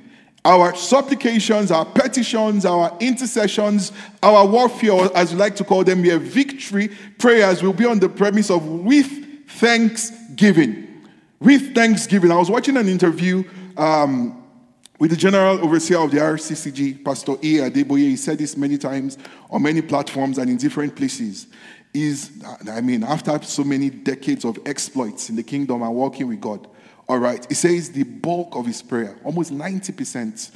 Our 0.44 0.76
supplications, 0.76 1.72
our 1.72 1.84
petitions, 1.84 2.64
our 2.64 2.96
intercessions, 3.00 3.90
our 4.22 4.46
warfare, 4.46 5.10
as 5.14 5.32
we 5.32 5.38
like 5.38 5.56
to 5.56 5.64
call 5.64 5.82
them 5.82 6.04
your 6.04 6.20
victory 6.20 6.88
prayers, 7.18 7.62
will 7.62 7.72
be 7.72 7.84
on 7.84 7.98
the 7.98 8.08
premise 8.08 8.48
of 8.48 8.64
with 8.64 9.48
thanksgiving. 9.48 11.04
With 11.40 11.74
thanksgiving. 11.74 12.30
I 12.30 12.36
was 12.36 12.48
watching 12.48 12.76
an 12.76 12.88
interview 12.88 13.42
um, 13.76 14.44
with 15.00 15.10
the 15.10 15.16
general 15.16 15.58
overseer 15.64 15.98
of 15.98 16.12
the 16.12 16.18
RCCG, 16.18 17.04
Pastor 17.04 17.32
A. 17.32 17.70
Adeboye. 17.70 17.98
He 17.98 18.16
said 18.16 18.38
this 18.38 18.56
many 18.56 18.78
times 18.78 19.18
on 19.50 19.62
many 19.62 19.82
platforms 19.82 20.38
and 20.38 20.48
in 20.48 20.56
different 20.56 20.94
places 20.94 21.48
is, 21.94 22.30
I 22.70 22.80
mean, 22.80 23.04
after 23.04 23.40
so 23.42 23.64
many 23.64 23.90
decades 23.90 24.44
of 24.44 24.58
exploits 24.66 25.30
in 25.30 25.36
the 25.36 25.42
kingdom 25.42 25.82
and 25.82 25.94
walking 25.94 26.28
with 26.28 26.40
God, 26.40 26.66
all 27.08 27.18
right, 27.18 27.44
he 27.48 27.54
says 27.54 27.90
the 27.90 28.02
bulk 28.02 28.56
of 28.56 28.66
his 28.66 28.82
prayer, 28.82 29.16
almost 29.24 29.52
90%, 29.52 30.50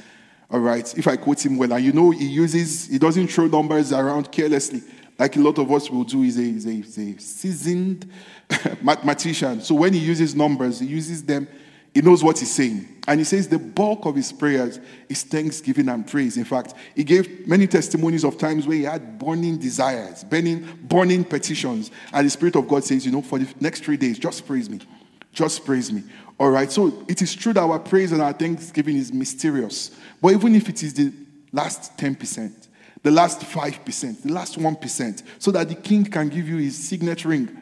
all 0.51 0.59
right, 0.59 0.97
if 0.97 1.07
I 1.07 1.15
quote 1.15 1.45
him 1.45 1.57
well, 1.57 1.71
and 1.73 1.83
you 1.83 1.93
know 1.93 2.11
he 2.11 2.25
uses, 2.25 2.87
he 2.87 2.99
doesn't 2.99 3.27
throw 3.29 3.47
numbers 3.47 3.93
around 3.93 4.31
carelessly, 4.31 4.81
like 5.17 5.35
a 5.35 5.39
lot 5.39 5.59
of 5.59 5.71
us 5.71 5.89
will 5.89 6.03
do. 6.03 6.21
He's 6.23 6.37
a, 6.37 6.41
he's 6.41 6.65
a, 6.65 6.71
he's 6.71 6.97
a 6.97 7.17
seasoned 7.19 8.11
mathematician. 8.81 9.61
So 9.61 9.75
when 9.75 9.93
he 9.93 9.99
uses 9.99 10.35
numbers, 10.35 10.79
he 10.79 10.87
uses 10.87 11.23
them 11.23 11.47
he 11.93 12.01
knows 12.01 12.23
what 12.23 12.39
he's 12.39 12.51
saying. 12.51 12.87
And 13.07 13.19
he 13.19 13.23
says 13.23 13.47
the 13.47 13.59
bulk 13.59 14.05
of 14.05 14.15
his 14.15 14.31
prayers 14.31 14.79
is 15.09 15.23
thanksgiving 15.23 15.89
and 15.89 16.07
praise. 16.07 16.37
In 16.37 16.45
fact, 16.45 16.73
he 16.95 17.03
gave 17.03 17.47
many 17.47 17.67
testimonies 17.67 18.23
of 18.23 18.37
times 18.37 18.65
where 18.65 18.77
he 18.77 18.83
had 18.83 19.19
burning 19.19 19.57
desires, 19.57 20.23
burning, 20.23 20.67
burning 20.83 21.25
petitions. 21.25 21.91
And 22.13 22.25
the 22.25 22.29
Spirit 22.29 22.55
of 22.55 22.67
God 22.67 22.83
says, 22.83 23.05
you 23.05 23.11
know, 23.11 23.21
for 23.21 23.39
the 23.39 23.53
next 23.59 23.83
three 23.83 23.97
days, 23.97 24.19
just 24.19 24.45
praise 24.47 24.69
me. 24.69 24.79
Just 25.33 25.65
praise 25.65 25.91
me. 25.91 26.03
All 26.39 26.49
right. 26.49 26.71
So 26.71 27.03
it 27.07 27.21
is 27.21 27.35
true 27.35 27.53
that 27.53 27.61
our 27.61 27.79
praise 27.79 28.11
and 28.11 28.21
our 28.21 28.33
thanksgiving 28.33 28.95
is 28.95 29.11
mysterious. 29.11 29.91
But 30.21 30.33
even 30.33 30.55
if 30.55 30.69
it 30.69 30.83
is 30.83 30.93
the 30.93 31.11
last 31.51 31.97
10%, 31.97 32.67
the 33.03 33.11
last 33.11 33.41
5%, 33.41 34.21
the 34.21 34.31
last 34.31 34.57
1%, 34.57 35.23
so 35.39 35.51
that 35.51 35.67
the 35.67 35.75
king 35.75 36.05
can 36.05 36.29
give 36.29 36.47
you 36.47 36.57
his 36.57 36.77
signet 36.77 37.25
ring 37.25 37.60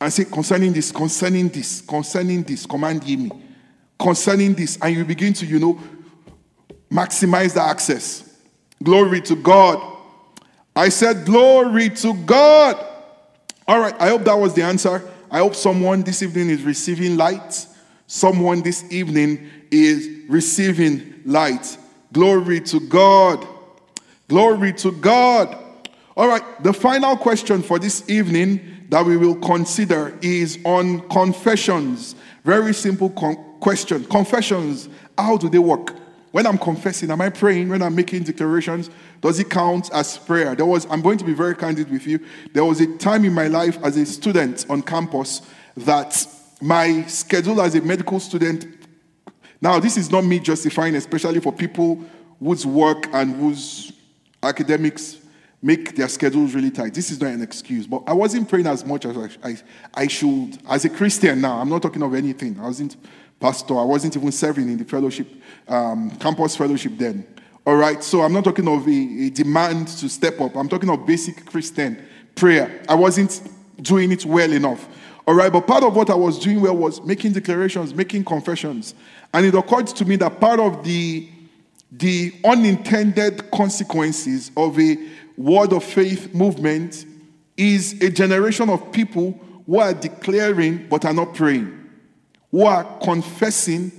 and 0.00 0.12
say, 0.12 0.24
concerning 0.24 0.72
this, 0.72 0.92
concerning 0.92 1.48
this, 1.48 1.80
concerning 1.80 2.42
this, 2.42 2.66
command 2.66 3.02
ye 3.04 3.16
me. 3.16 3.30
Concerning 3.98 4.52
this, 4.52 4.78
and 4.82 4.94
you 4.94 5.04
begin 5.04 5.32
to, 5.32 5.46
you 5.46 5.58
know, 5.58 5.80
maximize 6.90 7.54
the 7.54 7.62
access. 7.62 8.38
Glory 8.82 9.22
to 9.22 9.34
God. 9.36 9.80
I 10.74 10.90
said, 10.90 11.24
Glory 11.24 11.88
to 11.90 12.12
God. 12.12 12.84
All 13.66 13.80
right, 13.80 13.94
I 13.98 14.08
hope 14.10 14.24
that 14.24 14.38
was 14.38 14.52
the 14.52 14.62
answer. 14.62 15.02
I 15.30 15.38
hope 15.38 15.54
someone 15.54 16.02
this 16.02 16.22
evening 16.22 16.50
is 16.50 16.62
receiving 16.62 17.16
light. 17.16 17.66
Someone 18.06 18.62
this 18.62 18.84
evening 18.92 19.50
is 19.70 20.08
receiving 20.28 21.22
light. 21.24 21.76
Glory 22.12 22.60
to 22.60 22.80
God. 22.80 23.46
Glory 24.28 24.72
to 24.74 24.92
God. 24.92 25.56
All 26.16 26.28
right, 26.28 26.42
the 26.62 26.72
final 26.72 27.16
question 27.16 27.62
for 27.62 27.78
this 27.78 28.08
evening 28.08 28.86
that 28.88 29.04
we 29.04 29.16
will 29.16 29.36
consider 29.36 30.16
is 30.22 30.58
on 30.64 31.06
confessions. 31.08 32.14
Very 32.44 32.72
simple 32.72 33.10
con- 33.10 33.36
question. 33.60 34.04
Confessions, 34.04 34.88
how 35.18 35.36
do 35.36 35.48
they 35.48 35.58
work? 35.58 35.92
when 36.36 36.46
I'm 36.46 36.58
confessing, 36.58 37.10
am 37.10 37.22
I 37.22 37.30
praying? 37.30 37.70
When 37.70 37.80
I'm 37.80 37.94
making 37.94 38.24
declarations, 38.24 38.90
does 39.22 39.40
it 39.40 39.48
count 39.48 39.88
as 39.94 40.18
prayer? 40.18 40.54
There 40.54 40.66
was, 40.66 40.86
I'm 40.90 41.00
going 41.00 41.16
to 41.16 41.24
be 41.24 41.32
very 41.32 41.56
candid 41.56 41.90
with 41.90 42.06
you. 42.06 42.20
There 42.52 42.62
was 42.62 42.78
a 42.82 42.86
time 42.98 43.24
in 43.24 43.32
my 43.32 43.46
life 43.46 43.78
as 43.82 43.96
a 43.96 44.04
student 44.04 44.66
on 44.68 44.82
campus 44.82 45.40
that 45.78 46.26
my 46.60 47.06
schedule 47.06 47.62
as 47.62 47.74
a 47.74 47.80
medical 47.80 48.20
student. 48.20 48.66
Now, 49.62 49.80
this 49.80 49.96
is 49.96 50.10
not 50.10 50.26
me 50.26 50.38
justifying, 50.38 50.94
especially 50.96 51.40
for 51.40 51.54
people 51.54 52.04
whose 52.38 52.66
work 52.66 53.08
and 53.14 53.34
whose 53.34 53.94
academics 54.42 55.16
make 55.62 55.96
their 55.96 56.08
schedules 56.08 56.54
really 56.54 56.70
tight. 56.70 56.94
This 56.94 57.10
is 57.10 57.20
not 57.20 57.30
an 57.30 57.42
excuse, 57.42 57.86
but 57.86 58.02
I 58.06 58.12
wasn't 58.12 58.48
praying 58.48 58.66
as 58.66 58.84
much 58.84 59.04
as 59.04 59.16
I, 59.16 59.48
I, 59.48 59.56
I 59.94 60.06
should. 60.06 60.58
As 60.68 60.84
a 60.84 60.90
Christian 60.90 61.40
now, 61.40 61.58
I'm 61.58 61.68
not 61.68 61.82
talking 61.82 62.02
of 62.02 62.14
anything. 62.14 62.58
I 62.60 62.64
wasn't 62.64 62.96
pastor. 63.40 63.78
I 63.78 63.84
wasn't 63.84 64.16
even 64.16 64.32
serving 64.32 64.68
in 64.68 64.78
the 64.78 64.84
fellowship, 64.84 65.28
um, 65.68 66.10
campus 66.18 66.56
fellowship 66.56 66.92
then. 66.96 67.26
All 67.66 67.76
right, 67.76 68.02
so 68.02 68.22
I'm 68.22 68.32
not 68.32 68.44
talking 68.44 68.68
of 68.68 68.86
a, 68.86 69.26
a 69.26 69.30
demand 69.30 69.88
to 69.88 70.08
step 70.08 70.40
up. 70.40 70.56
I'm 70.56 70.68
talking 70.68 70.88
of 70.88 71.04
basic 71.04 71.44
Christian 71.46 72.00
prayer. 72.36 72.82
I 72.88 72.94
wasn't 72.94 73.40
doing 73.82 74.12
it 74.12 74.24
well 74.24 74.52
enough. 74.52 74.88
All 75.26 75.34
right, 75.34 75.52
but 75.52 75.66
part 75.66 75.82
of 75.82 75.96
what 75.96 76.08
I 76.08 76.14
was 76.14 76.38
doing 76.38 76.60
well 76.60 76.76
was 76.76 77.02
making 77.02 77.32
declarations, 77.32 77.92
making 77.92 78.24
confessions. 78.24 78.94
And 79.34 79.44
it 79.44 79.54
occurred 79.54 79.88
to 79.88 80.04
me 80.04 80.14
that 80.16 80.38
part 80.40 80.60
of 80.60 80.84
the, 80.84 81.28
the 81.90 82.32
unintended 82.44 83.50
consequences 83.50 84.52
of 84.56 84.78
a 84.78 84.96
word 85.36 85.72
of 85.72 85.84
faith 85.84 86.34
movement 86.34 87.04
is 87.56 88.00
a 88.02 88.10
generation 88.10 88.68
of 88.68 88.92
people 88.92 89.38
who 89.66 89.80
are 89.80 89.94
declaring 89.94 90.86
but 90.88 91.04
are 91.04 91.14
not 91.14 91.34
praying 91.34 91.86
who 92.56 92.64
are 92.64 92.84
confessing 93.00 93.92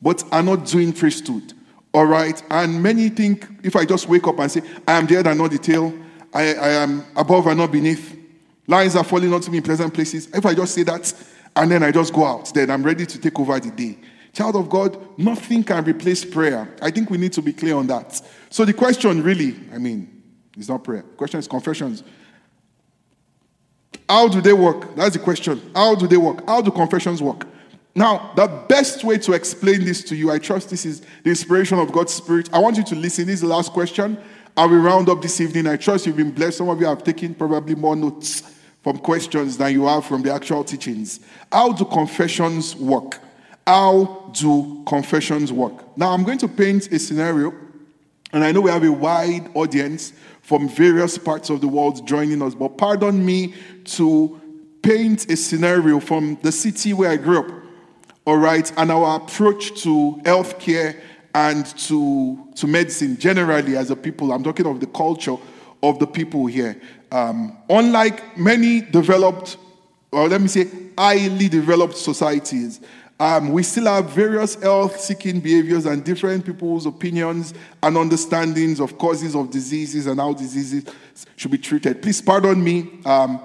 but 0.00 0.24
are 0.32 0.42
not 0.42 0.66
doing 0.66 0.92
priesthood. 0.92 1.52
All 1.94 2.06
right? 2.06 2.42
And 2.50 2.82
many 2.82 3.08
think 3.08 3.46
if 3.62 3.76
I 3.76 3.84
just 3.84 4.08
wake 4.08 4.26
up 4.26 4.40
and 4.40 4.50
say, 4.50 4.62
I 4.88 4.94
am 4.98 5.06
there 5.06 5.24
and 5.26 5.38
not 5.38 5.52
the 5.52 5.58
tail, 5.58 5.96
I, 6.34 6.54
I 6.54 6.68
am 6.70 7.04
above 7.14 7.46
and 7.46 7.58
not 7.58 7.70
beneath, 7.70 8.18
lines 8.66 8.96
are 8.96 9.04
falling 9.04 9.32
onto 9.32 9.52
me 9.52 9.58
in 9.58 9.62
pleasant 9.62 9.94
places. 9.94 10.26
If 10.34 10.44
I 10.44 10.54
just 10.54 10.74
say 10.74 10.82
that 10.82 11.14
and 11.54 11.70
then 11.70 11.84
I 11.84 11.92
just 11.92 12.12
go 12.12 12.24
out, 12.24 12.52
then 12.52 12.70
I'm 12.70 12.82
ready 12.82 13.06
to 13.06 13.20
take 13.20 13.38
over 13.38 13.60
the 13.60 13.70
day. 13.70 13.98
Child 14.32 14.56
of 14.56 14.68
God, 14.68 14.98
nothing 15.16 15.62
can 15.62 15.84
replace 15.84 16.24
prayer. 16.24 16.74
I 16.80 16.90
think 16.90 17.08
we 17.08 17.18
need 17.18 17.34
to 17.34 17.42
be 17.42 17.52
clear 17.52 17.76
on 17.76 17.86
that. 17.86 18.20
So 18.50 18.64
the 18.64 18.72
question 18.72 19.22
really, 19.22 19.54
I 19.72 19.78
mean, 19.78 20.11
it's 20.56 20.68
not 20.68 20.84
prayer. 20.84 21.02
Question 21.16 21.40
is 21.40 21.48
confessions. 21.48 22.02
How 24.08 24.28
do 24.28 24.40
they 24.40 24.52
work? 24.52 24.94
That's 24.94 25.14
the 25.14 25.18
question. 25.18 25.60
How 25.74 25.94
do 25.94 26.06
they 26.06 26.16
work? 26.16 26.46
How 26.46 26.60
do 26.60 26.70
confessions 26.70 27.22
work? 27.22 27.46
Now, 27.94 28.32
the 28.36 28.46
best 28.68 29.04
way 29.04 29.18
to 29.18 29.32
explain 29.32 29.84
this 29.84 30.02
to 30.04 30.16
you, 30.16 30.30
I 30.30 30.38
trust 30.38 30.70
this 30.70 30.86
is 30.86 31.00
the 31.22 31.30
inspiration 31.30 31.78
of 31.78 31.92
God's 31.92 32.12
Spirit. 32.12 32.48
I 32.52 32.58
want 32.58 32.76
you 32.76 32.84
to 32.84 32.94
listen. 32.94 33.26
This 33.26 33.36
is 33.36 33.40
the 33.42 33.48
last 33.48 33.72
question. 33.72 34.18
I 34.56 34.66
will 34.66 34.78
round 34.78 35.08
up 35.08 35.22
this 35.22 35.40
evening. 35.40 35.66
I 35.66 35.76
trust 35.76 36.06
you've 36.06 36.16
been 36.16 36.30
blessed. 36.30 36.58
Some 36.58 36.68
of 36.68 36.80
you 36.80 36.86
have 36.86 37.04
taken 37.04 37.34
probably 37.34 37.74
more 37.74 37.96
notes 37.96 38.42
from 38.82 38.98
questions 38.98 39.56
than 39.56 39.72
you 39.72 39.86
have 39.86 40.04
from 40.04 40.22
the 40.22 40.32
actual 40.32 40.64
teachings. 40.64 41.20
How 41.50 41.72
do 41.72 41.84
confessions 41.84 42.74
work? 42.76 43.18
How 43.66 44.30
do 44.32 44.82
confessions 44.86 45.52
work? 45.52 45.96
Now, 45.96 46.10
I'm 46.10 46.24
going 46.24 46.38
to 46.38 46.48
paint 46.48 46.90
a 46.92 46.98
scenario, 46.98 47.54
and 48.32 48.44
I 48.44 48.52
know 48.52 48.60
we 48.60 48.70
have 48.70 48.84
a 48.84 48.92
wide 48.92 49.50
audience 49.54 50.12
from 50.40 50.68
various 50.68 51.18
parts 51.18 51.50
of 51.50 51.60
the 51.60 51.68
world 51.68 52.06
joining 52.06 52.42
us, 52.42 52.54
but 52.54 52.78
pardon 52.78 53.24
me 53.24 53.54
to 53.84 54.40
paint 54.82 55.30
a 55.30 55.36
scenario 55.36 56.00
from 56.00 56.38
the 56.42 56.50
city 56.50 56.92
where 56.92 57.10
I 57.10 57.16
grew 57.16 57.38
up 57.40 57.62
all 58.24 58.36
right, 58.36 58.70
and 58.76 58.92
our 58.92 59.16
approach 59.16 59.82
to 59.82 60.20
healthcare 60.24 61.00
and 61.34 61.66
to, 61.76 62.38
to 62.54 62.66
medicine 62.66 63.16
generally 63.16 63.76
as 63.76 63.90
a 63.90 63.96
people. 63.96 64.32
I'm 64.32 64.44
talking 64.44 64.66
of 64.66 64.78
the 64.78 64.86
culture 64.86 65.36
of 65.82 65.98
the 65.98 66.06
people 66.06 66.46
here. 66.46 66.80
Um, 67.10 67.56
unlike 67.68 68.38
many 68.38 68.80
developed, 68.80 69.56
or 70.12 70.28
let 70.28 70.40
me 70.40 70.46
say, 70.46 70.68
highly 70.96 71.48
developed 71.48 71.96
societies, 71.96 72.80
um, 73.20 73.52
we 73.52 73.62
still 73.62 73.86
have 73.86 74.10
various 74.10 74.54
health 74.56 75.00
seeking 75.00 75.40
behaviors 75.40 75.86
and 75.86 76.04
different 76.04 76.44
people's 76.44 76.86
opinions 76.86 77.54
and 77.82 77.96
understandings 77.96 78.80
of 78.80 78.98
causes 78.98 79.36
of 79.36 79.50
diseases 79.50 80.06
and 80.06 80.18
how 80.18 80.32
diseases 80.32 80.84
should 81.36 81.50
be 81.50 81.58
treated. 81.58 82.02
Please 82.02 82.20
pardon 82.20 82.62
me. 82.62 83.00
Um, 83.04 83.40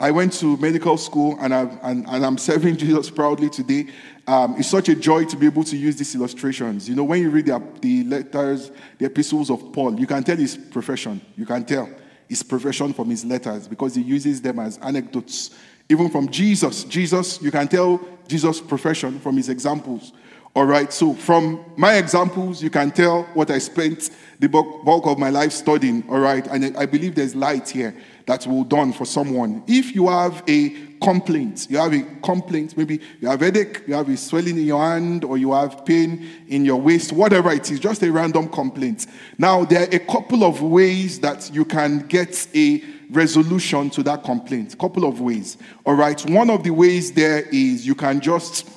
I 0.00 0.10
went 0.10 0.32
to 0.34 0.56
medical 0.56 0.98
school 0.98 1.38
and, 1.40 1.54
and, 1.54 2.06
and 2.08 2.26
I'm 2.26 2.38
serving 2.38 2.76
Jesus 2.78 3.10
proudly 3.10 3.48
today. 3.48 3.86
Um, 4.26 4.56
it's 4.58 4.68
such 4.68 4.88
a 4.88 4.94
joy 4.94 5.24
to 5.26 5.36
be 5.36 5.46
able 5.46 5.64
to 5.64 5.76
use 5.76 5.96
these 5.96 6.14
illustrations. 6.14 6.88
You 6.88 6.96
know, 6.96 7.04
when 7.04 7.22
you 7.22 7.30
read 7.30 7.46
the, 7.46 7.62
the 7.80 8.04
letters, 8.04 8.72
the 8.98 9.06
epistles 9.06 9.50
of 9.50 9.72
Paul, 9.72 9.98
you 9.98 10.06
can 10.06 10.24
tell 10.24 10.36
his 10.36 10.56
profession. 10.56 11.20
You 11.36 11.46
can 11.46 11.64
tell 11.64 11.88
his 12.28 12.42
profession 12.42 12.92
from 12.92 13.10
his 13.10 13.24
letters 13.24 13.68
because 13.68 13.94
he 13.94 14.02
uses 14.02 14.42
them 14.42 14.58
as 14.58 14.78
anecdotes. 14.78 15.50
Even 15.88 16.08
from 16.10 16.28
Jesus, 16.28 16.84
Jesus, 16.84 17.40
you 17.40 17.50
can 17.50 17.68
tell 17.68 17.98
Jesus' 18.28 18.60
profession 18.60 19.18
from 19.20 19.36
his 19.36 19.48
examples. 19.48 20.12
All 20.56 20.66
right, 20.66 20.92
so 20.92 21.14
from 21.14 21.64
my 21.76 21.96
examples, 21.96 22.62
you 22.62 22.70
can 22.70 22.92
tell 22.92 23.24
what 23.34 23.50
I 23.50 23.58
spent 23.58 24.10
the 24.38 24.48
bulk 24.48 25.04
of 25.06 25.18
my 25.18 25.28
life 25.28 25.50
studying. 25.50 26.04
All 26.08 26.20
right, 26.20 26.46
and 26.46 26.76
I 26.76 26.86
believe 26.86 27.16
there's 27.16 27.34
light 27.34 27.68
here 27.68 27.92
that 28.26 28.46
will 28.46 28.62
dawn 28.62 28.92
for 28.92 29.04
someone. 29.04 29.64
If 29.66 29.96
you 29.96 30.08
have 30.08 30.44
a 30.46 30.70
complaint, 31.02 31.66
you 31.68 31.76
have 31.78 31.92
a 31.92 32.02
complaint, 32.22 32.76
maybe 32.76 33.00
you 33.20 33.28
have 33.28 33.40
headache, 33.40 33.82
you 33.88 33.94
have 33.94 34.08
a 34.08 34.16
swelling 34.16 34.56
in 34.56 34.64
your 34.64 34.80
hand, 34.80 35.24
or 35.24 35.36
you 35.38 35.52
have 35.52 35.84
pain 35.84 36.24
in 36.46 36.64
your 36.64 36.80
waist, 36.80 37.12
whatever 37.12 37.50
it 37.50 37.68
is, 37.72 37.80
just 37.80 38.04
a 38.04 38.12
random 38.12 38.48
complaint. 38.48 39.08
Now, 39.36 39.64
there 39.64 39.82
are 39.82 39.94
a 39.94 39.98
couple 39.98 40.44
of 40.44 40.62
ways 40.62 41.18
that 41.18 41.52
you 41.52 41.64
can 41.64 42.06
get 42.06 42.46
a 42.54 42.78
resolution 43.10 43.90
to 43.90 44.02
that 44.02 44.24
complaint. 44.24 44.78
Couple 44.78 45.04
of 45.04 45.20
ways. 45.20 45.56
All 45.84 45.94
right, 45.94 46.20
one 46.30 46.50
of 46.50 46.62
the 46.62 46.70
ways 46.70 47.12
there 47.12 47.42
is 47.52 47.86
you 47.86 47.94
can 47.94 48.20
just 48.20 48.68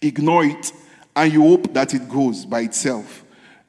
ignore 0.00 0.44
it 0.44 0.72
and 1.14 1.32
you 1.32 1.42
hope 1.42 1.72
that 1.74 1.94
it 1.94 2.08
goes 2.08 2.44
by 2.44 2.60
itself. 2.60 3.24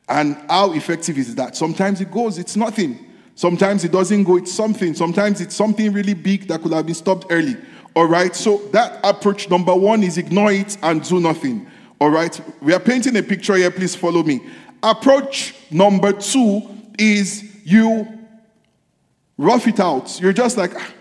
And 0.10 0.36
how 0.50 0.74
effective 0.74 1.18
is 1.18 1.34
that? 1.36 1.56
Sometimes 1.56 2.02
it 2.02 2.12
goes, 2.12 2.38
it's 2.38 2.56
nothing. 2.56 3.00
Sometimes 3.36 3.84
it 3.84 3.92
doesn't 3.92 4.24
go, 4.24 4.38
it's 4.38 4.54
something. 4.54 4.94
Sometimes 4.94 5.42
it's 5.42 5.56
something 5.56 5.92
really 5.92 6.14
big 6.14 6.48
that 6.48 6.62
could 6.62 6.74
have 6.74 6.86
been 6.86 6.96
stopped 6.96 7.28
early. 7.30 7.56
All 7.96 8.06
right, 8.06 8.36
so 8.36 8.58
that 8.72 9.00
approach 9.04 9.50
number 9.50 9.74
one 9.74 10.04
is 10.04 10.18
ignore 10.18 10.52
it 10.52 10.78
and 10.84 11.04
do 11.04 11.20
nothing. 11.20 11.68
All 12.00 12.10
right, 12.10 12.40
we 12.62 12.74
are 12.74 12.80
painting 12.80 13.16
a 13.18 13.24
picture 13.24 13.56
here, 13.56 13.72
please 13.72 13.96
follow 13.96 14.24
me. 14.24 14.42
Approach 14.82 15.56
number 15.72 16.12
two 16.12 16.62
is 17.00 17.50
you 17.64 18.23
rough 19.38 19.68
it 19.68 19.80
out. 19.80 20.20
You're 20.20 20.34
just 20.34 20.58
like, 20.58 20.72
ah, 20.76 20.94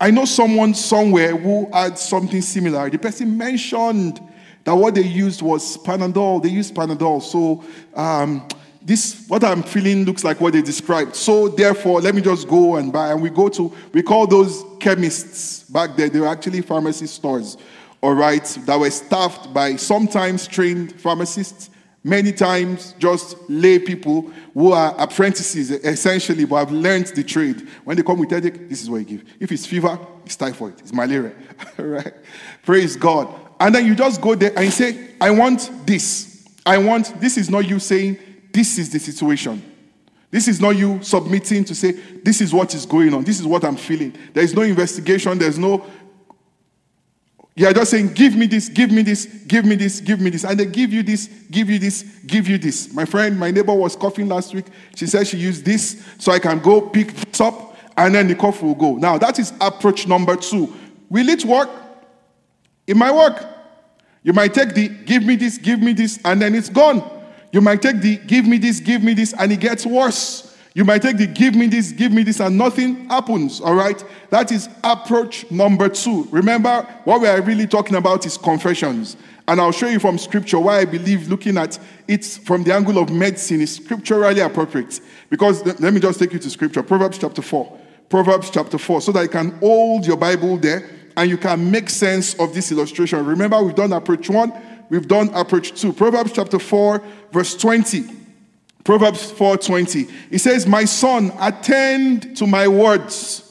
I 0.00 0.10
know 0.10 0.24
someone 0.24 0.74
somewhere 0.74 1.36
who 1.36 1.70
had 1.72 1.98
something 1.98 2.42
similar. 2.42 2.88
The 2.88 2.98
person 2.98 3.36
mentioned 3.36 4.20
that 4.64 4.74
what 4.74 4.94
they 4.94 5.02
used 5.02 5.42
was 5.42 5.76
Panadol. 5.78 6.42
They 6.42 6.48
used 6.48 6.74
Panadol. 6.74 7.22
So, 7.22 7.64
um, 7.94 8.46
this 8.82 9.26
what 9.28 9.44
i'm 9.44 9.62
feeling 9.62 10.04
looks 10.04 10.24
like 10.24 10.40
what 10.40 10.54
they 10.54 10.62
described 10.62 11.14
so 11.14 11.48
therefore 11.48 12.00
let 12.00 12.14
me 12.14 12.22
just 12.22 12.48
go 12.48 12.76
and 12.76 12.92
buy 12.92 13.12
and 13.12 13.20
we 13.20 13.28
go 13.28 13.48
to 13.48 13.72
we 13.92 14.02
call 14.02 14.26
those 14.26 14.64
chemists 14.78 15.64
back 15.64 15.96
there 15.96 16.08
they 16.08 16.18
were 16.18 16.26
actually 16.26 16.62
pharmacy 16.62 17.06
stores 17.06 17.58
all 18.00 18.14
right 18.14 18.44
that 18.64 18.78
were 18.78 18.90
staffed 18.90 19.52
by 19.52 19.76
sometimes 19.76 20.46
trained 20.46 20.98
pharmacists 20.98 21.68
many 22.02 22.32
times 22.32 22.94
just 22.98 23.36
lay 23.48 23.78
people 23.78 24.22
who 24.54 24.72
are 24.72 24.94
apprentices 24.98 25.70
essentially 25.70 26.44
but 26.44 26.56
have 26.56 26.72
learned 26.72 27.06
the 27.08 27.22
trade 27.22 27.68
when 27.84 27.96
they 27.96 28.02
come 28.02 28.18
with 28.18 28.30
headache 28.30 28.68
this 28.68 28.82
is 28.82 28.88
what 28.88 28.98
you 28.98 29.04
give 29.04 29.24
if 29.38 29.52
it's 29.52 29.66
fever 29.66 29.98
it's 30.24 30.36
typhoid 30.36 30.78
it's 30.80 30.92
malaria 30.94 31.32
right? 31.76 32.14
praise 32.62 32.96
god 32.96 33.28
and 33.60 33.74
then 33.74 33.84
you 33.84 33.94
just 33.94 34.20
go 34.20 34.34
there 34.34 34.52
and 34.56 34.64
you 34.64 34.70
say 34.70 35.10
i 35.20 35.30
want 35.30 35.70
this 35.86 36.46
i 36.64 36.78
want 36.78 37.20
this 37.20 37.36
is 37.36 37.50
not 37.50 37.68
you 37.68 37.78
saying 37.78 38.18
this 38.52 38.78
is 38.78 38.90
the 38.90 38.98
situation. 38.98 39.62
This 40.30 40.46
is 40.46 40.60
not 40.60 40.76
you 40.76 41.02
submitting 41.02 41.64
to 41.64 41.74
say, 41.74 41.92
this 41.92 42.40
is 42.40 42.52
what 42.52 42.74
is 42.74 42.86
going 42.86 43.12
on. 43.14 43.24
This 43.24 43.40
is 43.40 43.46
what 43.46 43.64
I'm 43.64 43.76
feeling. 43.76 44.16
There 44.32 44.44
is 44.44 44.54
no 44.54 44.62
investigation. 44.62 45.38
There's 45.38 45.58
no. 45.58 45.84
You're 47.60 47.74
just 47.74 47.90
saying, 47.90 48.14
give 48.14 48.34
me 48.36 48.46
this, 48.46 48.70
give 48.70 48.90
me 48.90 49.02
this, 49.02 49.26
give 49.26 49.66
me 49.66 49.74
this, 49.74 50.00
give 50.00 50.18
me 50.18 50.30
this. 50.30 50.44
And 50.44 50.58
they 50.58 50.64
give 50.64 50.94
you 50.94 51.02
this, 51.02 51.26
give 51.50 51.68
you 51.68 51.78
this, 51.78 52.04
give 52.26 52.48
you 52.48 52.56
this. 52.56 52.90
My 52.94 53.04
friend, 53.04 53.38
my 53.38 53.50
neighbor 53.50 53.74
was 53.74 53.94
coughing 53.94 54.28
last 54.28 54.54
week. 54.54 54.64
She 54.96 55.06
said 55.06 55.26
she 55.26 55.36
used 55.36 55.62
this 55.62 56.02
so 56.16 56.32
I 56.32 56.38
can 56.38 56.60
go 56.60 56.80
pick 56.80 57.12
this 57.12 57.38
up 57.38 57.76
and 57.98 58.14
then 58.14 58.28
the 58.28 58.34
cough 58.34 58.62
will 58.62 58.74
go. 58.74 58.94
Now, 58.94 59.18
that 59.18 59.38
is 59.38 59.52
approach 59.60 60.06
number 60.06 60.36
two. 60.36 60.74
Will 61.10 61.28
it 61.28 61.44
work? 61.44 61.68
It 62.86 62.96
might 62.96 63.14
work. 63.14 63.44
You 64.22 64.32
might 64.32 64.54
take 64.54 64.72
the 64.72 64.88
give 64.88 65.22
me 65.22 65.36
this, 65.36 65.58
give 65.58 65.82
me 65.82 65.92
this, 65.92 66.18
and 66.24 66.40
then 66.40 66.54
it's 66.54 66.70
gone. 66.70 67.02
You 67.52 67.60
might 67.60 67.82
take 67.82 68.00
the 68.00 68.16
give 68.16 68.46
me 68.46 68.56
this, 68.56 68.80
give 68.80 69.02
me 69.02 69.12
this, 69.12 69.34
and 69.38 69.52
it 69.52 69.60
gets 69.60 69.84
worse. 69.84 70.49
You 70.74 70.84
might 70.84 71.02
take 71.02 71.16
the 71.16 71.26
give 71.26 71.56
me 71.56 71.66
this, 71.66 71.90
give 71.90 72.12
me 72.12 72.22
this, 72.22 72.40
and 72.40 72.56
nothing 72.56 73.08
happens. 73.08 73.60
All 73.60 73.74
right? 73.74 74.02
That 74.30 74.52
is 74.52 74.68
approach 74.84 75.50
number 75.50 75.88
two. 75.88 76.28
Remember, 76.30 76.82
what 77.04 77.20
we 77.20 77.26
are 77.26 77.40
really 77.42 77.66
talking 77.66 77.96
about 77.96 78.24
is 78.24 78.36
confessions. 78.36 79.16
And 79.48 79.60
I'll 79.60 79.72
show 79.72 79.88
you 79.88 79.98
from 79.98 80.16
scripture 80.16 80.60
why 80.60 80.78
I 80.78 80.84
believe 80.84 81.28
looking 81.28 81.58
at 81.58 81.76
it 82.06 82.24
from 82.24 82.62
the 82.62 82.72
angle 82.72 82.98
of 82.98 83.10
medicine 83.10 83.60
is 83.60 83.74
scripturally 83.74 84.40
appropriate. 84.40 85.00
Because 85.28 85.64
let 85.80 85.92
me 85.92 85.98
just 85.98 86.20
take 86.20 86.32
you 86.32 86.38
to 86.38 86.50
scripture 86.50 86.84
Proverbs 86.84 87.18
chapter 87.18 87.42
4. 87.42 87.78
Proverbs 88.08 88.50
chapter 88.50 88.78
4, 88.78 89.00
so 89.00 89.12
that 89.12 89.22
you 89.22 89.28
can 89.28 89.50
hold 89.58 90.06
your 90.06 90.16
Bible 90.16 90.56
there 90.56 90.88
and 91.16 91.28
you 91.28 91.36
can 91.36 91.68
make 91.70 91.90
sense 91.90 92.34
of 92.34 92.54
this 92.54 92.70
illustration. 92.70 93.24
Remember, 93.24 93.60
we've 93.62 93.74
done 93.74 93.92
approach 93.92 94.30
one, 94.30 94.52
we've 94.88 95.08
done 95.08 95.30
approach 95.34 95.80
two. 95.80 95.92
Proverbs 95.92 96.32
chapter 96.32 96.58
4, 96.58 97.02
verse 97.32 97.56
20. 97.56 98.19
Proverbs 98.90 99.30
4:20. 99.30 100.08
It 100.32 100.40
says, 100.40 100.66
"My 100.66 100.84
son, 100.84 101.32
attend 101.38 102.36
to 102.36 102.44
my 102.44 102.66
words. 102.66 103.44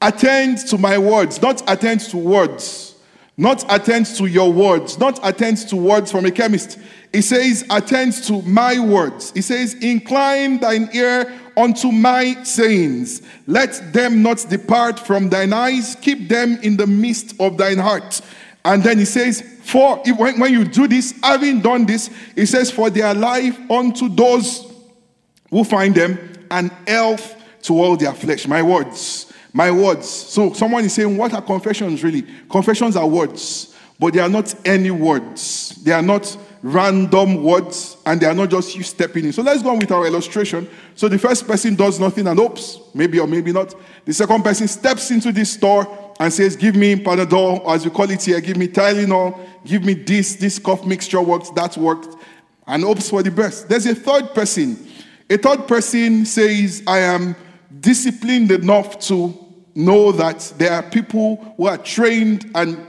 Attend 0.00 0.66
to 0.68 0.78
my 0.78 0.96
words, 0.96 1.42
not 1.42 1.62
attend 1.70 2.00
to 2.08 2.16
words. 2.16 2.94
Not 3.36 3.66
attend 3.68 4.06
to 4.16 4.24
your 4.24 4.50
words, 4.50 4.98
not 4.98 5.20
attend 5.22 5.58
to 5.68 5.76
words 5.76 6.10
from 6.10 6.24
a 6.24 6.30
chemist. 6.30 6.78
It 7.12 7.22
says, 7.22 7.66
attend 7.68 8.14
to 8.24 8.40
my 8.42 8.78
words. 8.78 9.30
It 9.36 9.42
says, 9.42 9.74
incline 9.74 10.58
thine 10.58 10.88
ear 10.94 11.32
unto 11.56 11.92
my 11.92 12.42
sayings. 12.42 13.20
Let 13.46 13.92
them 13.92 14.22
not 14.22 14.46
depart 14.48 14.98
from 14.98 15.28
thine 15.28 15.52
eyes. 15.52 15.96
Keep 16.00 16.28
them 16.28 16.58
in 16.62 16.78
the 16.78 16.86
midst 16.86 17.38
of 17.38 17.58
thine 17.58 17.78
heart. 17.78 18.22
And 18.64 18.82
then 18.82 18.98
he 18.98 19.04
says, 19.04 19.42
For 19.62 19.98
when, 20.16 20.40
when 20.40 20.52
you 20.52 20.64
do 20.64 20.88
this, 20.88 21.14
having 21.22 21.60
done 21.60 21.86
this, 21.86 22.10
he 22.34 22.46
says, 22.46 22.70
For 22.70 22.90
their 22.90 23.14
life 23.14 23.56
unto 23.70 24.08
those 24.08 24.67
who 25.50 25.64
find 25.64 25.94
them, 25.94 26.18
and 26.50 26.70
health 26.86 27.36
to 27.62 27.80
all 27.80 27.96
their 27.96 28.12
flesh. 28.12 28.46
My 28.46 28.62
words. 28.62 29.32
My 29.52 29.70
words. 29.70 30.08
So 30.08 30.52
someone 30.52 30.84
is 30.84 30.94
saying, 30.94 31.16
What 31.16 31.34
are 31.34 31.42
confessions 31.42 32.02
really? 32.02 32.24
Confessions 32.50 32.96
are 32.96 33.06
words, 33.06 33.74
but 33.98 34.14
they 34.14 34.20
are 34.20 34.28
not 34.28 34.54
any 34.66 34.90
words. 34.90 35.70
They 35.82 35.92
are 35.92 36.02
not 36.02 36.36
random 36.62 37.42
words 37.44 37.96
and 38.04 38.20
they 38.20 38.26
are 38.26 38.34
not 38.34 38.50
just 38.50 38.74
you 38.74 38.82
stepping 38.82 39.24
in. 39.24 39.32
So 39.32 39.42
let's 39.42 39.62
go 39.62 39.70
on 39.70 39.78
with 39.78 39.92
our 39.92 40.06
illustration. 40.06 40.68
So 40.94 41.08
the 41.08 41.18
first 41.18 41.46
person 41.46 41.74
does 41.74 42.00
nothing 42.00 42.26
and 42.26 42.38
hopes, 42.38 42.78
maybe 42.94 43.18
or 43.20 43.26
maybe 43.26 43.52
not. 43.52 43.74
The 44.04 44.12
second 44.12 44.42
person 44.42 44.66
steps 44.68 45.10
into 45.10 45.32
this 45.32 45.52
store 45.52 46.14
and 46.18 46.32
says, 46.32 46.56
Give 46.56 46.74
me 46.74 46.96
Panadol, 46.96 47.60
or 47.64 47.74
as 47.74 47.84
we 47.84 47.90
call 47.90 48.10
it 48.10 48.22
here, 48.22 48.40
give 48.40 48.56
me 48.56 48.68
Tylenol, 48.68 49.38
give 49.64 49.84
me 49.84 49.94
this, 49.94 50.36
this 50.36 50.58
cough 50.58 50.84
mixture 50.84 51.20
works, 51.20 51.50
that 51.50 51.76
worked, 51.76 52.16
and 52.66 52.82
hopes 52.82 53.10
for 53.10 53.22
the 53.22 53.30
best. 53.30 53.68
There's 53.68 53.86
a 53.86 53.94
third 53.94 54.34
person. 54.34 54.87
A 55.30 55.36
third 55.36 55.68
person 55.68 56.24
says, 56.24 56.82
I 56.86 57.00
am 57.00 57.36
disciplined 57.80 58.50
enough 58.50 58.98
to 59.00 59.34
know 59.74 60.10
that 60.12 60.52
there 60.56 60.72
are 60.72 60.82
people 60.82 61.54
who 61.56 61.66
are 61.66 61.78
trained 61.78 62.50
and 62.54 62.86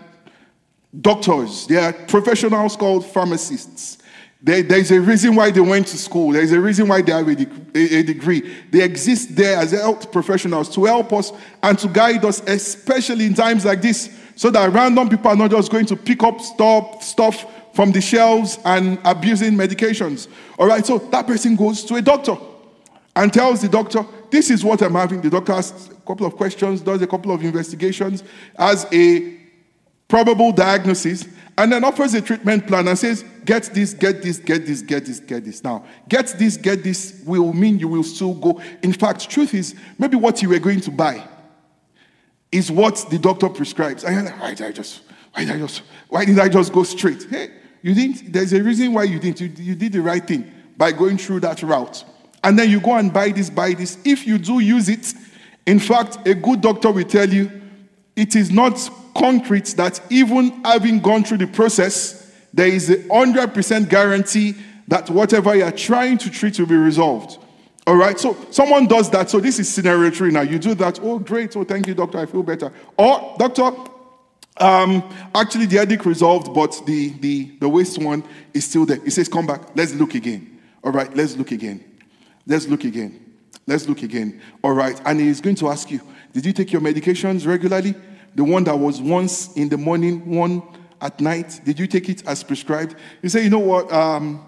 doctors, 1.02 1.68
they 1.68 1.78
are 1.78 1.94
professionals 1.94 2.76
called 2.76 3.06
pharmacists. 3.06 3.98
There, 4.42 4.64
there's 4.64 4.90
a 4.92 5.02
reason 5.02 5.36
why 5.36 5.52
they 5.52 5.60
went 5.60 5.88
to 5.88 5.98
school. 5.98 6.32
There's 6.32 6.54
a 6.54 6.62
reason 6.62 6.88
why 6.88 7.02
they 7.02 7.12
have 7.12 7.28
a, 7.28 7.36
a, 7.76 8.00
a, 8.00 8.04
degree. 8.04 8.56
They 8.72 8.84
exist 8.84 9.36
there 9.36 9.58
as 9.58 9.72
health 9.72 10.14
professionals 10.14 10.74
to 10.76 10.86
help 10.86 11.12
us 11.12 11.34
and 11.62 11.78
to 11.78 11.90
guide 11.90 12.24
us, 12.24 12.42
especially 12.48 13.26
in 13.26 13.34
times 13.34 13.66
like 13.66 13.82
this, 13.82 14.18
so 14.38 14.50
that 14.52 14.72
random 14.72 15.10
people 15.10 15.30
are 15.30 15.36
not 15.36 15.52
just 15.52 15.70
going 15.70 15.86
to 15.88 15.98
pick 15.98 16.24
up 16.24 16.40
stuff, 16.40 17.04
stuff 17.04 17.46
from 17.74 17.92
the 17.92 18.02
shelves 18.02 18.60
and 18.66 19.00
abusing 19.06 19.54
medications. 19.54 20.28
All 20.58 20.68
right, 20.68 20.86
so 20.86 20.98
that 20.98 21.28
person 21.28 21.56
goes 21.56 21.84
to 21.86 21.96
a 21.96 22.02
doctor 22.02 22.36
and 23.16 23.34
tells 23.34 23.62
the 23.62 23.70
doctor, 23.70 24.06
This 24.32 24.50
is 24.50 24.64
what 24.64 24.82
I'm 24.82 24.94
having. 24.94 25.22
The 25.22 25.30
doctor 25.30 25.54
asks 25.54 25.90
a 25.90 25.96
couple 26.08 26.26
of 26.26 26.36
questions, 26.36 26.82
does 26.82 27.02
a 27.02 27.08
couple 27.08 27.32
of 27.32 27.44
investigations, 27.44 28.24
has 28.58 28.88
a 28.92 29.38
probable 30.08 30.52
diagnosis, 30.52 31.28
and 31.58 31.72
then 31.72 31.84
offers 31.84 32.14
a 32.14 32.22
treatment 32.22 32.68
plan 32.68 32.88
and 32.88 32.98
says, 32.98 33.24
Get 33.46 33.64
this, 33.74 33.94
get 33.94 34.22
this, 34.22 34.38
get 34.38 34.66
this, 34.66 34.82
get 34.82 35.06
this, 35.06 35.20
get 35.20 35.44
this. 35.44 35.64
Now, 35.64 35.86
get 36.08 36.28
this, 36.38 36.58
get 36.58 36.84
this 36.84 37.22
will 37.26 37.54
mean 37.54 37.80
you 37.80 37.88
will 37.88 38.04
still 38.04 38.34
go. 38.34 38.62
In 38.84 38.94
fact, 38.94 39.30
truth 39.30 39.54
is, 39.54 39.76
maybe 39.98 40.16
what 40.16 40.42
you 40.42 40.50
were 40.50 40.60
going 40.60 40.82
to 40.82 40.92
buy 40.92 41.28
is 42.52 42.72
what 42.72 43.06
the 43.10 43.20
doctor 43.20 43.50
prescribes. 43.50 44.04
And 44.04 44.16
you're 44.16 44.24
like, 44.24 44.40
why 44.40 44.54
did 44.54 44.68
I 44.68 44.72
just, 44.72 45.02
why 45.34 45.46
did 45.46 45.56
I 45.56 45.60
just, 45.60 45.82
why 46.08 46.26
did 46.26 46.40
I 46.40 46.50
just 46.50 46.74
go 46.74 46.84
straight? 46.84 47.24
Hey, 47.30 47.52
you 47.82 47.94
didn't, 47.94 48.32
there's 48.32 48.54
a 48.54 48.62
reason 48.62 48.94
why 48.94 49.04
you 49.04 49.20
didn't. 49.20 49.42
You, 49.42 49.48
you 49.64 49.76
did 49.76 49.94
the 49.94 50.02
right 50.02 50.26
thing 50.26 50.52
by 50.78 50.92
going 50.92 51.18
through 51.18 51.42
that 51.42 51.62
route. 51.64 52.04
And 52.44 52.58
then 52.58 52.70
you 52.70 52.80
go 52.80 52.96
and 52.96 53.12
buy 53.14 53.30
this, 53.30 53.50
buy 53.50 53.74
this. 53.74 53.98
If 54.06 54.26
you 54.26 54.38
do 54.38 54.60
use 54.60 54.90
it, 54.90 55.14
in 55.66 55.80
fact, 55.80 56.28
a 56.28 56.34
good 56.34 56.62
doctor 56.62 56.92
will 56.92 57.04
tell 57.04 57.30
you 57.30 57.52
it 58.16 58.36
is 58.36 58.52
not 58.52 58.90
concrete 59.16 59.68
that 59.78 60.02
even 60.10 60.64
having 60.64 61.00
gone 61.00 61.24
through 61.24 61.38
the 61.38 61.48
process, 61.48 62.34
there 62.54 62.68
is 62.68 62.90
a 62.90 62.98
100% 62.98 63.90
guarantee 63.90 64.56
that 64.88 65.10
whatever 65.10 65.56
you 65.56 65.64
are 65.64 65.72
trying 65.72 66.18
to 66.18 66.30
treat 66.30 66.60
will 66.60 66.66
be 66.66 66.76
resolved. 66.76 67.38
All 67.86 67.96
right, 67.96 68.20
so 68.20 68.38
someone 68.52 68.88
does 68.88 69.10
that. 69.12 69.30
So 69.30 69.40
this 69.40 69.60
is 69.60 69.68
scenario 69.68 70.12
three 70.12 70.32
now. 70.32 70.42
You 70.42 70.60
do 70.60 70.76
that. 70.76 71.00
Oh, 71.02 71.20
great. 71.20 71.56
Oh, 71.56 71.64
thank 71.64 71.88
you, 71.88 71.94
doctor. 71.94 72.20
I 72.20 72.26
feel 72.26 72.44
better. 72.44 72.72
Or, 72.98 73.36
doctor, 73.38 73.72
um, 74.60 75.10
actually, 75.34 75.66
the 75.66 75.78
headache 75.78 76.06
resolved, 76.06 76.54
but 76.54 76.82
the, 76.86 77.10
the, 77.20 77.52
the 77.60 77.70
waist 77.70 77.98
one 78.02 78.24
is 78.54 78.66
still 78.66 78.86
there. 78.86 78.98
He 79.04 79.10
says, 79.10 79.30
Come 79.30 79.48
back. 79.48 79.76
Let's 79.76 79.94
look 79.94 80.16
again. 80.16 80.60
All 80.84 80.92
right, 80.92 81.14
let's 81.16 81.36
look 81.36 81.52
again. 81.52 81.84
Let's 82.46 82.68
look 82.68 82.84
again. 82.84 83.38
Let's 83.68 83.88
look 83.88 84.04
again. 84.04 84.42
All 84.64 84.74
right, 84.74 85.00
and 85.06 85.20
he's 85.20 85.42
going 85.42 85.56
to 85.56 85.70
ask 85.70 85.90
you, 85.92 86.02
Did 86.34 86.46
you 86.46 86.54
take 86.54 86.72
your 86.72 86.82
medications 86.82 87.48
regularly? 87.48 87.96
The 88.36 88.44
one 88.44 88.64
that 88.66 88.78
was 88.78 89.02
once 89.02 89.54
in 89.56 89.70
the 89.70 89.78
morning, 89.78 90.30
one 90.30 90.62
at 91.02 91.20
night. 91.20 91.62
Did 91.64 91.80
you 91.80 91.88
take 91.88 92.10
it 92.10 92.28
as 92.28 92.44
prescribed? 92.44 92.96
You 93.22 93.30
say, 93.30 93.44
You 93.44 93.50
know 93.50 93.60
what? 93.60 93.92
Um, 93.92 94.48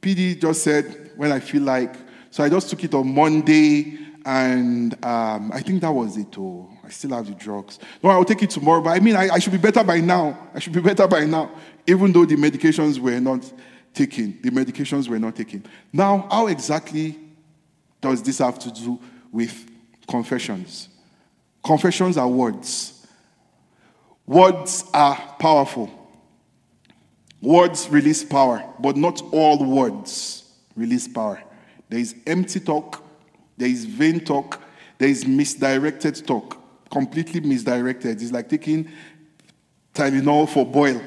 PD 0.00 0.40
just 0.40 0.62
said, 0.62 1.12
When 1.16 1.32
I 1.32 1.40
feel 1.40 1.62
like. 1.62 1.94
So 2.30 2.42
I 2.42 2.48
just 2.48 2.70
took 2.70 2.82
it 2.82 2.94
on 2.94 3.14
Monday, 3.14 3.98
and 4.24 4.94
um, 5.04 5.52
I 5.52 5.60
think 5.60 5.82
that 5.82 5.92
was 5.92 6.16
it. 6.16 6.34
Oh, 6.38 6.70
still 6.92 7.10
have 7.10 7.26
the 7.26 7.34
drugs. 7.34 7.78
No, 8.02 8.10
I'll 8.10 8.24
take 8.24 8.42
it 8.42 8.50
tomorrow. 8.50 8.80
But 8.80 8.90
I 8.90 9.00
mean, 9.00 9.16
I, 9.16 9.28
I 9.30 9.38
should 9.38 9.52
be 9.52 9.58
better 9.58 9.82
by 9.82 10.00
now. 10.00 10.50
I 10.54 10.58
should 10.58 10.72
be 10.72 10.80
better 10.90 11.06
by 11.06 11.24
now, 11.24 11.50
even 11.86 12.12
though 12.12 12.24
the 12.24 12.36
medications 12.36 12.98
were 12.98 13.20
not 13.20 13.50
taken. 13.94 14.38
The 14.42 14.50
medications 14.50 15.08
were 15.08 15.18
not 15.18 15.36
taken. 15.36 15.64
Now, 15.92 16.26
how 16.30 16.46
exactly 16.46 17.18
does 18.00 18.22
this 18.22 18.38
have 18.38 18.58
to 18.60 18.70
do 18.70 19.00
with 19.30 19.70
confessions? 20.08 20.88
Confessions 21.64 22.16
are 22.16 22.28
words. 22.28 23.06
Words 24.26 24.84
are 24.94 25.16
powerful. 25.38 25.90
Words 27.40 27.88
release 27.88 28.22
power, 28.22 28.64
but 28.78 28.96
not 28.96 29.20
all 29.32 29.64
words 29.64 30.44
release 30.76 31.08
power. 31.08 31.42
There 31.88 31.98
is 31.98 32.14
empty 32.26 32.60
talk, 32.60 33.02
there 33.56 33.68
is 33.68 33.84
vain 33.84 34.20
talk, 34.20 34.62
there 34.98 35.08
is 35.08 35.26
misdirected 35.26 36.24
talk. 36.26 36.61
Completely 36.92 37.40
misdirected. 37.40 38.22
It's 38.22 38.30
like 38.30 38.48
taking 38.48 38.88
Tylenol 39.94 40.48
for 40.48 40.64
boil. 40.64 41.02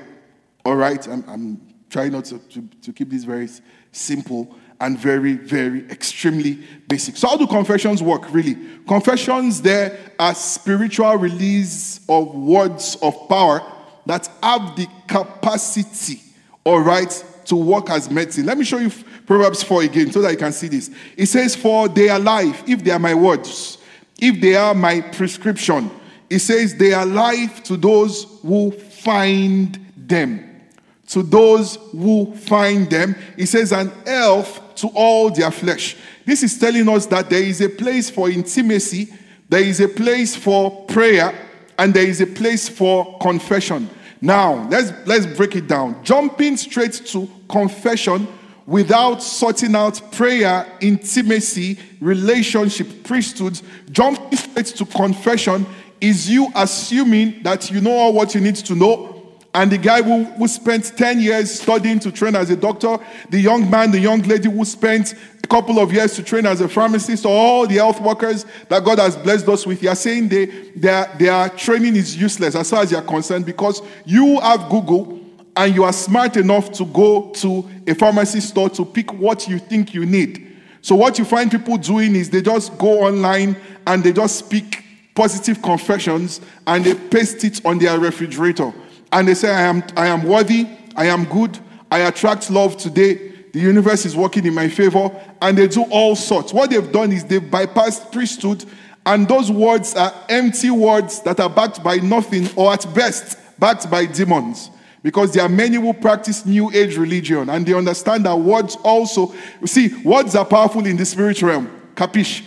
All 0.65 0.75
right? 0.75 1.05
I'm, 1.07 1.23
I'm 1.27 1.61
trying 1.89 2.11
not 2.11 2.25
to, 2.25 2.39
to, 2.39 2.67
to 2.81 2.91
keep 2.91 3.09
this 3.11 3.23
very 3.23 3.47
simple 3.91 4.55
and 4.81 4.97
very, 4.99 5.33
very 5.33 5.89
extremely 5.89 6.59
basic. 6.87 7.15
So, 7.15 7.29
how 7.29 7.37
do 7.37 7.47
confessions 7.47 8.03
work, 8.03 8.33
really? 8.33 8.57
Confessions, 8.87 9.61
there 9.61 9.97
are 10.19 10.35
spiritual 10.35 11.15
release 11.15 12.01
of 12.09 12.35
words 12.35 12.97
of 13.01 13.29
power 13.29 13.61
that 14.05 14.29
have 14.43 14.75
the 14.75 14.87
capacity, 15.07 16.21
all 16.63 16.81
right, 16.81 17.23
to 17.45 17.55
work 17.55 17.89
as 17.89 18.09
medicine. 18.09 18.45
Let 18.45 18.57
me 18.57 18.65
show 18.65 18.77
you 18.77 18.91
Proverbs 19.25 19.63
4 19.63 19.83
again 19.83 20.11
so 20.11 20.21
that 20.21 20.31
you 20.31 20.37
can 20.37 20.51
see 20.51 20.67
this. 20.67 20.91
It 21.15 21.27
says, 21.27 21.55
For 21.55 21.87
they 21.87 22.09
are 22.09 22.19
life, 22.19 22.63
if 22.67 22.83
they 22.83 22.91
are 22.91 22.99
my 22.99 23.13
words, 23.13 23.77
if 24.19 24.39
they 24.41 24.55
are 24.55 24.73
my 24.73 25.01
prescription. 25.01 25.91
It 26.29 26.39
says, 26.39 26.75
They 26.75 26.93
are 26.93 27.05
life 27.05 27.63
to 27.63 27.77
those 27.77 28.39
who 28.41 28.71
find 28.71 29.79
them. 29.95 30.61
To 31.09 31.23
those 31.23 31.77
who 31.91 32.33
find 32.35 32.89
them. 32.89 33.15
It 33.37 33.47
says, 33.47 33.71
An 33.71 33.89
health 34.05 34.61
to 34.75 34.87
all 34.89 35.29
their 35.29 35.51
flesh. 35.51 35.95
This 36.25 36.43
is 36.43 36.57
telling 36.57 36.89
us 36.89 37.05
that 37.07 37.29
there 37.29 37.43
is 37.43 37.61
a 37.61 37.69
place 37.69 38.09
for 38.09 38.29
intimacy, 38.29 39.13
there 39.47 39.61
is 39.61 39.79
a 39.79 39.87
place 39.87 40.35
for 40.35 40.85
prayer, 40.85 41.33
and 41.77 41.93
there 41.93 42.07
is 42.07 42.21
a 42.21 42.27
place 42.27 42.67
for 42.67 43.17
confession. 43.19 43.89
Now, 44.21 44.67
let's, 44.69 44.91
let's 45.05 45.25
break 45.25 45.55
it 45.55 45.67
down. 45.67 46.03
Jumping 46.03 46.57
straight 46.57 46.93
to 46.93 47.29
confession 47.47 48.27
without 48.67 49.21
sorting 49.21 49.75
out 49.75 50.01
prayer, 50.11 50.65
intimacy, 50.81 51.77
relationship, 52.01 53.03
priesthood, 53.03 53.59
jumping 53.91 54.37
straight 54.37 54.65
to 54.65 54.85
confession 54.85 55.65
is 56.01 56.29
you 56.29 56.51
assuming 56.55 57.41
that 57.43 57.69
you 57.71 57.81
know 57.81 57.91
all 57.91 58.13
what 58.13 58.33
you 58.35 58.41
need 58.41 58.55
to 58.55 58.75
know. 58.75 59.11
And 59.53 59.71
the 59.71 59.77
guy 59.77 60.01
who, 60.01 60.25
who 60.25 60.49
spent 60.49 60.97
10 60.97 61.21
years 61.21 61.61
studying 61.61 61.99
to 61.99 62.11
train 62.11 62.35
as 62.35 62.49
a 62.49 62.57
doctor, 62.57 62.97
the 63.29 63.39
young 63.39 63.69
man, 63.69 63.89
the 63.89 63.99
young 63.99 64.21
lady 64.23 64.51
who 64.51 64.65
spent 64.65 65.13
a 65.41 65.47
couple 65.47 65.79
of 65.79 65.93
years 65.93 66.13
to 66.15 66.23
train 66.23 66.45
as 66.45 66.59
a 66.59 66.67
pharmacist, 66.67 67.25
all 67.25 67.65
the 67.65 67.75
health 67.75 68.01
workers 68.01 68.45
that 68.67 68.83
God 68.83 68.99
has 68.99 69.15
blessed 69.15 69.47
us 69.47 69.65
with, 69.65 69.81
you're 69.81 69.95
saying 69.95 70.27
they, 70.27 70.45
their, 70.75 71.09
their 71.17 71.49
training 71.49 71.95
is 71.95 72.17
useless 72.17 72.53
as 72.55 72.69
far 72.69 72.81
as 72.83 72.91
you're 72.91 73.01
concerned 73.03 73.45
because 73.45 73.81
you 74.03 74.41
have 74.41 74.67
Google 74.69 75.24
and 75.55 75.73
you 75.73 75.83
are 75.83 75.93
smart 75.93 76.37
enough 76.37 76.71
to 76.73 76.85
go 76.85 77.31
to 77.31 77.69
a 77.87 77.95
pharmacy 77.95 78.39
store 78.39 78.69
to 78.71 78.85
pick 78.85 79.13
what 79.13 79.47
you 79.47 79.59
think 79.59 79.93
you 79.93 80.05
need. 80.05 80.57
So, 80.81 80.95
what 80.95 81.17
you 81.17 81.25
find 81.25 81.49
people 81.49 81.77
doing 81.77 82.15
is 82.15 82.29
they 82.29 82.41
just 82.41 82.77
go 82.77 83.05
online 83.05 83.57
and 83.87 84.03
they 84.03 84.13
just 84.13 84.37
speak 84.37 84.83
positive 85.15 85.61
confessions 85.61 86.41
and 86.67 86.83
they 86.83 86.93
paste 86.93 87.43
it 87.43 87.65
on 87.65 87.79
their 87.79 87.97
refrigerator. 87.99 88.73
And 89.11 89.27
they 89.27 89.33
say, 89.33 89.49
I 89.49 89.61
am, 89.61 89.83
I 89.95 90.07
am 90.07 90.23
worthy, 90.23 90.67
I 90.95 91.05
am 91.05 91.25
good, 91.25 91.57
I 91.89 91.99
attract 91.99 92.51
love 92.51 92.77
today, 92.77 93.31
the 93.53 93.61
universe 93.61 94.05
is 94.05 94.17
working 94.17 94.45
in 94.45 94.53
my 94.53 94.67
favor, 94.67 95.09
and 95.41 95.57
they 95.57 95.69
do 95.69 95.83
all 95.83 96.17
sorts. 96.17 96.53
What 96.53 96.71
they've 96.71 96.91
done 96.91 97.13
is 97.13 97.23
they've 97.23 97.41
bypassed 97.41 98.11
priesthood, 98.11 98.65
and 99.05 99.25
those 99.29 99.49
words 99.49 99.95
are 99.95 100.13
empty 100.27 100.71
words 100.71 101.21
that 101.21 101.39
are 101.39 101.49
backed 101.49 101.81
by 101.81 101.95
nothing, 101.97 102.49
or 102.57 102.73
at 102.73 102.85
best, 102.93 103.37
backed 103.57 103.89
by 103.89 104.07
demons. 104.07 104.71
Because 105.05 105.31
there 105.33 105.43
are 105.43 105.49
many 105.49 105.75
who 105.75 105.93
practice 105.93 106.47
New 106.47 106.71
Age 106.71 106.97
religion 106.97 107.47
and 107.51 107.63
they 107.63 107.75
understand 107.75 108.25
that 108.25 108.35
words 108.35 108.75
also, 108.77 109.35
see, 109.63 109.95
words 110.03 110.33
are 110.33 110.43
powerful 110.43 110.83
in 110.83 110.97
the 110.97 111.05
spirit 111.05 111.43
realm. 111.43 111.69
Capish? 111.95 112.43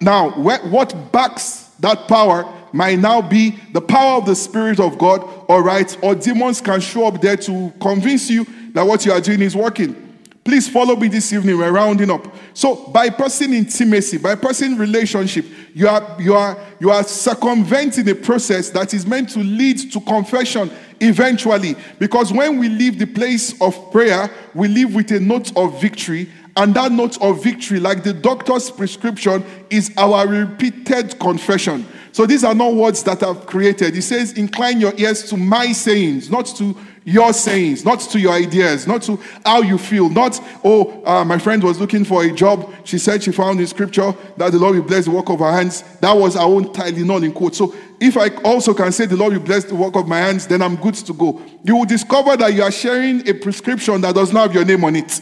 Now, 0.00 0.30
what 0.30 1.12
backs 1.12 1.70
that 1.78 2.08
power 2.08 2.52
might 2.72 2.98
now 2.98 3.22
be 3.22 3.56
the 3.72 3.80
power 3.80 4.18
of 4.18 4.26
the 4.26 4.34
Spirit 4.34 4.80
of 4.80 4.98
God, 4.98 5.20
all 5.48 5.60
right? 5.62 5.96
Or 6.02 6.16
demons 6.16 6.60
can 6.60 6.80
show 6.80 7.06
up 7.06 7.20
there 7.20 7.36
to 7.36 7.72
convince 7.80 8.28
you 8.28 8.44
that 8.72 8.84
what 8.84 9.06
you 9.06 9.12
are 9.12 9.20
doing 9.20 9.40
is 9.40 9.54
working. 9.54 10.03
Please 10.44 10.68
follow 10.68 10.94
me 10.94 11.08
this 11.08 11.32
evening. 11.32 11.56
We're 11.56 11.72
rounding 11.72 12.10
up. 12.10 12.26
So, 12.52 12.88
by 12.88 13.08
person 13.08 13.54
intimacy, 13.54 14.18
by 14.18 14.34
person 14.34 14.76
relationship, 14.76 15.46
you 15.72 15.88
are 15.88 16.16
you 16.20 16.34
are 16.34 16.58
you 16.78 16.90
are 16.90 17.02
circumventing 17.02 18.06
a 18.10 18.14
process 18.14 18.68
that 18.70 18.92
is 18.92 19.06
meant 19.06 19.30
to 19.30 19.38
lead 19.38 19.90
to 19.92 20.00
confession 20.02 20.70
eventually. 21.00 21.76
Because 21.98 22.30
when 22.30 22.58
we 22.58 22.68
leave 22.68 22.98
the 22.98 23.06
place 23.06 23.58
of 23.60 23.90
prayer, 23.90 24.30
we 24.54 24.68
leave 24.68 24.94
with 24.94 25.10
a 25.12 25.20
note 25.20 25.56
of 25.56 25.80
victory, 25.80 26.28
and 26.56 26.74
that 26.74 26.92
note 26.92 27.20
of 27.22 27.42
victory, 27.42 27.80
like 27.80 28.04
the 28.04 28.12
doctor's 28.12 28.70
prescription, 28.70 29.42
is 29.70 29.92
our 29.96 30.28
repeated 30.28 31.18
confession. 31.18 31.86
So 32.12 32.26
these 32.26 32.44
are 32.44 32.54
not 32.54 32.74
words 32.74 33.02
that 33.04 33.24
I've 33.24 33.44
created. 33.46 33.94
He 33.94 34.00
says, 34.00 34.34
Incline 34.34 34.78
your 34.78 34.92
ears 34.96 35.28
to 35.30 35.36
my 35.36 35.72
sayings, 35.72 36.30
not 36.30 36.46
to 36.58 36.76
your 37.04 37.32
sayings, 37.32 37.84
not 37.84 38.00
to 38.00 38.18
your 38.18 38.32
ideas, 38.32 38.86
not 38.86 39.02
to 39.02 39.18
how 39.44 39.60
you 39.60 39.76
feel, 39.76 40.08
not, 40.08 40.40
oh, 40.64 41.02
uh, 41.04 41.24
my 41.24 41.38
friend 41.38 41.62
was 41.62 41.78
looking 41.78 42.04
for 42.04 42.24
a 42.24 42.32
job. 42.32 42.72
She 42.84 42.98
said 42.98 43.22
she 43.22 43.30
found 43.30 43.60
in 43.60 43.66
scripture 43.66 44.14
that 44.38 44.52
the 44.52 44.58
Lord 44.58 44.76
will 44.76 44.82
bless 44.82 45.04
the 45.04 45.10
work 45.10 45.28
of 45.28 45.40
her 45.40 45.52
hands. 45.52 45.82
That 46.00 46.16
was 46.16 46.34
our 46.34 46.46
own 46.46 46.66
Tylenol 46.72 47.24
in 47.24 47.32
quote. 47.32 47.54
So 47.54 47.74
if 48.00 48.16
I 48.16 48.28
also 48.42 48.72
can 48.72 48.90
say 48.90 49.04
the 49.06 49.16
Lord 49.16 49.34
will 49.34 49.40
bless 49.40 49.64
the 49.64 49.74
work 49.74 49.96
of 49.96 50.08
my 50.08 50.18
hands, 50.18 50.46
then 50.46 50.62
I'm 50.62 50.76
good 50.76 50.94
to 50.94 51.12
go. 51.12 51.42
You 51.62 51.76
will 51.76 51.84
discover 51.84 52.36
that 52.38 52.54
you 52.54 52.62
are 52.62 52.72
sharing 52.72 53.28
a 53.28 53.34
prescription 53.34 54.00
that 54.00 54.14
does 54.14 54.32
not 54.32 54.48
have 54.48 54.54
your 54.54 54.64
name 54.64 54.84
on 54.84 54.96
it. 54.96 55.20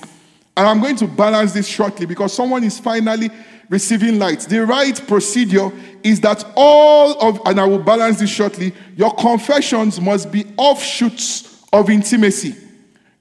And 0.57 0.69
I'm 0.69 0.81
going 0.81 0.97
to 0.97 1.09
balance 1.09 1.53
this 1.53 1.67
shortly 1.67 2.07
because 2.07 2.33
someone 2.33 2.63
is 2.63 2.79
finally 2.79 3.31
receiving 3.69 4.19
light. 4.19 4.41
The 4.41 4.65
right 4.67 5.03
procedure 5.09 5.73
is 6.03 6.21
that 6.21 6.45
all 6.55 7.19
of, 7.21 7.41
and 7.47 7.59
I 7.59 7.65
will 7.65 7.79
balance 7.79 8.21
this 8.21 8.31
shortly, 8.31 8.73
your 8.97 9.15
confessions 9.15 10.01
must 10.01 10.31
be 10.31 10.45
offshoots 10.59 11.52
of 11.73 11.89
intimacy. 11.89 12.55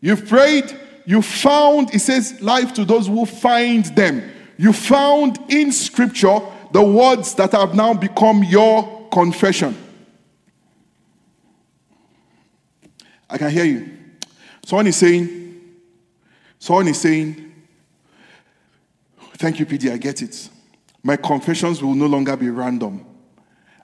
You've 0.01 0.27
prayed, 0.27 0.77
you 1.05 1.21
found, 1.21 1.93
it 1.93 1.99
says, 1.99 2.41
life 2.41 2.73
to 2.73 2.85
those 2.85 3.07
who 3.07 3.25
find 3.25 3.85
them. 3.95 4.31
You 4.57 4.73
found 4.73 5.39
in 5.49 5.71
scripture 5.71 6.39
the 6.71 6.83
words 6.83 7.33
that 7.35 7.51
have 7.51 7.75
now 7.75 7.93
become 7.93 8.43
your 8.43 9.07
confession. 9.09 9.77
I 13.29 13.37
can 13.37 13.49
hear 13.49 13.65
you. 13.65 13.89
Someone 14.65 14.87
is 14.87 14.97
saying, 14.97 15.61
someone 16.59 16.87
is 16.87 16.99
saying, 16.99 17.47
Thank 19.35 19.59
you, 19.59 19.65
PD, 19.65 19.91
I 19.91 19.97
get 19.97 20.21
it. 20.21 20.49
My 21.01 21.15
confessions 21.15 21.81
will 21.81 21.95
no 21.95 22.05
longer 22.05 22.37
be 22.37 22.51
random. 22.51 23.03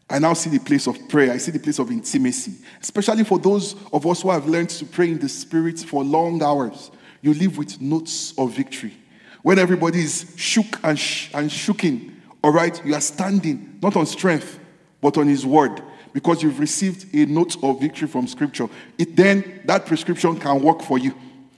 I 0.09 0.19
now 0.19 0.33
see 0.33 0.49
the 0.49 0.59
place 0.59 0.87
of 0.87 1.09
prayer. 1.09 1.33
I 1.33 1.37
see 1.37 1.51
the 1.51 1.59
place 1.59 1.79
of 1.79 1.91
intimacy, 1.91 2.53
especially 2.81 3.23
for 3.23 3.39
those 3.39 3.75
of 3.91 4.05
us 4.05 4.21
who 4.21 4.31
have 4.31 4.47
learned 4.47 4.69
to 4.69 4.85
pray 4.85 5.11
in 5.11 5.19
the 5.19 5.27
Spirit 5.27 5.79
for 5.79 6.03
long 6.03 6.41
hours. 6.41 6.91
You 7.21 7.33
live 7.33 7.57
with 7.57 7.81
notes 7.81 8.33
of 8.37 8.51
victory. 8.51 8.93
When 9.41 9.59
everybody 9.59 10.01
is 10.01 10.33
shook 10.37 10.79
and, 10.83 10.97
sh- 10.97 11.29
and 11.33 11.49
shooking, 11.49 12.13
all 12.43 12.51
right, 12.51 12.79
you 12.85 12.93
are 12.95 13.01
standing 13.01 13.79
not 13.81 13.95
on 13.97 14.05
strength, 14.05 14.59
but 15.01 15.17
on 15.17 15.27
His 15.27 15.45
word 15.45 15.81
because 16.13 16.41
you've 16.41 16.59
received 16.59 17.13
a 17.13 17.25
note 17.25 17.61
of 17.63 17.79
victory 17.81 18.07
from 18.07 18.27
Scripture. 18.27 18.67
It 18.97 19.15
then, 19.15 19.61
that 19.65 19.85
prescription 19.85 20.39
can 20.39 20.61
work 20.61 20.81
for 20.81 20.97
you. 20.97 21.13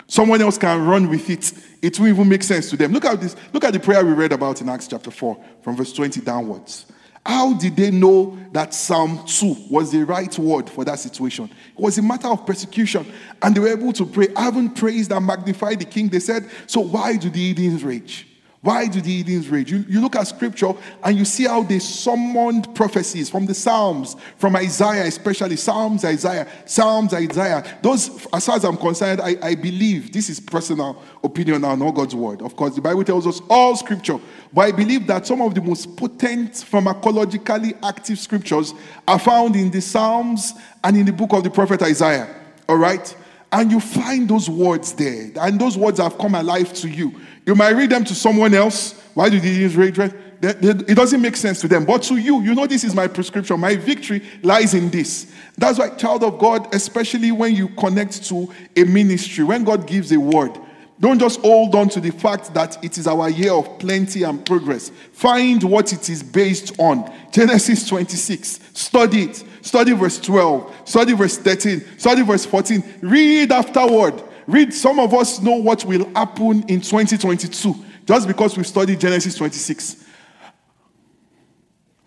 Someone 0.07 0.41
else 0.41 0.57
can 0.57 0.85
run 0.85 1.07
with 1.07 1.29
it. 1.29 1.53
It 1.83 1.99
will 1.99 2.07
even 2.07 2.27
make 2.27 2.41
sense 2.41 2.69
to 2.71 2.77
them. 2.77 2.91
Look 2.91 3.05
at 3.05 3.21
this. 3.21 3.35
Look 3.53 3.63
at 3.63 3.73
the 3.73 3.79
prayer 3.79 4.03
we 4.03 4.11
read 4.11 4.31
about 4.31 4.59
in 4.59 4.67
Acts 4.67 4.87
chapter 4.87 5.11
4, 5.11 5.37
from 5.61 5.75
verse 5.75 5.93
20 5.93 6.19
downwards. 6.21 6.87
How 7.25 7.53
did 7.53 7.75
they 7.75 7.91
know 7.91 8.37
that 8.53 8.73
Psalm 8.73 9.23
2 9.25 9.67
was 9.69 9.91
the 9.91 10.03
right 10.03 10.37
word 10.39 10.69
for 10.69 10.85
that 10.85 10.99
situation? 10.99 11.45
It 11.45 11.79
was 11.79 11.97
a 11.97 12.01
matter 12.01 12.27
of 12.27 12.45
persecution, 12.45 13.05
and 13.41 13.55
they 13.55 13.59
were 13.59 13.67
able 13.67 13.93
to 13.93 14.05
pray. 14.05 14.27
Having 14.35 14.71
praised 14.71 15.11
and 15.11 15.25
magnified 15.25 15.79
the 15.79 15.85
king, 15.85 16.07
they 16.07 16.19
said, 16.19 16.49
So 16.65 16.81
why 16.81 17.17
do 17.17 17.29
the 17.29 17.49
Indians 17.49 17.83
rage? 17.83 18.28
Why 18.61 18.87
do 18.87 18.99
the 18.99 19.19
Indians 19.19 19.47
rage? 19.47 19.71
You, 19.71 19.85
you 19.87 20.01
look 20.01 20.17
at 20.17 20.27
scripture 20.27 20.73
and 21.03 21.17
you 21.17 21.23
see 21.23 21.45
how 21.45 21.63
they 21.63 21.79
summoned 21.79 22.75
prophecies 22.75 23.29
from 23.29 23.45
the 23.45 23.53
Psalms, 23.53 24.17
from 24.37 24.57
Isaiah, 24.57 25.05
especially 25.05 25.55
Psalms, 25.55 26.03
Isaiah, 26.03 26.45
Psalms, 26.65 27.13
Isaiah. 27.13 27.63
Those, 27.81 28.27
as 28.33 28.45
far 28.45 28.57
as 28.57 28.65
I'm 28.65 28.75
concerned, 28.75 29.21
I, 29.21 29.37
I 29.41 29.55
believe 29.55 30.11
this 30.11 30.29
is 30.29 30.41
personal 30.41 31.01
opinion 31.23 31.63
and 31.63 31.79
not 31.79 31.91
God's 31.91 32.15
word. 32.15 32.41
Of 32.41 32.57
course, 32.57 32.75
the 32.75 32.81
Bible 32.81 33.05
tells 33.05 33.25
us 33.25 33.39
all 33.49 33.77
scripture, 33.77 34.19
but 34.51 34.61
I 34.61 34.71
believe 34.73 35.07
that 35.07 35.25
some 35.25 35.41
of 35.41 35.55
the 35.55 35.61
most 35.61 35.95
potent 35.95 36.51
pharmacologically 36.51 37.77
active 37.81 38.19
scriptures 38.19 38.73
are 39.07 39.19
found 39.19 39.55
in 39.55 39.71
the 39.71 39.79
Psalms 39.79 40.53
and 40.83 40.97
in 40.97 41.05
the 41.05 41.13
book 41.13 41.31
of 41.31 41.45
the 41.45 41.49
prophet 41.49 41.81
Isaiah. 41.81 42.35
All 42.67 42.77
right? 42.77 43.15
And 43.51 43.71
you 43.71 43.79
find 43.79 44.29
those 44.29 44.49
words 44.49 44.93
there, 44.93 45.31
and 45.41 45.59
those 45.59 45.75
words 45.75 45.99
have 45.99 46.17
come 46.17 46.35
alive 46.35 46.71
to 46.73 46.87
you. 46.87 47.19
You 47.45 47.55
might 47.55 47.71
read 47.71 47.89
them 47.89 48.03
to 48.05 48.13
someone 48.13 48.53
else. 48.53 48.93
Why 49.15 49.29
do 49.29 49.39
they 49.39 49.49
use 49.49 49.75
rage? 49.75 49.97
It 49.97 50.95
doesn't 50.95 51.21
make 51.21 51.35
sense 51.35 51.59
to 51.61 51.67
them. 51.67 51.83
But 51.83 52.03
to 52.03 52.17
you, 52.17 52.41
you 52.41 52.53
know 52.53 52.67
this 52.67 52.83
is 52.83 52.93
my 52.93 53.07
prescription. 53.07 53.59
My 53.59 53.75
victory 53.75 54.21
lies 54.43 54.73
in 54.73 54.89
this. 54.91 55.33
That's 55.57 55.79
why, 55.79 55.89
child 55.95 56.23
of 56.23 56.37
God, 56.37 56.73
especially 56.73 57.31
when 57.31 57.55
you 57.55 57.69
connect 57.69 58.23
to 58.29 58.53
a 58.77 58.83
ministry, 58.83 59.43
when 59.43 59.63
God 59.63 59.87
gives 59.87 60.11
a 60.11 60.19
word, 60.19 60.57
don't 60.99 61.17
just 61.17 61.39
hold 61.41 61.75
on 61.75 61.89
to 61.89 61.99
the 61.99 62.11
fact 62.11 62.53
that 62.53 62.83
it 62.83 62.97
is 62.97 63.07
our 63.07 63.29
year 63.29 63.53
of 63.53 63.79
plenty 63.79 64.23
and 64.23 64.45
progress. 64.45 64.89
Find 65.13 65.63
what 65.63 65.91
it 65.91 66.09
is 66.09 66.21
based 66.21 66.77
on. 66.77 67.11
Genesis 67.31 67.87
26. 67.87 68.59
Study 68.73 69.23
it. 69.23 69.43
Study 69.61 69.93
verse 69.93 70.19
12. 70.19 70.81
Study 70.85 71.13
verse 71.13 71.37
13. 71.37 71.99
Study 71.99 72.21
verse 72.23 72.45
14. 72.45 72.83
Read 73.01 73.51
afterward. 73.51 74.23
Read, 74.47 74.73
some 74.73 74.99
of 74.99 75.13
us 75.13 75.39
know 75.41 75.55
what 75.55 75.85
will 75.85 76.09
happen 76.15 76.63
in 76.67 76.81
2022 76.81 77.85
just 78.09 78.27
because 78.27 78.57
we 78.57 78.63
studied 78.63 78.99
Genesis 78.99 79.35
26. 79.35 80.03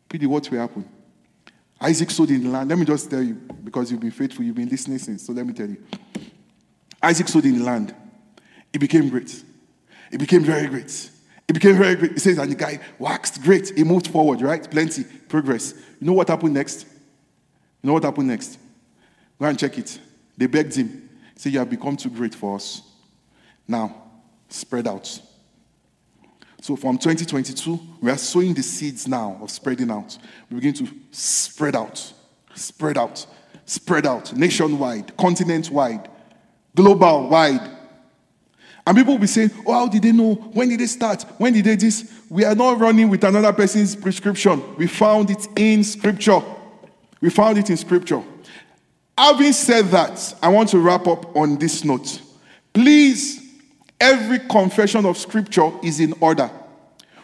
Pity 0.08 0.26
what 0.26 0.50
will 0.50 0.58
happen. 0.58 0.88
Isaac 1.80 2.10
sowed 2.10 2.30
in 2.30 2.42
the 2.42 2.48
land. 2.48 2.68
Let 2.68 2.78
me 2.78 2.84
just 2.84 3.08
tell 3.08 3.22
you, 3.22 3.34
because 3.34 3.90
you've 3.90 4.00
been 4.00 4.10
faithful, 4.10 4.44
you've 4.44 4.56
been 4.56 4.68
listening 4.68 4.98
since. 4.98 5.24
So 5.24 5.32
let 5.32 5.46
me 5.46 5.52
tell 5.52 5.68
you. 5.68 5.76
Isaac 7.00 7.28
sowed 7.28 7.44
in 7.44 7.58
the 7.58 7.64
land. 7.64 7.94
It 8.72 8.78
became 8.78 9.08
great. 9.08 9.44
It 10.10 10.18
became 10.18 10.42
very 10.42 10.66
great. 10.66 11.10
It 11.48 11.52
became 11.52 11.76
very 11.76 11.94
great. 11.94 12.12
It 12.12 12.20
says, 12.20 12.38
and 12.38 12.50
the 12.50 12.56
guy 12.56 12.80
waxed 12.98 13.42
great. 13.42 13.70
He 13.76 13.84
moved 13.84 14.08
forward, 14.08 14.42
right? 14.42 14.68
Plenty, 14.68 15.04
progress. 15.04 15.74
You 16.00 16.06
know 16.08 16.12
what 16.12 16.28
happened 16.28 16.54
next? 16.54 16.86
You 17.82 17.88
know 17.88 17.94
what 17.94 18.04
happened 18.04 18.28
next? 18.28 18.58
Go 19.38 19.46
and 19.46 19.58
check 19.58 19.76
it. 19.76 19.98
They 20.36 20.46
begged 20.46 20.74
him. 20.76 21.08
Say, 21.34 21.50
You 21.50 21.58
have 21.58 21.70
become 21.70 21.96
too 21.96 22.10
great 22.10 22.34
for 22.34 22.56
us. 22.56 22.82
Now, 23.66 23.94
spread 24.48 24.86
out. 24.86 25.20
So 26.60 26.76
from 26.76 26.96
2022, 26.96 27.80
we 28.00 28.10
are 28.10 28.16
sowing 28.16 28.54
the 28.54 28.62
seeds 28.62 29.08
now 29.08 29.36
of 29.42 29.50
spreading 29.50 29.90
out. 29.90 30.16
We 30.48 30.60
begin 30.60 30.74
to 30.74 30.88
spread 31.10 31.74
out, 31.74 32.12
spread 32.54 32.96
out, 32.96 33.26
spread 33.64 34.06
out, 34.06 34.32
nationwide, 34.36 35.16
continent 35.16 35.70
wide, 35.70 36.08
global 36.76 37.28
wide. 37.28 37.68
And 38.86 38.96
people 38.96 39.14
will 39.14 39.20
be 39.20 39.26
saying, 39.26 39.50
Oh, 39.66 39.72
how 39.72 39.88
did 39.88 40.02
they 40.02 40.12
know? 40.12 40.34
When 40.34 40.68
did 40.68 40.78
they 40.78 40.86
start? 40.86 41.22
When 41.38 41.52
did 41.52 41.64
they 41.64 41.74
this? 41.74 42.12
We 42.28 42.44
are 42.44 42.54
not 42.54 42.78
running 42.78 43.08
with 43.08 43.24
another 43.24 43.52
person's 43.52 43.96
prescription. 43.96 44.76
We 44.76 44.86
found 44.86 45.30
it 45.30 45.48
in 45.56 45.82
scripture. 45.82 46.40
We 47.22 47.30
found 47.30 47.56
it 47.56 47.70
in 47.70 47.76
scripture. 47.78 48.22
Having 49.16 49.52
said 49.52 49.86
that, 49.86 50.34
I 50.42 50.48
want 50.48 50.68
to 50.70 50.78
wrap 50.78 51.06
up 51.06 51.34
on 51.36 51.56
this 51.56 51.84
note. 51.84 52.20
Please, 52.74 53.40
every 54.00 54.40
confession 54.40 55.06
of 55.06 55.16
scripture 55.16 55.70
is 55.84 56.00
in 56.00 56.14
order. 56.20 56.50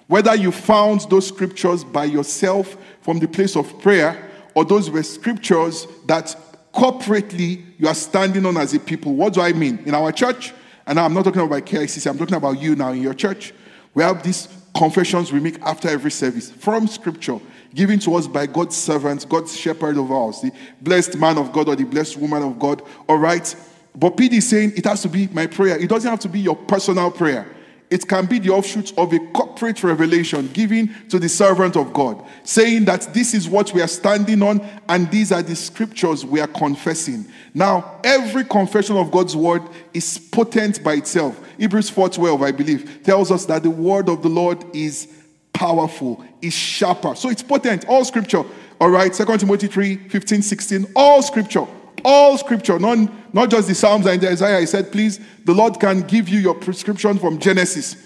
Whether 0.07 0.37
you 0.37 0.53
found 0.53 1.03
those 1.11 1.27
scriptures 1.27 1.83
by 1.83 2.05
yourself 2.05 2.77
from 3.03 3.19
the 3.19 3.27
place 3.27 3.57
of 3.57 3.81
prayer, 3.81 4.31
or 4.55 4.65
those 4.65 4.89
were 4.89 5.03
scriptures 5.03 5.87
that 6.07 6.37
corporately 6.73 7.65
you 7.79 7.89
are 7.89 7.95
standing 7.95 8.47
on 8.47 8.57
as 8.57 8.75
a 8.75 8.79
people. 8.79 9.15
What 9.15 9.35
do 9.35 9.41
I 9.41 9.53
mean? 9.53 9.81
In 9.85 9.95
our 9.95 10.13
church, 10.13 10.55
and 10.87 11.01
I'm 11.01 11.13
not 11.13 11.25
talking 11.25 11.41
about 11.41 11.67
KICC, 11.67 12.09
I'm 12.09 12.19
talking 12.19 12.37
about 12.37 12.61
you 12.61 12.77
now 12.77 12.93
in 12.93 13.03
your 13.03 13.15
church. 13.15 13.53
We 13.95 14.05
have 14.05 14.23
these 14.23 14.49
confessions 14.77 15.33
we 15.33 15.41
make 15.41 15.61
after 15.63 15.89
every 15.89 16.13
service 16.13 16.53
from 16.53 16.87
scripture 16.87 17.41
given 17.75 17.99
to 18.01 18.15
us 18.15 18.27
by 18.27 18.47
God's 18.47 18.77
servants, 18.77 19.25
God's 19.25 19.57
shepherd 19.57 19.97
of 19.97 20.11
ours, 20.11 20.41
the 20.41 20.53
blessed 20.81 21.17
man 21.17 21.39
of 21.39 21.53
God 21.53 21.69
or 21.69 21.77
the 21.77 21.85
blessed 21.85 22.17
woman 22.17 22.43
of 22.43 22.59
God. 22.59 22.83
All 23.09 23.19
right. 23.19 23.55
But 23.95 24.17
PD 24.17 24.35
is 24.35 24.49
saying 24.49 24.73
it 24.77 24.85
has 24.85 25.03
to 25.03 25.09
be 25.09 25.27
my 25.29 25.47
prayer. 25.47 25.79
It 25.79 25.89
doesn't 25.89 26.11
have 26.11 26.21
to 26.21 26.29
be 26.29 26.41
your 26.41 26.57
personal 26.57 27.11
prayer. 27.11 27.47
It 27.91 28.07
can 28.07 28.27
be 28.27 28.39
the 28.39 28.51
offshoot 28.51 28.97
of 28.99 29.13
a 29.15 29.19
corporate 29.33 29.83
revelation 29.83 30.49
given 30.49 30.95
to 31.09 31.19
the 31.19 31.29
servant 31.29 31.75
of 31.75 31.93
God, 31.95 32.23
saying 32.45 32.85
that 32.85 33.15
this 33.15 33.33
is 33.33 33.49
what 33.49 33.73
we 33.73 33.81
are 33.81 33.89
standing 33.89 34.43
on 34.43 34.61
and 34.89 35.11
these 35.11 35.33
are 35.33 35.43
the 35.43 35.57
scriptures 35.57 36.25
we 36.25 36.41
are 36.41 36.49
confessing. 36.49 37.27
Now, 37.55 37.99
every 38.05 38.45
confession 38.45 38.97
of 38.97 39.11
God's 39.11 39.35
word 39.35 39.63
is 39.95 40.19
potent 40.19 40.85
by 40.85 40.95
itself. 40.95 41.41
Hebrews 41.57 41.91
4:12, 41.91 42.43
I 42.43 42.53
believe, 42.53 43.03
tells 43.05 43.31
us 43.31 43.47
that 43.47 43.63
the 43.63 43.71
word 43.71 44.11
of 44.11 44.23
the 44.23 44.29
Lord 44.29 44.65
is 44.75 45.09
powerful, 45.55 46.23
is 46.43 46.55
sharper. 46.55 47.15
So 47.15 47.31
it's 47.31 47.43
potent. 47.43 47.87
All 47.87 48.05
scripture. 48.05 48.45
All 48.81 48.91
right, 48.91 49.13
2 49.13 49.39
Timothy 49.39 49.67
3, 49.67 49.97
15, 50.09 50.43
16. 50.43 50.93
All 50.95 51.21
scripture 51.23 51.67
all 52.05 52.39
scripture, 52.39 52.79
not, 52.79 52.99
not 53.35 53.51
just 53.51 53.69
the 53.69 53.75
Psalms 53.75 54.07
and 54.07 54.21
the 54.21 54.31
Isaiah. 54.31 54.61
He 54.61 54.67
said, 54.67 54.93
please, 54.93 55.21
the 55.45 55.55
Lord 55.55 55.79
can 55.81 56.03
give 56.03 56.29
you 56.29 56.39
your 56.39 56.55
prescription 56.55 57.19
from 57.19 57.39
Genesis. 57.39 57.97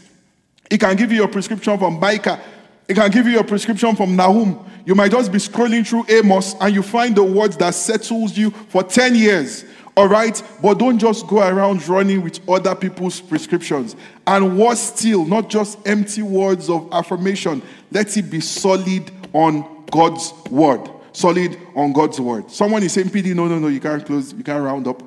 He 0.70 0.78
can 0.78 0.96
give 0.96 1.10
you 1.10 1.18
your 1.18 1.28
prescription 1.28 1.78
from 1.78 2.00
Micah. 2.00 2.40
He 2.88 2.94
can 2.94 3.10
give 3.10 3.26
you 3.26 3.32
your 3.32 3.44
prescription 3.44 3.94
from 3.94 4.16
Nahum. 4.16 4.58
You 4.84 4.94
might 4.94 5.12
just 5.12 5.30
be 5.30 5.38
scrolling 5.38 5.86
through 5.86 6.06
Amos 6.08 6.54
and 6.60 6.74
you 6.74 6.82
find 6.82 7.14
the 7.14 7.22
words 7.22 7.56
that 7.58 7.74
settles 7.74 8.36
you 8.36 8.50
for 8.50 8.82
10 8.82 9.14
years. 9.14 9.64
All 9.96 10.08
right? 10.08 10.42
But 10.62 10.78
don't 10.78 10.98
just 10.98 11.26
go 11.26 11.46
around 11.46 11.86
running 11.86 12.22
with 12.22 12.40
other 12.48 12.74
people's 12.74 13.20
prescriptions. 13.20 13.94
And 14.26 14.58
worse 14.58 14.80
still, 14.80 15.24
not 15.24 15.50
just 15.50 15.78
empty 15.86 16.22
words 16.22 16.70
of 16.70 16.88
affirmation. 16.92 17.62
Let 17.90 18.16
it 18.16 18.30
be 18.30 18.40
solid 18.40 19.10
on 19.32 19.84
God's 19.90 20.32
word 20.50 20.88
solid 21.12 21.58
on 21.74 21.92
God's 21.92 22.20
word. 22.20 22.50
Someone 22.50 22.82
is 22.82 22.92
saying, 22.92 23.10
PD, 23.10 23.34
no, 23.34 23.46
no, 23.46 23.58
no, 23.58 23.68
you 23.68 23.80
can't 23.80 24.04
close, 24.04 24.32
you 24.32 24.42
can't 24.42 24.64
round 24.64 24.88
up. 24.88 25.02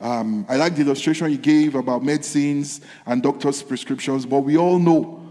Um, 0.00 0.46
I 0.48 0.56
like 0.56 0.74
the 0.74 0.82
illustration 0.82 1.30
you 1.30 1.38
gave 1.38 1.74
about 1.74 2.02
medicines 2.02 2.80
and 3.04 3.22
doctors' 3.22 3.62
prescriptions, 3.62 4.24
but 4.24 4.40
we 4.40 4.56
all 4.56 4.78
know 4.78 5.22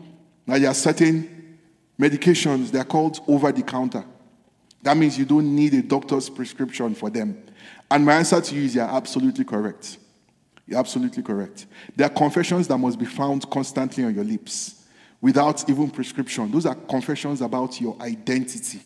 that 0.45 0.61
there 0.61 0.69
are 0.69 0.75
certain 0.75 1.57
medications, 1.99 2.71
they're 2.71 2.83
called 2.83 3.19
over 3.27 3.51
the 3.51 3.63
counter. 3.63 4.05
That 4.83 4.95
means 4.95 5.17
you 5.17 5.25
don't 5.25 5.55
need 5.55 5.73
a 5.73 5.81
doctor's 5.81 6.29
prescription 6.29 6.95
for 6.95 7.09
them. 7.09 7.43
And 7.91 8.05
my 8.05 8.15
answer 8.15 8.39
to 8.39 8.55
you 8.55 8.63
is 8.63 8.75
you're 8.75 8.83
absolutely 8.85 9.45
correct. 9.45 9.97
You're 10.67 10.79
absolutely 10.79 11.23
correct. 11.23 11.65
There 11.95 12.05
are 12.05 12.11
confessions 12.11 12.67
that 12.67 12.77
must 12.77 12.99
be 12.99 13.05
found 13.05 13.49
constantly 13.49 14.03
on 14.03 14.13
your 14.13 14.23
lips 14.23 14.85
without 15.19 15.67
even 15.69 15.89
prescription. 15.89 16.51
Those 16.51 16.65
are 16.65 16.75
confessions 16.75 17.41
about 17.41 17.81
your 17.81 17.99
identity 18.01 18.81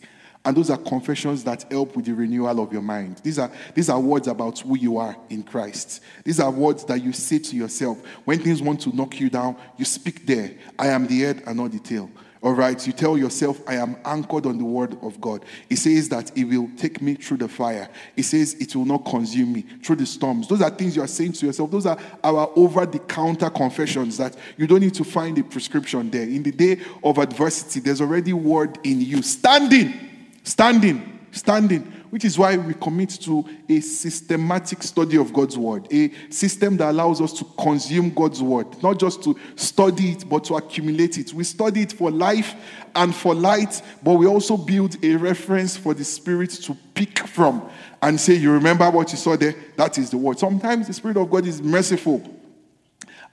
and 0.45 0.57
those 0.57 0.69
are 0.69 0.77
confessions 0.77 1.43
that 1.45 1.65
help 1.71 1.95
with 1.95 2.05
the 2.05 2.13
renewal 2.13 2.61
of 2.61 2.73
your 2.73 2.81
mind. 2.81 3.21
These 3.23 3.39
are, 3.39 3.49
these 3.73 3.89
are 3.89 3.99
words 3.99 4.27
about 4.27 4.59
who 4.59 4.77
you 4.77 4.97
are 4.97 5.15
in 5.29 5.43
Christ. 5.43 6.01
These 6.25 6.41
are 6.41 6.51
words 6.51 6.83
that 6.85 7.01
you 7.01 7.13
say 7.13 7.39
to 7.39 7.55
yourself. 7.55 7.97
When 8.25 8.39
things 8.39 8.61
want 8.61 8.81
to 8.81 8.93
knock 8.93 9.19
you 9.19 9.29
down, 9.29 9.55
you 9.77 9.85
speak 9.85 10.25
there. 10.25 10.51
I 10.77 10.87
am 10.87 11.07
the 11.07 11.19
head 11.21 11.43
and 11.47 11.57
not 11.57 11.71
the 11.71 11.79
tail. 11.79 12.09
All 12.43 12.53
right, 12.53 12.85
you 12.85 12.91
tell 12.93 13.17
yourself, 13.17 13.61
I 13.67 13.75
am 13.75 13.95
anchored 14.03 14.45
on 14.45 14.57
the 14.57 14.65
word 14.65 14.97
of 15.01 15.19
God. 15.21 15.45
It 15.69 15.77
says 15.77 16.09
that 16.09 16.37
it 16.37 16.43
will 16.43 16.69
take 16.77 17.01
me 17.01 17.15
through 17.15 17.37
the 17.37 17.47
fire. 17.47 17.87
It 18.17 18.23
says 18.23 18.55
it 18.55 18.75
will 18.75 18.85
not 18.85 19.05
consume 19.05 19.53
me 19.53 19.61
through 19.81 19.95
the 19.95 20.05
storms. 20.05 20.49
Those 20.49 20.61
are 20.61 20.69
things 20.69 20.95
you 20.95 21.01
are 21.01 21.07
saying 21.07 21.33
to 21.33 21.45
yourself. 21.45 21.71
Those 21.71 21.85
are 21.85 21.97
our 22.23 22.51
over 22.55 22.85
the 22.85 22.99
counter 22.99 23.49
confessions 23.49 24.17
that 24.17 24.35
you 24.57 24.67
don't 24.67 24.81
need 24.81 24.93
to 24.95 25.05
find 25.05 25.37
a 25.39 25.43
prescription 25.43 26.11
there. 26.11 26.23
In 26.23 26.43
the 26.43 26.51
day 26.51 26.81
of 27.03 27.17
adversity, 27.17 27.79
there's 27.79 28.01
already 28.01 28.33
word 28.33 28.77
in 28.83 28.99
you. 28.99 29.21
Standing 29.21 30.11
Standing, 30.43 31.19
standing, 31.31 32.02
which 32.13 32.25
is 32.25 32.37
why 32.37 32.55
we 32.55 32.75
commit 32.75 33.09
to 33.09 33.43
a 33.67 33.79
systematic 33.79 34.83
study 34.83 35.17
of 35.17 35.33
God's 35.33 35.57
word, 35.57 35.91
a 35.91 36.11
system 36.29 36.77
that 36.77 36.91
allows 36.91 37.19
us 37.19 37.33
to 37.33 37.43
consume 37.57 38.11
God's 38.11 38.39
word, 38.39 38.67
not 38.83 38.99
just 38.99 39.23
to 39.23 39.35
study 39.55 40.11
it, 40.11 40.29
but 40.29 40.43
to 40.43 40.53
accumulate 40.53 41.17
it. 41.17 41.33
We 41.33 41.43
study 41.43 41.81
it 41.81 41.91
for 41.91 42.11
life 42.11 42.53
and 42.93 43.15
for 43.15 43.33
light, 43.33 43.81
but 44.03 44.13
we 44.13 44.27
also 44.27 44.57
build 44.57 45.03
a 45.03 45.15
reference 45.15 45.75
for 45.75 45.95
the 45.95 46.03
Spirit 46.03 46.51
to 46.51 46.77
pick 46.93 47.17
from 47.17 47.67
and 48.03 48.21
say, 48.21 48.35
You 48.35 48.51
remember 48.51 48.91
what 48.91 49.11
you 49.11 49.17
saw 49.17 49.35
there? 49.35 49.55
That 49.75 49.97
is 49.97 50.11
the 50.11 50.17
word. 50.19 50.37
Sometimes 50.37 50.85
the 50.85 50.93
Spirit 50.93 51.17
of 51.17 51.31
God 51.31 51.47
is 51.47 51.63
merciful. 51.63 52.21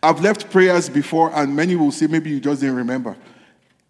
I've 0.03 0.23
left 0.23 0.49
prayers 0.49 0.89
before, 0.89 1.31
and 1.35 1.55
many 1.55 1.77
will 1.77 1.93
say, 1.93 2.07
Maybe 2.07 2.31
you 2.31 2.41
just 2.41 2.63
didn't 2.63 2.77
remember 2.77 3.15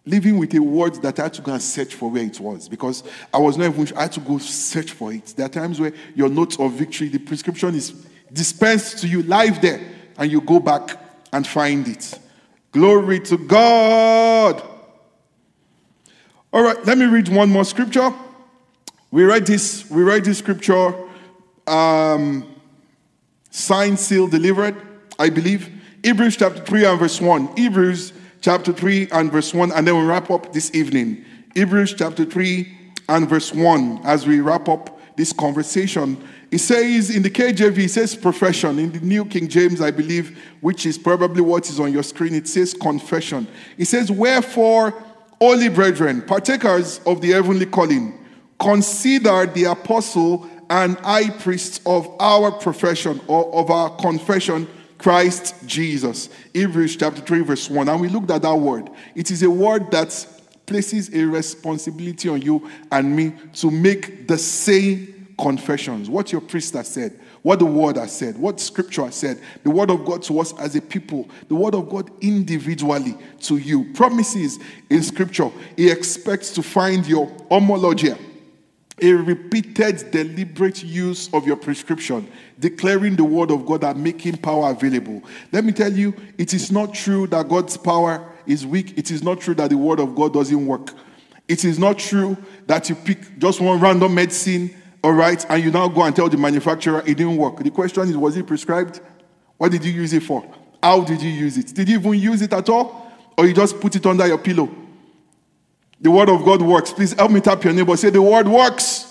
living 0.05 0.37
with 0.37 0.53
a 0.55 0.59
word 0.59 0.95
that 1.01 1.19
I 1.19 1.23
had 1.23 1.33
to 1.35 1.41
go 1.41 1.53
and 1.53 1.61
search 1.61 1.93
for 1.93 2.09
where 2.09 2.23
it 2.23 2.39
was 2.39 2.67
because 2.67 3.03
I 3.33 3.37
was 3.37 3.57
not 3.57 3.73
even, 3.73 3.97
I 3.97 4.03
had 4.03 4.11
to 4.13 4.19
go 4.19 4.37
search 4.39 4.91
for 4.91 5.13
it. 5.13 5.33
There 5.35 5.45
are 5.45 5.49
times 5.49 5.79
where 5.79 5.93
your 6.15 6.29
notes 6.29 6.57
of 6.59 6.71
victory, 6.73 7.09
the 7.09 7.19
prescription 7.19 7.75
is 7.75 7.91
dispensed 8.33 8.99
to 8.99 9.07
you 9.07 9.23
live 9.23 9.61
there, 9.61 9.79
and 10.17 10.31
you 10.31 10.41
go 10.41 10.59
back 10.59 10.99
and 11.31 11.45
find 11.45 11.87
it. 11.87 12.19
Glory 12.71 13.19
to 13.19 13.37
God. 13.37 14.63
All 16.53 16.63
right, 16.63 16.85
let 16.85 16.97
me 16.97 17.05
read 17.05 17.29
one 17.29 17.49
more 17.49 17.65
scripture. 17.65 18.13
We 19.11 19.23
read 19.23 19.45
this, 19.45 19.89
we 19.89 20.03
read 20.03 20.25
this 20.25 20.39
scripture, 20.39 20.95
um, 21.67 22.55
signed, 23.49 23.99
sealed, 23.99 24.31
delivered, 24.31 24.75
I 25.19 25.29
believe. 25.29 25.69
Hebrews 26.03 26.37
chapter 26.37 26.63
3 26.63 26.85
and 26.85 26.99
verse 26.99 27.21
1. 27.21 27.57
Hebrews 27.57 28.13
chapter 28.41 28.73
3 28.73 29.09
and 29.11 29.31
verse 29.31 29.53
1, 29.53 29.71
and 29.71 29.87
then 29.87 29.95
we 29.95 30.03
wrap 30.03 30.29
up 30.29 30.51
this 30.51 30.73
evening. 30.73 31.23
Hebrews 31.53 31.93
chapter 31.93 32.25
3 32.25 32.77
and 33.07 33.29
verse 33.29 33.53
1, 33.53 34.01
as 34.03 34.25
we 34.27 34.41
wrap 34.41 34.67
up 34.67 34.99
this 35.15 35.31
conversation. 35.31 36.17
It 36.49 36.57
says 36.57 37.15
in 37.15 37.21
the 37.21 37.29
KJV, 37.29 37.77
it 37.77 37.89
says 37.89 38.15
profession. 38.15 38.79
In 38.79 38.91
the 38.91 38.99
New 38.99 39.25
King 39.25 39.47
James, 39.47 39.79
I 39.79 39.91
believe, 39.91 40.37
which 40.61 40.85
is 40.85 40.97
probably 40.97 41.41
what 41.41 41.69
is 41.69 41.79
on 41.79 41.93
your 41.93 42.03
screen, 42.03 42.33
it 42.33 42.47
says 42.47 42.73
confession. 42.73 43.47
It 43.77 43.85
says, 43.85 44.11
Wherefore, 44.11 44.91
holy 45.39 45.69
brethren, 45.69 46.21
partakers 46.23 46.99
of 47.05 47.21
the 47.21 47.31
heavenly 47.31 47.67
calling, 47.67 48.17
consider 48.59 49.45
the 49.45 49.65
apostle 49.65 50.49
and 50.69 50.97
high 50.99 51.29
priest 51.29 51.81
of 51.85 52.09
our 52.19 52.51
profession 52.51 53.21
or 53.27 53.53
of 53.53 53.69
our 53.69 53.95
confession 53.97 54.67
Christ 55.01 55.55
Jesus. 55.65 56.29
Hebrews 56.53 56.95
chapter 56.95 57.21
3, 57.21 57.41
verse 57.41 57.67
1. 57.69 57.89
And 57.89 57.99
we 57.99 58.07
looked 58.07 58.29
at 58.29 58.43
that 58.43 58.55
word. 58.55 58.89
It 59.15 59.31
is 59.31 59.41
a 59.41 59.49
word 59.49 59.89
that 59.89 60.27
places 60.67 61.13
a 61.13 61.25
responsibility 61.25 62.29
on 62.29 62.41
you 62.41 62.69
and 62.91 63.15
me 63.15 63.33
to 63.53 63.71
make 63.71 64.27
the 64.27 64.37
same 64.37 65.33
confessions. 65.39 66.07
What 66.07 66.31
your 66.31 66.39
priest 66.39 66.75
has 66.75 66.87
said, 66.87 67.19
what 67.41 67.57
the 67.57 67.65
word 67.65 67.97
has 67.97 68.15
said, 68.15 68.37
what 68.37 68.59
scripture 68.59 69.05
has 69.05 69.15
said, 69.15 69.41
the 69.63 69.71
word 69.71 69.89
of 69.89 70.05
God 70.05 70.21
to 70.23 70.39
us 70.39 70.53
as 70.59 70.75
a 70.75 70.81
people, 70.81 71.27
the 71.47 71.55
word 71.55 71.73
of 71.73 71.89
God 71.89 72.11
individually 72.21 73.17
to 73.41 73.57
you. 73.57 73.91
Promises 73.93 74.59
in 74.91 75.01
scripture. 75.01 75.49
He 75.75 75.89
expects 75.89 76.51
to 76.51 76.61
find 76.61 77.07
your 77.07 77.25
homologia 77.49 78.19
a 79.01 79.11
repeated, 79.13 80.11
deliberate 80.11 80.83
use 80.83 81.33
of 81.33 81.47
your 81.47 81.55
prescription, 81.55 82.29
declaring 82.59 83.15
the 83.15 83.23
word 83.23 83.49
of 83.49 83.65
God 83.65 83.83
and 83.83 84.03
making 84.03 84.37
power 84.37 84.69
available. 84.69 85.23
Let 85.51 85.65
me 85.65 85.71
tell 85.71 85.91
you, 85.91 86.13
it 86.37 86.53
is 86.53 86.71
not 86.71 86.93
true 86.93 87.25
that 87.27 87.49
God's 87.49 87.77
power 87.77 88.31
is 88.45 88.65
weak. 88.65 88.97
It 88.97 89.09
is 89.09 89.23
not 89.23 89.41
true 89.41 89.55
that 89.55 89.71
the 89.71 89.77
word 89.77 89.99
of 89.99 90.15
God 90.15 90.33
doesn't 90.33 90.65
work. 90.65 90.91
It 91.47 91.65
is 91.65 91.79
not 91.79 91.97
true 91.97 92.37
that 92.67 92.89
you 92.89 92.95
pick 92.95 93.37
just 93.39 93.59
one 93.59 93.79
random 93.79 94.13
medicine, 94.13 94.73
all 95.03 95.13
right, 95.13 95.43
and 95.49 95.63
you 95.63 95.71
now 95.71 95.87
go 95.87 96.03
and 96.03 96.15
tell 96.15 96.29
the 96.29 96.37
manufacturer 96.37 96.99
it 96.99 97.17
didn't 97.17 97.37
work. 97.37 97.57
The 97.57 97.71
question 97.71 98.03
is, 98.03 98.15
was 98.15 98.37
it 98.37 98.45
prescribed? 98.45 99.01
What 99.57 99.71
did 99.71 99.83
you 99.83 99.91
use 99.91 100.13
it 100.13 100.23
for? 100.23 100.45
How 100.81 101.01
did 101.01 101.21
you 101.21 101.29
use 101.29 101.57
it? 101.57 101.73
Did 101.73 101.89
you 101.89 101.99
even 101.99 102.13
use 102.13 102.41
it 102.41 102.53
at 102.53 102.69
all? 102.69 103.11
Or 103.37 103.45
you 103.45 103.53
just 103.53 103.79
put 103.79 103.95
it 103.95 104.05
under 104.05 104.27
your 104.27 104.37
pillow? 104.37 104.69
The 106.01 106.11
word 106.11 106.29
of 106.29 106.43
God 106.43 106.61
works. 106.61 106.91
Please 106.91 107.13
help 107.13 107.31
me 107.31 107.39
tap 107.39 107.63
your 107.63 107.73
neighbor. 107.73 107.95
Say, 107.95 108.09
The 108.09 108.21
word 108.21 108.47
works. 108.47 109.07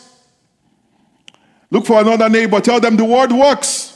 Look 1.71 1.87
for 1.87 2.01
another 2.01 2.29
neighbor. 2.29 2.61
Tell 2.61 2.81
them 2.81 2.97
the 2.97 3.05
word 3.05 3.31
works. 3.33 3.91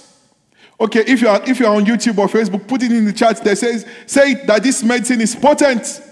Okay, 0.80 1.04
if 1.06 1.20
you 1.20 1.28
are 1.28 1.42
if 1.48 1.58
you 1.60 1.66
are 1.66 1.74
on 1.76 1.84
YouTube 1.84 2.18
or 2.18 2.26
Facebook, 2.26 2.66
put 2.66 2.82
it 2.82 2.92
in 2.92 3.04
the 3.04 3.12
chat 3.12 3.42
there. 3.44 3.56
Says, 3.56 3.86
say 4.06 4.34
that 4.46 4.62
this 4.62 4.82
medicine 4.82 5.20
is 5.20 5.34
potent. 5.34 6.02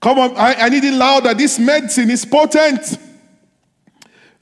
Come 0.00 0.18
on, 0.18 0.36
I, 0.36 0.54
I 0.54 0.68
need 0.68 0.84
it 0.84 0.94
loud 0.94 1.24
that 1.24 1.38
This 1.38 1.58
medicine 1.58 2.10
is 2.10 2.24
potent. 2.24 2.98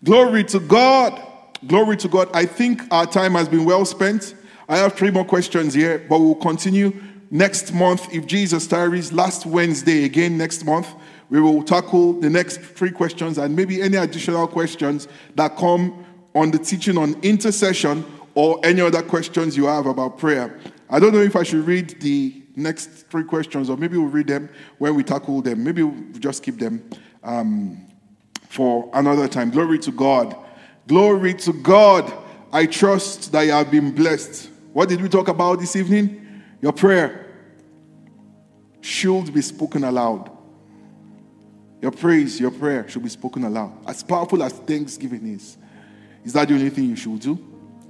Glory 0.04 0.44
to 0.44 0.60
God. 0.60 1.22
Glory 1.66 1.96
to 1.96 2.08
God. 2.08 2.28
I 2.34 2.44
think 2.44 2.82
our 2.90 3.06
time 3.06 3.32
has 3.32 3.48
been 3.48 3.64
well 3.64 3.84
spent. 3.84 4.34
I 4.68 4.76
have 4.78 4.94
three 4.94 5.10
more 5.10 5.24
questions 5.24 5.72
here, 5.72 6.04
but 6.08 6.18
we'll 6.18 6.34
continue 6.34 6.92
next 7.30 7.72
month 7.72 8.12
if 8.12 8.26
Jesus 8.26 8.66
tarries. 8.66 9.12
Last 9.12 9.46
Wednesday, 9.46 10.04
again 10.04 10.36
next 10.36 10.64
month, 10.64 10.88
we 11.28 11.40
will 11.40 11.62
tackle 11.62 12.20
the 12.20 12.30
next 12.30 12.60
three 12.60 12.90
questions 12.90 13.38
and 13.38 13.54
maybe 13.54 13.82
any 13.82 13.96
additional 13.96 14.46
questions 14.46 15.08
that 15.34 15.56
come 15.56 16.04
on 16.34 16.50
the 16.50 16.58
teaching 16.58 16.98
on 16.98 17.14
intercession 17.22 18.04
or 18.34 18.60
any 18.64 18.80
other 18.80 19.02
questions 19.02 19.56
you 19.56 19.66
have 19.66 19.86
about 19.86 20.18
prayer. 20.18 20.58
I 20.88 21.00
don't 21.00 21.12
know 21.12 21.20
if 21.20 21.34
I 21.34 21.42
should 21.42 21.66
read 21.66 22.00
the 22.00 22.42
next 22.54 23.08
three 23.08 23.24
questions, 23.24 23.68
or 23.68 23.76
maybe 23.76 23.96
we'll 23.96 24.08
read 24.08 24.28
them 24.28 24.48
when 24.78 24.94
we 24.94 25.02
tackle 25.02 25.42
them. 25.42 25.64
Maybe 25.64 25.82
we'll 25.82 26.12
just 26.18 26.42
keep 26.42 26.58
them 26.58 26.88
um, 27.22 27.86
for 28.48 28.90
another 28.94 29.26
time. 29.26 29.50
Glory 29.50 29.78
to 29.80 29.90
God. 29.90 30.36
Glory 30.86 31.34
to 31.34 31.52
God. 31.52 32.12
I 32.52 32.66
trust 32.66 33.32
that 33.32 33.42
you 33.42 33.52
have 33.52 33.70
been 33.70 33.90
blessed. 33.90 34.50
What 34.72 34.88
did 34.88 35.00
we 35.00 35.08
talk 35.08 35.28
about 35.28 35.58
this 35.58 35.74
evening? 35.74 36.42
Your 36.60 36.72
prayer 36.72 37.26
should 38.80 39.32
be 39.34 39.42
spoken 39.42 39.84
aloud. 39.84 40.35
Your 41.80 41.90
praise, 41.90 42.40
your 42.40 42.50
prayer 42.50 42.88
should 42.88 43.02
be 43.02 43.08
spoken 43.08 43.44
aloud. 43.44 43.72
As 43.86 44.02
powerful 44.02 44.42
as 44.42 44.52
thanksgiving 44.52 45.34
is, 45.34 45.56
is 46.24 46.32
that 46.32 46.48
the 46.48 46.54
only 46.54 46.70
thing 46.70 46.84
you 46.84 46.96
should 46.96 47.20
do? 47.20 47.38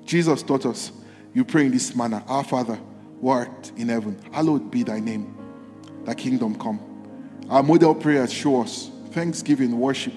Jesus 0.04 0.42
taught 0.42 0.66
us 0.66 0.92
you 1.36 1.44
pray 1.44 1.66
in 1.66 1.70
this 1.70 1.94
manner 1.94 2.24
Our 2.28 2.42
Father, 2.42 2.78
who 3.20 3.28
art 3.28 3.70
in 3.76 3.90
heaven, 3.90 4.18
hallowed 4.32 4.70
be 4.70 4.82
thy 4.82 5.00
name, 5.00 5.36
thy 6.06 6.14
kingdom 6.14 6.58
come. 6.58 6.80
Our 7.50 7.62
model 7.62 7.94
prayers 7.94 8.32
show 8.32 8.62
us 8.62 8.90
thanksgiving, 9.10 9.78
worship, 9.78 10.14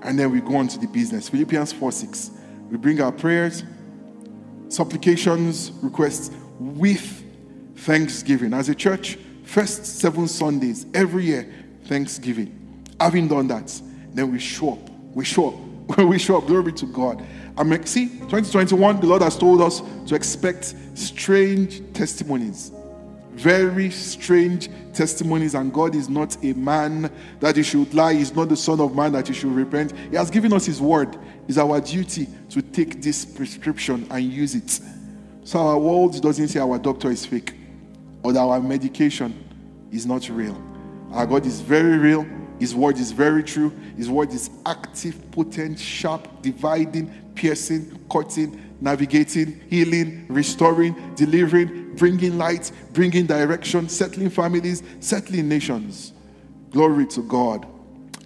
and 0.00 0.18
then 0.18 0.30
we 0.30 0.40
go 0.40 0.56
on 0.56 0.68
to 0.68 0.78
the 0.78 0.86
business. 0.86 1.28
Philippians 1.28 1.74
4 1.74 1.92
6. 1.92 2.30
We 2.70 2.78
bring 2.78 3.02
our 3.02 3.12
prayers, 3.12 3.62
supplications, 4.68 5.70
requests 5.82 6.34
with 6.58 7.22
thanksgiving. 7.76 8.54
As 8.54 8.70
a 8.70 8.74
church, 8.74 9.18
first 9.44 9.84
seven 9.84 10.28
Sundays 10.28 10.86
every 10.94 11.26
year, 11.26 11.52
thanksgiving. 11.88 12.84
Having 13.00 13.28
done 13.28 13.48
that, 13.48 13.80
then 14.12 14.30
we 14.30 14.38
show 14.38 14.74
up. 14.74 14.90
We 15.14 15.24
show 15.24 15.48
up. 15.48 15.98
we 15.98 16.18
show 16.18 16.38
up. 16.38 16.46
Glory 16.46 16.72
to 16.74 16.86
God. 16.86 17.24
I 17.56 17.64
mean, 17.64 17.84
see, 17.86 18.08
2021, 18.08 19.00
the 19.00 19.06
Lord 19.06 19.22
has 19.22 19.36
told 19.36 19.60
us 19.62 19.82
to 20.06 20.14
expect 20.14 20.74
strange 20.94 21.82
testimonies. 21.92 22.72
Very 23.32 23.90
strange 23.90 24.68
testimonies, 24.92 25.54
and 25.54 25.72
God 25.72 25.94
is 25.94 26.08
not 26.08 26.36
a 26.44 26.52
man 26.54 27.10
that 27.40 27.56
he 27.56 27.62
should 27.62 27.94
lie. 27.94 28.14
He's 28.14 28.34
not 28.34 28.48
the 28.48 28.56
Son 28.56 28.80
of 28.80 28.94
Man 28.96 29.12
that 29.12 29.28
he 29.28 29.34
should 29.34 29.52
repent. 29.52 29.92
He 30.10 30.16
has 30.16 30.28
given 30.28 30.52
us 30.52 30.66
his 30.66 30.80
word. 30.80 31.16
It's 31.46 31.56
our 31.56 31.80
duty 31.80 32.26
to 32.50 32.62
take 32.62 33.00
this 33.00 33.24
prescription 33.24 34.06
and 34.10 34.24
use 34.24 34.54
it. 34.54 34.80
So 35.44 35.60
our 35.60 35.78
world 35.78 36.20
doesn't 36.20 36.48
say 36.48 36.60
our 36.60 36.78
doctor 36.78 37.10
is 37.10 37.24
fake 37.24 37.54
or 38.22 38.32
that 38.32 38.40
our 38.40 38.60
medication 38.60 39.44
is 39.92 40.04
not 40.04 40.28
real. 40.28 40.67
Our 41.12 41.26
God 41.26 41.46
is 41.46 41.60
very 41.60 41.96
real. 41.98 42.26
His 42.58 42.74
word 42.74 42.98
is 42.98 43.12
very 43.12 43.42
true. 43.42 43.70
His 43.96 44.10
word 44.10 44.32
is 44.32 44.50
active, 44.66 45.30
potent, 45.30 45.78
sharp, 45.78 46.42
dividing, 46.42 47.12
piercing, 47.34 48.04
cutting, 48.10 48.74
navigating, 48.80 49.60
healing, 49.70 50.26
restoring, 50.28 51.14
delivering, 51.14 51.94
bringing 51.94 52.36
light, 52.36 52.70
bringing 52.92 53.26
direction, 53.26 53.88
settling 53.88 54.30
families, 54.30 54.82
settling 55.00 55.48
nations. 55.48 56.12
Glory 56.70 57.06
to 57.06 57.22
God. 57.22 57.66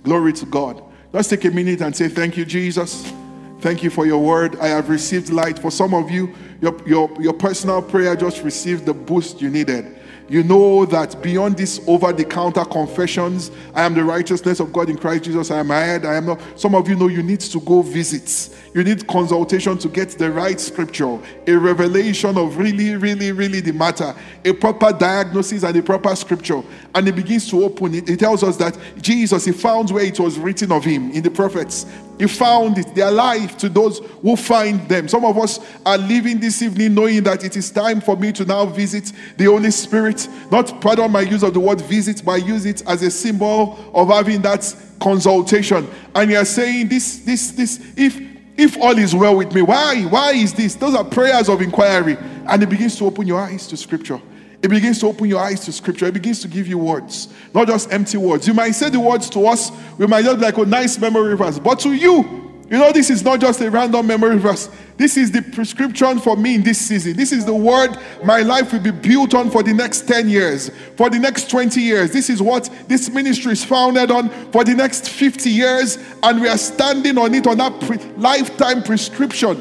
Glory 0.03 0.33
to 0.33 0.47
God. 0.47 0.83
Let's 1.12 1.28
take 1.28 1.45
a 1.45 1.51
minute 1.51 1.83
and 1.83 1.95
say, 1.95 2.09
Thank 2.09 2.37
you, 2.37 2.45
Jesus. 2.45 3.12
Thank 3.61 3.85
you 3.85 3.91
for 3.91 4.07
your 4.07 4.18
word. 4.18 4.57
I 4.57 4.68
have 4.68 4.89
received 4.89 5.30
light. 5.30 5.59
For 5.59 5.70
some 5.70 5.95
of 5.95 6.11
you, 6.11 6.35
your, 6.61 6.76
your, 6.89 7.11
your 7.20 7.33
personal 7.33 7.80
prayer 7.80 8.16
just 8.16 8.43
received 8.43 8.87
the 8.87 8.95
boost 8.95 9.41
you 9.41 9.51
needed 9.51 9.99
you 10.33 10.43
know 10.43 10.87
that 10.87 11.20
beyond 11.20 11.59
these 11.59 11.87
over 11.87 12.11
the 12.11 12.24
counter 12.24 12.64
confessions, 12.64 13.51
I 13.74 13.83
am 13.83 13.93
the 13.93 14.03
righteousness 14.03 14.61
of 14.61 14.72
God 14.72 14.89
in 14.89 14.97
Christ 14.97 15.24
Jesus, 15.24 15.51
I 15.51 15.59
am 15.59 15.70
ahead, 15.70 16.07
I 16.07 16.14
am 16.14 16.24
not. 16.24 16.41
Some 16.57 16.74
of 16.74 16.89
you 16.89 16.97
know 16.97 17.09
you 17.09 17.22
need 17.22 17.41
to 17.41 17.61
go 17.61 17.83
visit. 17.83 18.49
You 18.72 18.83
need 18.83 19.07
consultation 19.07 19.76
to 19.76 19.89
get 19.91 20.09
the 20.12 20.30
right 20.30 20.59
scripture, 20.59 21.18
a 21.47 21.55
revelation 21.55 22.39
of 22.39 22.57
really, 22.57 22.97
really, 22.97 23.30
really 23.30 23.61
the 23.61 23.72
matter, 23.72 24.14
a 24.43 24.55
proper 24.55 24.91
diagnosis 24.91 25.64
and 25.64 25.76
a 25.76 25.83
proper 25.83 26.16
scripture. 26.16 26.62
And 26.95 27.07
it 27.07 27.14
begins 27.14 27.51
to 27.51 27.62
open 27.62 27.95
it. 27.95 28.09
It 28.09 28.20
tells 28.20 28.43
us 28.43 28.57
that 28.57 28.78
Jesus, 29.03 29.45
he 29.45 29.53
found 29.53 29.91
where 29.91 30.05
it 30.07 30.18
was 30.18 30.39
written 30.39 30.72
of 30.72 30.83
him 30.83 31.11
in 31.11 31.22
the 31.22 31.30
prophets. 31.30 31.85
He 32.18 32.26
found 32.26 32.78
it. 32.78 32.94
They 32.94 33.02
are 33.02 33.10
life 33.10 33.56
to 33.58 33.68
those 33.68 33.98
who 34.20 34.36
find 34.36 34.88
them. 34.88 35.08
Some 35.08 35.24
of 35.24 35.36
us 35.38 35.58
are 35.84 35.98
living 35.98 36.38
this 36.38 36.62
evening 36.62 36.94
knowing 36.94 37.22
that 37.24 37.44
it 37.44 37.56
is 37.56 37.70
time 37.70 38.00
for 38.00 38.16
me 38.16 38.32
to 38.32 38.44
now 38.44 38.66
visit 38.66 39.12
the 39.36 39.46
Holy 39.46 39.70
Spirit. 39.70 40.28
Not 40.50 40.80
pardon 40.80 41.10
my 41.10 41.22
use 41.22 41.42
of 41.42 41.54
the 41.54 41.60
word 41.60 41.80
visit, 41.80 42.22
but 42.24 42.32
I 42.32 42.36
use 42.36 42.66
it 42.66 42.82
as 42.86 43.02
a 43.02 43.10
symbol 43.10 43.78
of 43.94 44.08
having 44.08 44.42
that 44.42 44.74
consultation. 45.00 45.88
And 46.14 46.30
you're 46.30 46.44
saying 46.44 46.88
this, 46.88 47.18
this, 47.18 47.50
this, 47.52 47.80
if 47.96 48.32
if 48.56 48.78
all 48.78 48.96
is 48.98 49.14
well 49.14 49.36
with 49.36 49.54
me, 49.54 49.62
why? 49.62 50.02
Why 50.02 50.32
is 50.32 50.52
this? 50.52 50.74
Those 50.74 50.94
are 50.94 51.04
prayers 51.04 51.48
of 51.48 51.62
inquiry. 51.62 52.18
And 52.46 52.62
it 52.62 52.68
begins 52.68 52.96
to 52.98 53.06
open 53.06 53.26
your 53.26 53.40
eyes 53.40 53.66
to 53.68 53.76
scripture. 53.76 54.20
It 54.62 54.68
begins 54.68 55.00
to 55.00 55.08
open 55.08 55.26
your 55.26 55.40
eyes 55.40 55.60
to 55.64 55.72
scripture. 55.72 56.06
It 56.06 56.14
begins 56.14 56.40
to 56.40 56.48
give 56.48 56.68
you 56.68 56.78
words, 56.78 57.28
not 57.52 57.66
just 57.66 57.92
empty 57.92 58.16
words. 58.16 58.46
You 58.46 58.54
might 58.54 58.70
say 58.72 58.90
the 58.90 59.00
words 59.00 59.28
to 59.30 59.46
us, 59.46 59.72
we 59.98 60.06
might 60.06 60.24
just 60.24 60.38
be 60.38 60.44
like 60.44 60.56
a 60.56 60.64
nice 60.64 60.98
memory 60.98 61.36
verse. 61.36 61.58
But 61.58 61.80
to 61.80 61.92
you, 61.92 62.42
you 62.70 62.78
know, 62.78 62.92
this 62.92 63.10
is 63.10 63.24
not 63.24 63.40
just 63.40 63.60
a 63.60 63.70
random 63.70 64.06
memory 64.06 64.38
verse. 64.38 64.70
This 64.96 65.16
is 65.16 65.32
the 65.32 65.42
prescription 65.42 66.20
for 66.20 66.36
me 66.36 66.54
in 66.54 66.62
this 66.62 66.78
season. 66.78 67.16
This 67.16 67.32
is 67.32 67.44
the 67.44 67.54
word 67.54 67.98
my 68.24 68.40
life 68.40 68.72
will 68.72 68.80
be 68.80 68.92
built 68.92 69.34
on 69.34 69.50
for 69.50 69.64
the 69.64 69.74
next 69.74 70.06
10 70.06 70.28
years, 70.28 70.70
for 70.96 71.10
the 71.10 71.18
next 71.18 71.50
20 71.50 71.80
years. 71.82 72.12
This 72.12 72.30
is 72.30 72.40
what 72.40 72.70
this 72.86 73.10
ministry 73.10 73.52
is 73.52 73.64
founded 73.64 74.12
on 74.12 74.30
for 74.52 74.62
the 74.62 74.74
next 74.74 75.10
50 75.10 75.50
years. 75.50 75.98
And 76.22 76.40
we 76.40 76.48
are 76.48 76.56
standing 76.56 77.18
on 77.18 77.34
it 77.34 77.48
on 77.48 77.58
that 77.58 77.80
pre- 77.80 77.98
lifetime 78.16 78.84
prescription. 78.84 79.60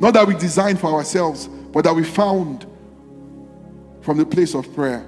Not 0.00 0.14
that 0.14 0.26
we 0.26 0.34
designed 0.34 0.80
for 0.80 0.94
ourselves, 0.94 1.46
but 1.46 1.84
that 1.84 1.94
we 1.94 2.02
found 2.02 2.66
from 4.10 4.18
the 4.18 4.26
place 4.26 4.56
of 4.56 4.74
prayer. 4.74 5.06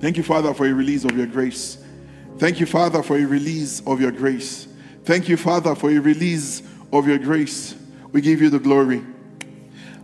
Thank 0.00 0.16
you, 0.16 0.22
Father, 0.22 0.54
for 0.54 0.64
a 0.66 0.72
release 0.72 1.04
of 1.04 1.14
your 1.14 1.26
grace. 1.26 1.76
Thank 2.38 2.60
you, 2.60 2.64
Father, 2.64 3.02
for 3.02 3.18
a 3.18 3.24
release 3.26 3.82
of 3.86 4.00
your 4.00 4.10
grace. 4.10 4.68
Thank 5.04 5.28
you, 5.28 5.36
Father, 5.36 5.74
for 5.74 5.90
a 5.90 5.98
release 5.98 6.62
of 6.94 7.06
your 7.06 7.18
grace. 7.18 7.74
We 8.12 8.22
give 8.22 8.40
you 8.40 8.48
the 8.48 8.58
glory. 8.58 9.04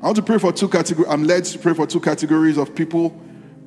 I 0.02 0.04
want 0.04 0.16
to 0.16 0.22
pray 0.22 0.36
for 0.36 0.52
two 0.52 0.68
categories. 0.68 1.10
I'm 1.10 1.24
led 1.24 1.46
to 1.46 1.58
pray 1.58 1.72
for 1.72 1.86
two 1.86 2.00
categories 2.00 2.58
of 2.58 2.74
people 2.74 3.18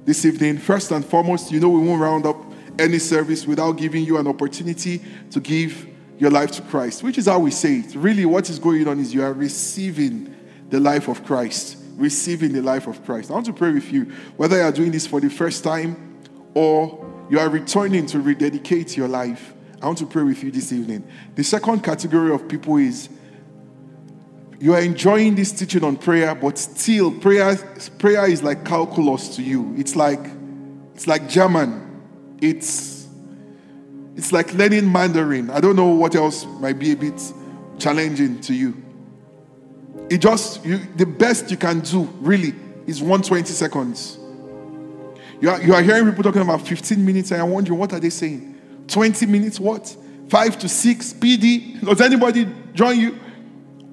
this 0.05 0.23
evening. 0.25 0.59
First 0.59 0.91
and 0.91 1.03
foremost, 1.03 1.51
you 1.51 1.59
know 1.59 1.69
we 1.69 1.81
won't 1.81 1.99
round 1.99 2.27
up 2.27 2.37
any 2.77 2.99
service 2.99 3.47
without 3.47 3.71
giving 3.71 4.05
you 4.05 4.19
an 4.19 4.27
opportunity 4.27 5.01
to 5.31 5.39
give 5.39 5.87
your 6.19 6.29
life 6.29 6.51
to 6.51 6.61
Christ, 6.61 7.01
which 7.01 7.17
is 7.17 7.25
how 7.25 7.39
we 7.39 7.49
say 7.49 7.77
it. 7.77 7.95
Really, 7.95 8.25
what 8.25 8.47
is 8.51 8.59
going 8.59 8.87
on 8.87 8.99
is 8.99 9.11
you 9.11 9.23
are 9.23 9.33
receiving 9.33 10.35
the 10.69 10.79
life 10.79 11.07
of 11.07 11.25
Christ. 11.25 11.79
Receiving 11.95 12.53
the 12.53 12.61
life 12.61 12.87
of 12.87 13.03
Christ. 13.05 13.31
I 13.31 13.33
want 13.33 13.45
to 13.47 13.53
pray 13.53 13.71
with 13.71 13.91
you, 13.91 14.05
whether 14.37 14.57
you 14.57 14.63
are 14.63 14.71
doing 14.71 14.91
this 14.91 15.07
for 15.07 15.19
the 15.19 15.29
first 15.29 15.63
time 15.63 16.19
or 16.53 17.05
you 17.29 17.39
are 17.39 17.49
returning 17.49 18.05
to 18.07 18.19
rededicate 18.19 18.95
your 18.97 19.07
life. 19.07 19.53
I 19.81 19.87
want 19.87 19.97
to 19.99 20.05
pray 20.05 20.23
with 20.23 20.43
you 20.43 20.51
this 20.51 20.71
evening. 20.71 21.07
The 21.35 21.43
second 21.43 21.83
category 21.83 22.33
of 22.33 22.47
people 22.47 22.77
is 22.77 23.09
you 24.59 24.73
are 24.73 24.79
enjoying 24.79 25.35
this 25.35 25.51
teaching 25.51 25.83
on 25.83 25.97
prayer, 25.97 26.33
but 26.33 26.57
still 26.57 27.11
prayer 27.11 27.55
prayer 27.99 28.29
is 28.29 28.41
like 28.41 28.65
calculus 28.65 29.35
to 29.35 29.43
you. 29.43 29.73
It's 29.77 29.95
like 29.95 30.21
it's 30.93 31.07
like 31.07 31.27
German. 31.27 32.01
It's 32.41 33.07
it's 34.15 34.31
like 34.31 34.53
learning 34.53 34.91
Mandarin. 34.91 35.49
I 35.49 35.59
don't 35.59 35.75
know 35.75 35.89
what 35.89 36.15
else 36.15 36.45
might 36.45 36.79
be 36.79 36.93
a 36.93 36.95
bit 36.95 37.21
challenging 37.77 38.39
to 38.41 38.53
you. 38.53 38.84
It 40.09 40.19
just 40.19 40.63
you 40.65 40.77
the 40.95 41.05
best 41.05 41.49
you 41.49 41.57
can 41.57 41.79
do 41.79 42.03
really 42.19 42.53
is 42.85 43.01
120 43.01 43.45
seconds. 43.51 44.19
You 45.41 45.49
are, 45.49 45.61
you 45.61 45.73
are 45.73 45.81
hearing 45.81 46.05
people 46.05 46.23
talking 46.23 46.41
about 46.41 46.65
15 46.65 47.03
minutes, 47.05 47.31
and 47.31 47.41
I'm 47.41 47.49
wondering 47.49 47.77
what 47.77 47.91
are 47.93 47.99
they 47.99 48.09
saying? 48.09 48.55
20 48.87 49.25
minutes, 49.25 49.59
what? 49.59 49.95
Five 50.29 50.57
to 50.59 50.69
six 50.69 51.13
PD. 51.13 51.81
Does 51.81 52.01
anybody 52.01 52.47
join 52.73 52.99
you? 52.99 53.19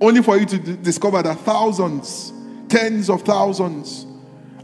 Only 0.01 0.23
for 0.23 0.37
you 0.37 0.47
to 0.47 0.59
d- 0.59 0.77
discover 0.77 1.23
that 1.23 1.39
thousands, 1.41 2.33
tens 2.69 3.09
of 3.11 3.23
thousands 3.23 4.07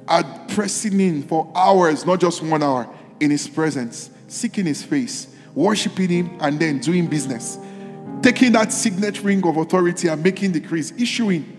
are 0.07 0.24
pressing 0.49 1.01
in 1.01 1.22
for 1.22 1.51
hours, 1.55 2.07
not 2.07 2.20
just 2.20 2.42
one 2.42 2.62
hour, 2.62 2.88
in 3.20 3.30
His 3.30 3.46
presence, 3.49 4.11
seeking 4.28 4.66
His 4.66 4.82
face, 4.82 5.34
worshiping 5.55 6.09
Him, 6.09 6.38
and 6.40 6.59
then 6.59 6.78
doing 6.78 7.07
business. 7.07 7.59
Taking 8.23 8.53
that 8.53 8.73
signet 8.73 9.23
ring 9.23 9.47
of 9.47 9.57
authority 9.57 10.09
and 10.09 10.23
making 10.23 10.53
decrees, 10.53 10.93
issuing 10.93 11.59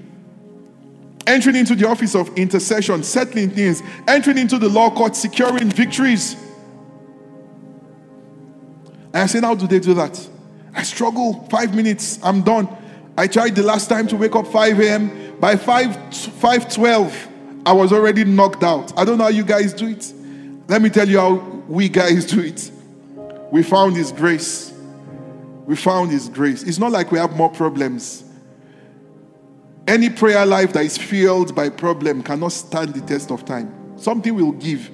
entering 1.29 1.55
into 1.55 1.75
the 1.75 1.87
office 1.87 2.15
of 2.15 2.35
intercession, 2.37 3.03
settling 3.03 3.51
things, 3.51 3.83
entering 4.07 4.37
into 4.37 4.57
the 4.57 4.67
law 4.67 4.89
court, 4.89 5.15
securing 5.15 5.69
victories. 5.69 6.35
And 9.13 9.17
I 9.17 9.25
said, 9.27 9.43
How 9.43 9.55
do 9.55 9.67
they 9.67 9.79
do 9.79 9.93
that? 9.93 10.27
I 10.73 10.83
struggle. 10.83 11.47
Five 11.49 11.75
minutes, 11.75 12.19
I'm 12.23 12.41
done. 12.41 12.67
I 13.17 13.27
tried 13.27 13.55
the 13.55 13.63
last 13.63 13.89
time 13.89 14.07
to 14.07 14.15
wake 14.15 14.35
up 14.35 14.47
5 14.47 14.79
a.m. 14.79 15.37
By 15.39 15.55
5 15.55 16.13
512, 16.15 17.27
I 17.65 17.73
was 17.73 17.93
already 17.93 18.23
knocked 18.23 18.63
out. 18.63 18.97
I 18.97 19.05
don't 19.05 19.17
know 19.17 19.25
how 19.25 19.29
you 19.29 19.43
guys 19.43 19.73
do 19.73 19.87
it. 19.87 20.11
Let 20.67 20.81
me 20.81 20.89
tell 20.89 21.07
you 21.07 21.19
how 21.19 21.33
we 21.67 21.89
guys 21.89 22.25
do 22.25 22.39
it. 22.41 22.71
We 23.51 23.63
found 23.63 23.95
his 23.95 24.11
grace. 24.11 24.68
We 25.69 25.75
found 25.75 26.09
his 26.09 26.27
grace. 26.29 26.63
It's 26.63 26.79
not 26.79 26.91
like 26.91 27.11
we 27.11 27.19
have 27.19 27.37
more 27.37 27.51
problems. 27.51 28.23
Any 29.87 30.09
prayer 30.09 30.43
life 30.43 30.73
that 30.73 30.83
is 30.83 30.97
filled 30.97 31.53
by 31.53 31.69
problem 31.69 32.23
cannot 32.23 32.53
stand 32.53 32.95
the 32.95 33.01
test 33.01 33.29
of 33.29 33.45
time. 33.45 33.95
Something 33.95 34.33
will 34.33 34.53
give. 34.53 34.89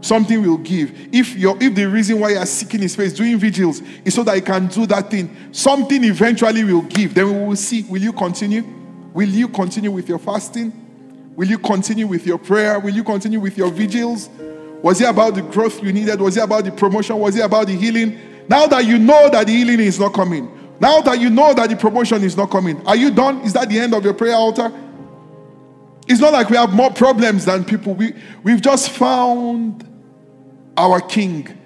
Something 0.00 0.40
will 0.40 0.58
give. 0.58 0.92
If 1.12 1.34
you 1.36 1.58
if 1.60 1.74
the 1.74 1.86
reason 1.86 2.20
why 2.20 2.28
you 2.30 2.36
are 2.36 2.46
seeking 2.46 2.80
his 2.80 2.94
face, 2.94 3.12
doing 3.12 3.38
vigils, 3.38 3.82
is 4.04 4.14
so 4.14 4.22
that 4.22 4.36
you 4.36 4.42
can 4.42 4.68
do 4.68 4.86
that 4.86 5.10
thing, 5.10 5.36
something 5.50 6.04
eventually 6.04 6.62
will 6.62 6.82
give. 6.82 7.12
Then 7.12 7.26
we 7.26 7.46
will 7.46 7.56
see. 7.56 7.82
Will 7.82 8.00
you 8.00 8.12
continue? 8.12 8.62
Will 9.12 9.28
you 9.28 9.48
continue 9.48 9.90
with 9.90 10.08
your 10.08 10.20
fasting? 10.20 11.32
Will 11.34 11.48
you 11.48 11.58
continue 11.58 12.06
with 12.06 12.24
your 12.24 12.38
prayer? 12.38 12.78
Will 12.78 12.94
you 12.94 13.02
continue 13.02 13.40
with 13.40 13.58
your 13.58 13.72
vigils? 13.72 14.28
Was 14.80 15.00
it 15.00 15.08
about 15.08 15.34
the 15.34 15.42
growth 15.42 15.82
you 15.82 15.92
needed? 15.92 16.20
Was 16.20 16.36
it 16.36 16.44
about 16.44 16.64
the 16.64 16.70
promotion? 16.70 17.18
Was 17.18 17.34
it 17.34 17.44
about 17.44 17.66
the 17.66 17.74
healing? 17.74 18.27
Now 18.48 18.66
that 18.66 18.86
you 18.86 18.98
know 18.98 19.28
that 19.30 19.46
the 19.46 19.52
healing 19.52 19.80
is 19.80 19.98
not 19.98 20.14
coming, 20.14 20.50
now 20.80 21.00
that 21.02 21.20
you 21.20 21.28
know 21.30 21.54
that 21.54 21.68
the 21.68 21.76
promotion 21.76 22.22
is 22.24 22.36
not 22.36 22.50
coming, 22.50 22.84
are 22.86 22.96
you 22.96 23.10
done? 23.10 23.40
Is 23.42 23.52
that 23.52 23.68
the 23.68 23.78
end 23.78 23.94
of 23.94 24.04
your 24.04 24.14
prayer 24.14 24.34
altar? 24.34 24.72
It's 26.06 26.20
not 26.20 26.32
like 26.32 26.48
we 26.48 26.56
have 26.56 26.72
more 26.72 26.90
problems 26.90 27.44
than 27.44 27.64
people. 27.64 27.94
We, 27.94 28.14
we've 28.42 28.62
just 28.62 28.90
found 28.90 29.84
our 30.76 31.00
King 31.00 31.58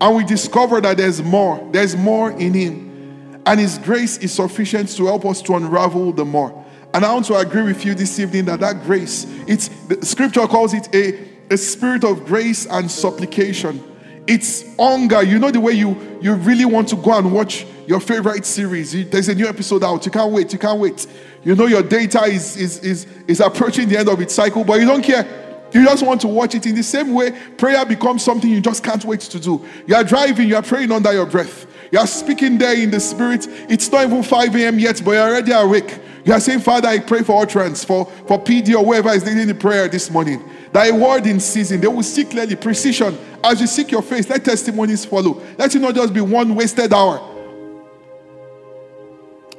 and 0.00 0.16
we 0.16 0.24
discover 0.24 0.80
that 0.80 0.96
there's 0.96 1.22
more. 1.22 1.68
There's 1.72 1.94
more 1.94 2.30
in 2.30 2.54
Him. 2.54 3.42
And 3.44 3.60
His 3.60 3.76
grace 3.78 4.16
is 4.18 4.32
sufficient 4.32 4.88
to 4.96 5.06
help 5.06 5.26
us 5.26 5.42
to 5.42 5.56
unravel 5.56 6.12
the 6.12 6.24
more. 6.24 6.64
And 6.94 7.04
I 7.04 7.12
want 7.12 7.26
to 7.26 7.36
agree 7.36 7.62
with 7.62 7.84
you 7.84 7.94
this 7.94 8.18
evening 8.18 8.46
that 8.46 8.60
that 8.60 8.82
grace, 8.84 9.26
it's 9.46 9.68
the 9.86 10.04
scripture 10.04 10.46
calls 10.46 10.72
it 10.72 10.92
a, 10.94 11.28
a 11.52 11.56
spirit 11.56 12.04
of 12.04 12.24
grace 12.24 12.66
and 12.66 12.90
supplication. 12.90 13.84
It's 14.30 14.64
hunger. 14.76 15.24
You 15.24 15.40
know 15.40 15.50
the 15.50 15.58
way 15.58 15.72
you, 15.72 16.20
you 16.22 16.34
really 16.34 16.64
want 16.64 16.86
to 16.90 16.96
go 16.96 17.18
and 17.18 17.32
watch 17.32 17.66
your 17.88 17.98
favorite 17.98 18.46
series. 18.46 18.92
There's 19.10 19.28
a 19.28 19.34
new 19.34 19.48
episode 19.48 19.82
out. 19.82 20.06
You 20.06 20.12
can't 20.12 20.30
wait. 20.30 20.52
You 20.52 20.58
can't 20.60 20.78
wait. 20.78 21.04
You 21.42 21.56
know 21.56 21.66
your 21.66 21.82
data 21.82 22.22
is, 22.22 22.56
is, 22.56 22.78
is, 22.78 23.06
is 23.26 23.40
approaching 23.40 23.88
the 23.88 23.98
end 23.98 24.08
of 24.08 24.20
its 24.20 24.32
cycle, 24.32 24.62
but 24.62 24.78
you 24.78 24.86
don't 24.86 25.02
care. 25.02 25.26
You 25.72 25.84
just 25.84 26.06
want 26.06 26.20
to 26.20 26.28
watch 26.28 26.54
it 26.54 26.64
in 26.64 26.76
the 26.76 26.82
same 26.84 27.12
way. 27.12 27.32
Prayer 27.58 27.84
becomes 27.84 28.22
something 28.22 28.48
you 28.48 28.60
just 28.60 28.84
can't 28.84 29.04
wait 29.04 29.18
to 29.18 29.40
do. 29.40 29.66
You 29.88 29.96
are 29.96 30.04
driving, 30.04 30.48
you 30.48 30.54
are 30.54 30.62
praying 30.62 30.92
under 30.92 31.12
your 31.12 31.26
breath. 31.26 31.66
You 31.90 31.98
are 31.98 32.06
speaking 32.06 32.58
there 32.58 32.74
in 32.74 32.90
the 32.90 33.00
spirit. 33.00 33.46
It's 33.68 33.90
not 33.90 34.06
even 34.06 34.22
5 34.22 34.56
a.m. 34.56 34.78
yet, 34.78 35.02
but 35.04 35.12
you're 35.12 35.22
already 35.22 35.52
awake. 35.52 35.98
You 36.24 36.32
are 36.32 36.40
saying, 36.40 36.60
Father, 36.60 36.88
I 36.88 36.98
pray 36.98 37.22
for 37.22 37.42
utterance, 37.42 37.84
for, 37.84 38.06
for 38.26 38.38
PD 38.38 38.74
or 38.78 38.84
whoever 38.84 39.08
is 39.10 39.24
leading 39.24 39.48
the 39.48 39.54
prayer 39.54 39.88
this 39.88 40.10
morning. 40.10 40.42
A 40.74 40.92
word 40.92 41.26
in 41.26 41.40
season, 41.40 41.80
they 41.80 41.88
will 41.88 42.02
see 42.02 42.24
clearly 42.24 42.54
precision. 42.54 43.18
As 43.42 43.60
you 43.60 43.66
seek 43.66 43.90
your 43.90 44.02
face, 44.02 44.28
let 44.28 44.44
testimonies 44.44 45.04
follow. 45.04 45.42
Let 45.58 45.74
it 45.74 45.80
not 45.80 45.94
just 45.94 46.14
be 46.14 46.20
one 46.20 46.54
wasted 46.54 46.92
hour. 46.92 47.26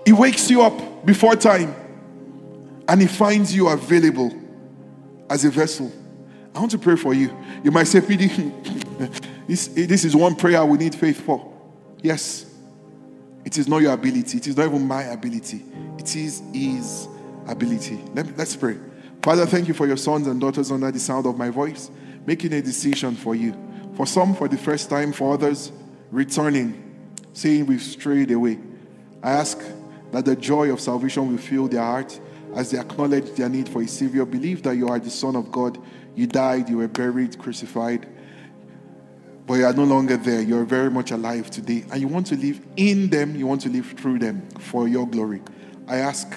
He 0.06 0.14
wakes 0.14 0.50
you 0.50 0.62
up 0.62 1.06
before 1.06 1.36
time 1.36 1.76
and 2.88 3.02
he 3.02 3.08
finds 3.08 3.54
you 3.54 3.68
available 3.68 4.34
as 5.30 5.44
a 5.46 5.50
vessel. 5.50 5.92
I 6.56 6.60
want 6.60 6.72
to 6.72 6.78
pray 6.78 6.96
for 6.96 7.14
you. 7.14 7.36
You 7.64 7.72
might 7.72 7.86
say, 7.86 8.02
PD, 8.02 8.52
this, 9.48 9.68
this 9.68 10.06
is 10.06 10.16
one 10.16 10.36
prayer 10.36 10.66
we 10.66 10.78
need 10.78 10.96
faith 10.96 11.20
for. 11.22 11.51
Yes. 12.02 12.46
It 13.44 13.58
is 13.58 13.68
not 13.68 13.82
your 13.82 13.94
ability. 13.94 14.38
It 14.38 14.48
is 14.48 14.58
not 14.58 14.68
even 14.68 14.88
my 14.88 15.04
ability. 15.04 15.64
It 15.98 16.16
is 16.16 16.42
His 16.54 17.08
ability. 17.48 18.00
Let 18.14 18.28
me, 18.28 18.34
let's 18.38 18.56
pray. 18.56 18.78
Father, 19.22 19.46
thank 19.46 19.68
you 19.68 19.74
for 19.74 19.88
your 19.88 19.98
sons 19.98 20.28
and 20.28 20.40
daughters 20.40 20.72
under 20.72 20.92
the 20.92 21.00
sound 21.00 21.26
of 21.26 21.38
my 21.38 21.50
voice, 21.50 21.92
making 22.26 22.54
a 22.54 22.62
decision 22.62 23.16
for 23.16 23.36
you. 23.36 23.56
For 23.96 24.06
some, 24.06 24.36
for 24.36 24.48
the 24.48 24.58
first 24.58 24.90
time, 24.90 25.12
for 25.12 25.34
others, 25.34 25.72
returning, 26.12 27.10
saying 27.34 27.66
we've 27.66 27.82
strayed 27.82 28.32
away. 28.32 28.60
I 29.22 29.32
ask 29.32 29.62
that 30.12 30.26
the 30.26 30.36
joy 30.36 30.72
of 30.72 30.80
salvation 30.80 31.30
will 31.30 31.38
fill 31.38 31.68
their 31.68 31.84
heart 31.84 32.20
as 32.56 32.72
they 32.72 32.80
acknowledge 32.80 33.32
their 33.34 33.50
need 33.50 33.70
for 33.70 33.82
a 33.82 33.88
Savior. 33.88 34.26
Believe 34.26 34.64
that 34.64 34.76
you 34.76 34.88
are 34.90 35.00
the 35.00 35.10
Son 35.10 35.36
of 35.36 35.52
God. 35.52 35.78
You 36.16 36.28
died, 36.28 36.70
you 36.70 36.78
were 36.78 36.88
buried, 36.88 37.38
crucified, 37.38 38.08
but 39.46 39.56
you 39.56 39.66
are 39.66 39.74
no 39.74 39.84
longer 39.84 40.18
there. 40.18 40.42
You're 40.42 40.66
very 40.66 40.90
much 40.90 41.12
alive 41.12 41.50
today. 41.50 41.86
And 41.92 42.00
you 42.00 42.08
want 42.08 42.28
to 42.28 42.36
live 42.36 42.64
in 42.78 43.10
them, 43.10 43.36
you 43.36 43.48
want 43.48 43.62
to 43.62 43.70
live 43.70 43.88
through 43.98 44.20
them 44.20 44.48
for 44.60 44.88
your 44.88 45.08
glory. 45.08 45.42
I 45.88 45.98
ask 45.98 46.32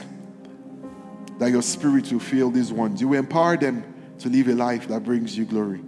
that 1.38 1.50
your 1.50 1.62
spirit 1.62 2.10
will 2.12 2.20
fill 2.20 2.50
these 2.50 2.72
ones. 2.72 3.00
You 3.00 3.08
will 3.08 3.18
empower 3.18 3.56
them 3.56 3.84
to 4.20 4.28
live 4.28 4.48
a 4.48 4.54
life 4.54 4.88
that 4.88 5.04
brings 5.04 5.36
you 5.36 5.44
glory. 5.44 5.80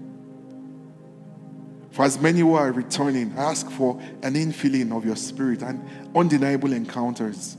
For 1.90 2.04
as 2.04 2.20
many 2.20 2.40
who 2.40 2.54
are 2.54 2.70
returning, 2.72 3.32
I 3.38 3.44
ask 3.50 3.70
for 3.70 3.98
an 4.22 4.34
infilling 4.34 4.94
of 4.94 5.06
your 5.06 5.16
spirit 5.16 5.62
and 5.62 5.88
undeniable 6.14 6.72
encounters 6.72 7.56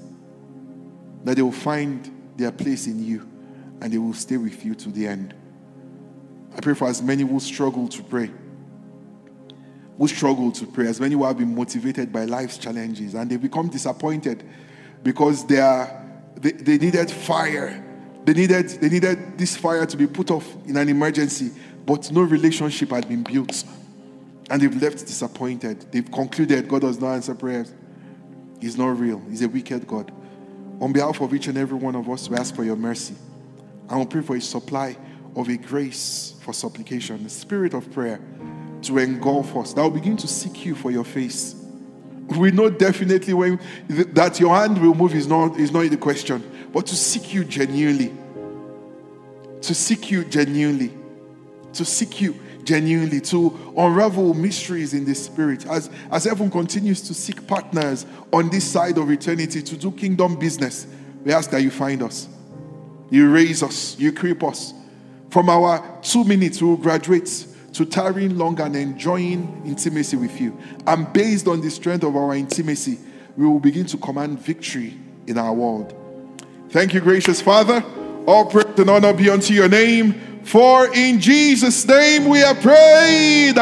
that 1.23 1.35
they 1.35 1.41
will 1.41 1.51
find 1.51 2.09
their 2.35 2.51
place 2.51 2.85
in 2.85 3.03
you 3.03 3.27
and 3.81 3.91
they 3.91 3.97
will 3.97 4.13
stay 4.13 4.37
with 4.37 4.63
you 4.63 4.75
to 4.75 4.89
the 4.89 5.07
end. 5.07 5.33
I 6.55 6.59
pray 6.61 6.73
for 6.73 6.87
as 6.87 7.01
many 7.01 7.23
who 7.23 7.39
struggle 7.39 7.87
to 7.87 8.03
pray, 8.03 8.31
who 9.97 10.07
struggle 10.07 10.51
to 10.51 10.65
pray, 10.67 10.87
as 10.87 10.99
many 10.99 11.15
who 11.15 11.23
have 11.25 11.37
been 11.37 11.55
motivated 11.55 12.11
by 12.13 12.25
life's 12.25 12.57
challenges 12.57 13.15
and 13.15 13.29
they 13.29 13.37
become 13.37 13.67
disappointed 13.67 14.43
because 15.03 15.45
they, 15.47 15.59
are, 15.59 16.05
they, 16.35 16.51
they 16.51 16.77
needed 16.77 17.09
fire. 17.09 17.83
They 18.25 18.33
needed, 18.33 18.69
they 18.69 18.89
needed 18.89 19.37
this 19.37 19.57
fire 19.57 19.85
to 19.85 19.97
be 19.97 20.05
put 20.05 20.29
off 20.29 20.45
in 20.65 20.77
an 20.77 20.89
emergency, 20.89 21.51
but 21.85 22.11
no 22.11 22.21
relationship 22.21 22.89
had 22.89 23.07
been 23.07 23.23
built. 23.23 23.63
And 24.49 24.61
they've 24.61 24.81
left 24.81 24.99
disappointed. 24.99 25.91
They've 25.91 26.09
concluded 26.09 26.67
God 26.67 26.81
does 26.81 26.99
not 26.99 27.13
answer 27.13 27.33
prayers. 27.33 27.73
He's 28.61 28.77
not 28.77 28.99
real. 28.99 29.21
He's 29.29 29.41
a 29.41 29.49
wicked 29.49 29.87
God. 29.87 30.11
On 30.79 30.93
behalf 30.93 31.21
of 31.21 31.33
each 31.33 31.47
and 31.47 31.57
every 31.57 31.77
one 31.77 31.95
of 31.95 32.07
us, 32.09 32.29
we 32.29 32.37
ask 32.37 32.55
for 32.55 32.63
your 32.63 32.75
mercy. 32.75 33.15
I 33.89 33.97
will 33.97 34.05
pray 34.05 34.21
for 34.21 34.35
a 34.35 34.41
supply 34.41 34.95
of 35.35 35.49
a 35.49 35.57
grace 35.57 36.35
for 36.41 36.53
supplication, 36.53 37.23
the 37.23 37.29
spirit 37.29 37.73
of 37.73 37.91
prayer 37.91 38.19
to 38.83 38.97
engulf 38.97 39.55
us. 39.55 39.73
That 39.73 39.81
will 39.81 39.91
begin 39.91 40.17
to 40.17 40.27
seek 40.27 40.65
you 40.65 40.75
for 40.75 40.91
your 40.91 41.03
face. 41.03 41.55
We 42.37 42.51
know 42.51 42.69
definitely 42.69 43.33
when 43.33 43.59
that 43.87 44.39
your 44.39 44.55
hand 44.55 44.81
will 44.81 44.95
move 44.95 45.15
is 45.15 45.27
not 45.27 45.57
is 45.57 45.71
not 45.71 45.89
the 45.89 45.97
question, 45.97 46.69
but 46.73 46.85
to 46.87 46.95
seek 46.95 47.33
you 47.33 47.43
genuinely. 47.43 48.13
To 49.61 49.73
seek 49.73 50.11
you 50.11 50.25
genuinely. 50.25 50.91
To 51.73 51.85
seek 51.85 52.21
you 52.21 52.35
genuinely, 52.67 53.21
to 53.21 53.73
unravel 53.77 54.33
mysteries 54.33 54.93
in 54.93 55.05
the 55.05 55.15
spirit. 55.15 55.65
As, 55.67 55.89
as 56.11 56.25
heaven 56.25 56.51
continues 56.51 57.01
to 57.03 57.13
seek 57.13 57.47
partners 57.47 58.05
on 58.31 58.49
this 58.49 58.69
side 58.69 58.97
of 58.97 59.09
eternity 59.09 59.61
to 59.61 59.77
do 59.77 59.89
kingdom 59.91 60.37
business, 60.37 60.85
we 61.23 61.31
ask 61.31 61.49
that 61.51 61.61
you 61.61 61.71
find 61.71 62.03
us. 62.03 62.27
You 63.09 63.31
raise 63.31 63.63
us, 63.63 63.97
you 63.97 64.11
creep 64.11 64.43
us. 64.43 64.73
From 65.29 65.49
our 65.49 65.99
two 66.01 66.25
minutes, 66.25 66.61
we 66.61 66.67
will 66.67 66.77
graduate 66.77 67.46
to 67.77 67.85
tarrying 67.85 68.37
long 68.37 68.59
and 68.59 68.75
enjoying 68.75 69.61
intimacy 69.65 70.17
with 70.17 70.41
you. 70.41 70.57
And 70.87 71.11
based 71.13 71.47
on 71.47 71.61
the 71.61 71.69
strength 71.69 72.03
of 72.03 72.15
our 72.15 72.35
intimacy, 72.35 72.97
we 73.35 73.45
will 73.45 73.59
begin 73.59 73.85
to 73.87 73.97
command 73.97 74.39
victory 74.39 74.97
in 75.27 75.37
our 75.37 75.53
world. 75.53 75.95
Thank 76.69 76.93
you, 76.93 77.01
gracious 77.01 77.39
Father. 77.39 77.83
All 78.25 78.45
praise 78.45 78.65
and 78.77 78.89
honor 78.89 79.13
be 79.13 79.29
unto 79.29 79.53
your 79.53 79.69
name. 79.69 80.41
For 80.43 80.93
in 80.93 81.19
Jesus' 81.19 81.87
name 81.87 82.27
we 82.27 82.41
are 82.41 82.55
prayed. 82.55 83.55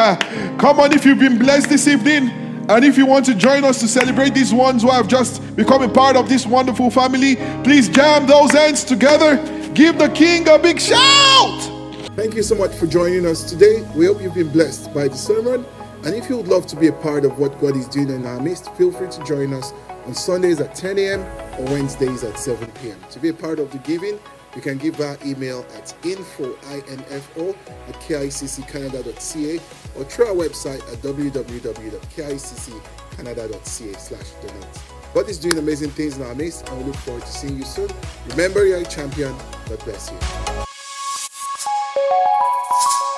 Come 0.59 0.79
on, 0.79 0.93
if 0.93 1.05
you've 1.05 1.19
been 1.19 1.37
blessed 1.37 1.69
this 1.69 1.87
evening, 1.87 2.29
and 2.69 2.85
if 2.85 2.97
you 2.97 3.05
want 3.05 3.25
to 3.25 3.35
join 3.35 3.63
us 3.65 3.79
to 3.81 3.87
celebrate 3.87 4.33
these 4.33 4.53
ones 4.53 4.81
who 4.81 4.89
have 4.91 5.07
just 5.07 5.55
become 5.55 5.83
a 5.83 5.89
part 5.89 6.15
of 6.15 6.29
this 6.29 6.47
wonderful 6.47 6.89
family, 6.89 7.35
please 7.63 7.89
jam 7.89 8.25
those 8.27 8.51
hands 8.53 8.83
together. 8.85 9.35
Give 9.73 9.97
the 9.97 10.09
King 10.09 10.47
a 10.47 10.57
big 10.57 10.79
shout. 10.79 11.74
Thank 12.15 12.33
you 12.33 12.43
so 12.43 12.55
much 12.55 12.73
for 12.73 12.87
joining 12.87 13.25
us 13.25 13.43
today. 13.43 13.81
We 13.93 14.05
hope 14.05 14.21
you've 14.21 14.35
been 14.35 14.49
blessed 14.49 14.93
by 14.93 15.09
the 15.09 15.17
sermon. 15.17 15.65
And 16.05 16.15
if 16.15 16.29
you 16.29 16.37
would 16.37 16.47
love 16.47 16.65
to 16.67 16.77
be 16.77 16.87
a 16.87 16.93
part 16.93 17.25
of 17.25 17.37
what 17.39 17.59
God 17.59 17.75
is 17.75 17.89
doing 17.89 18.07
in 18.07 18.25
our 18.25 18.39
midst, 18.39 18.73
feel 18.75 18.89
free 18.89 19.09
to 19.09 19.21
join 19.25 19.53
us 19.53 19.73
on 20.05 20.13
Sundays 20.13 20.61
at 20.61 20.73
10 20.75 20.97
a.m. 20.97 21.19
or 21.59 21.65
Wednesdays 21.65 22.23
at 22.23 22.39
7 22.39 22.71
p.m. 22.81 22.97
To 23.09 23.19
be 23.19 23.27
a 23.27 23.33
part 23.33 23.59
of 23.59 23.69
the 23.69 23.79
giving, 23.79 24.17
you 24.55 24.61
can 24.61 24.77
give 24.77 25.01
our 25.01 25.17
email 25.25 25.65
at 25.75 25.93
info, 26.05 26.55
I-N-F-O, 26.67 27.49
at 27.49 27.95
kicccanada.ca 27.95 29.59
or 29.97 30.05
through 30.05 30.27
our 30.27 30.35
website 30.35 30.79
at 30.93 30.99
www.kicccanada.ca 30.99 33.93
slash 33.99 34.29
donate. 34.41 34.79
God 35.13 35.29
is 35.29 35.37
doing 35.37 35.57
amazing 35.57 35.89
things 35.89 36.15
in 36.15 36.23
our 36.23 36.33
midst 36.33 36.69
and 36.69 36.77
we 36.77 36.85
look 36.85 36.95
forward 36.95 37.23
to 37.23 37.31
seeing 37.31 37.57
you 37.57 37.65
soon. 37.65 37.89
Remember, 38.29 38.65
you're 38.65 38.79
a 38.79 38.85
champion. 38.85 39.35
God 39.67 39.83
bless 39.83 40.09
you. 40.09 40.64
Thank 42.07 43.09
you. 43.09 43.14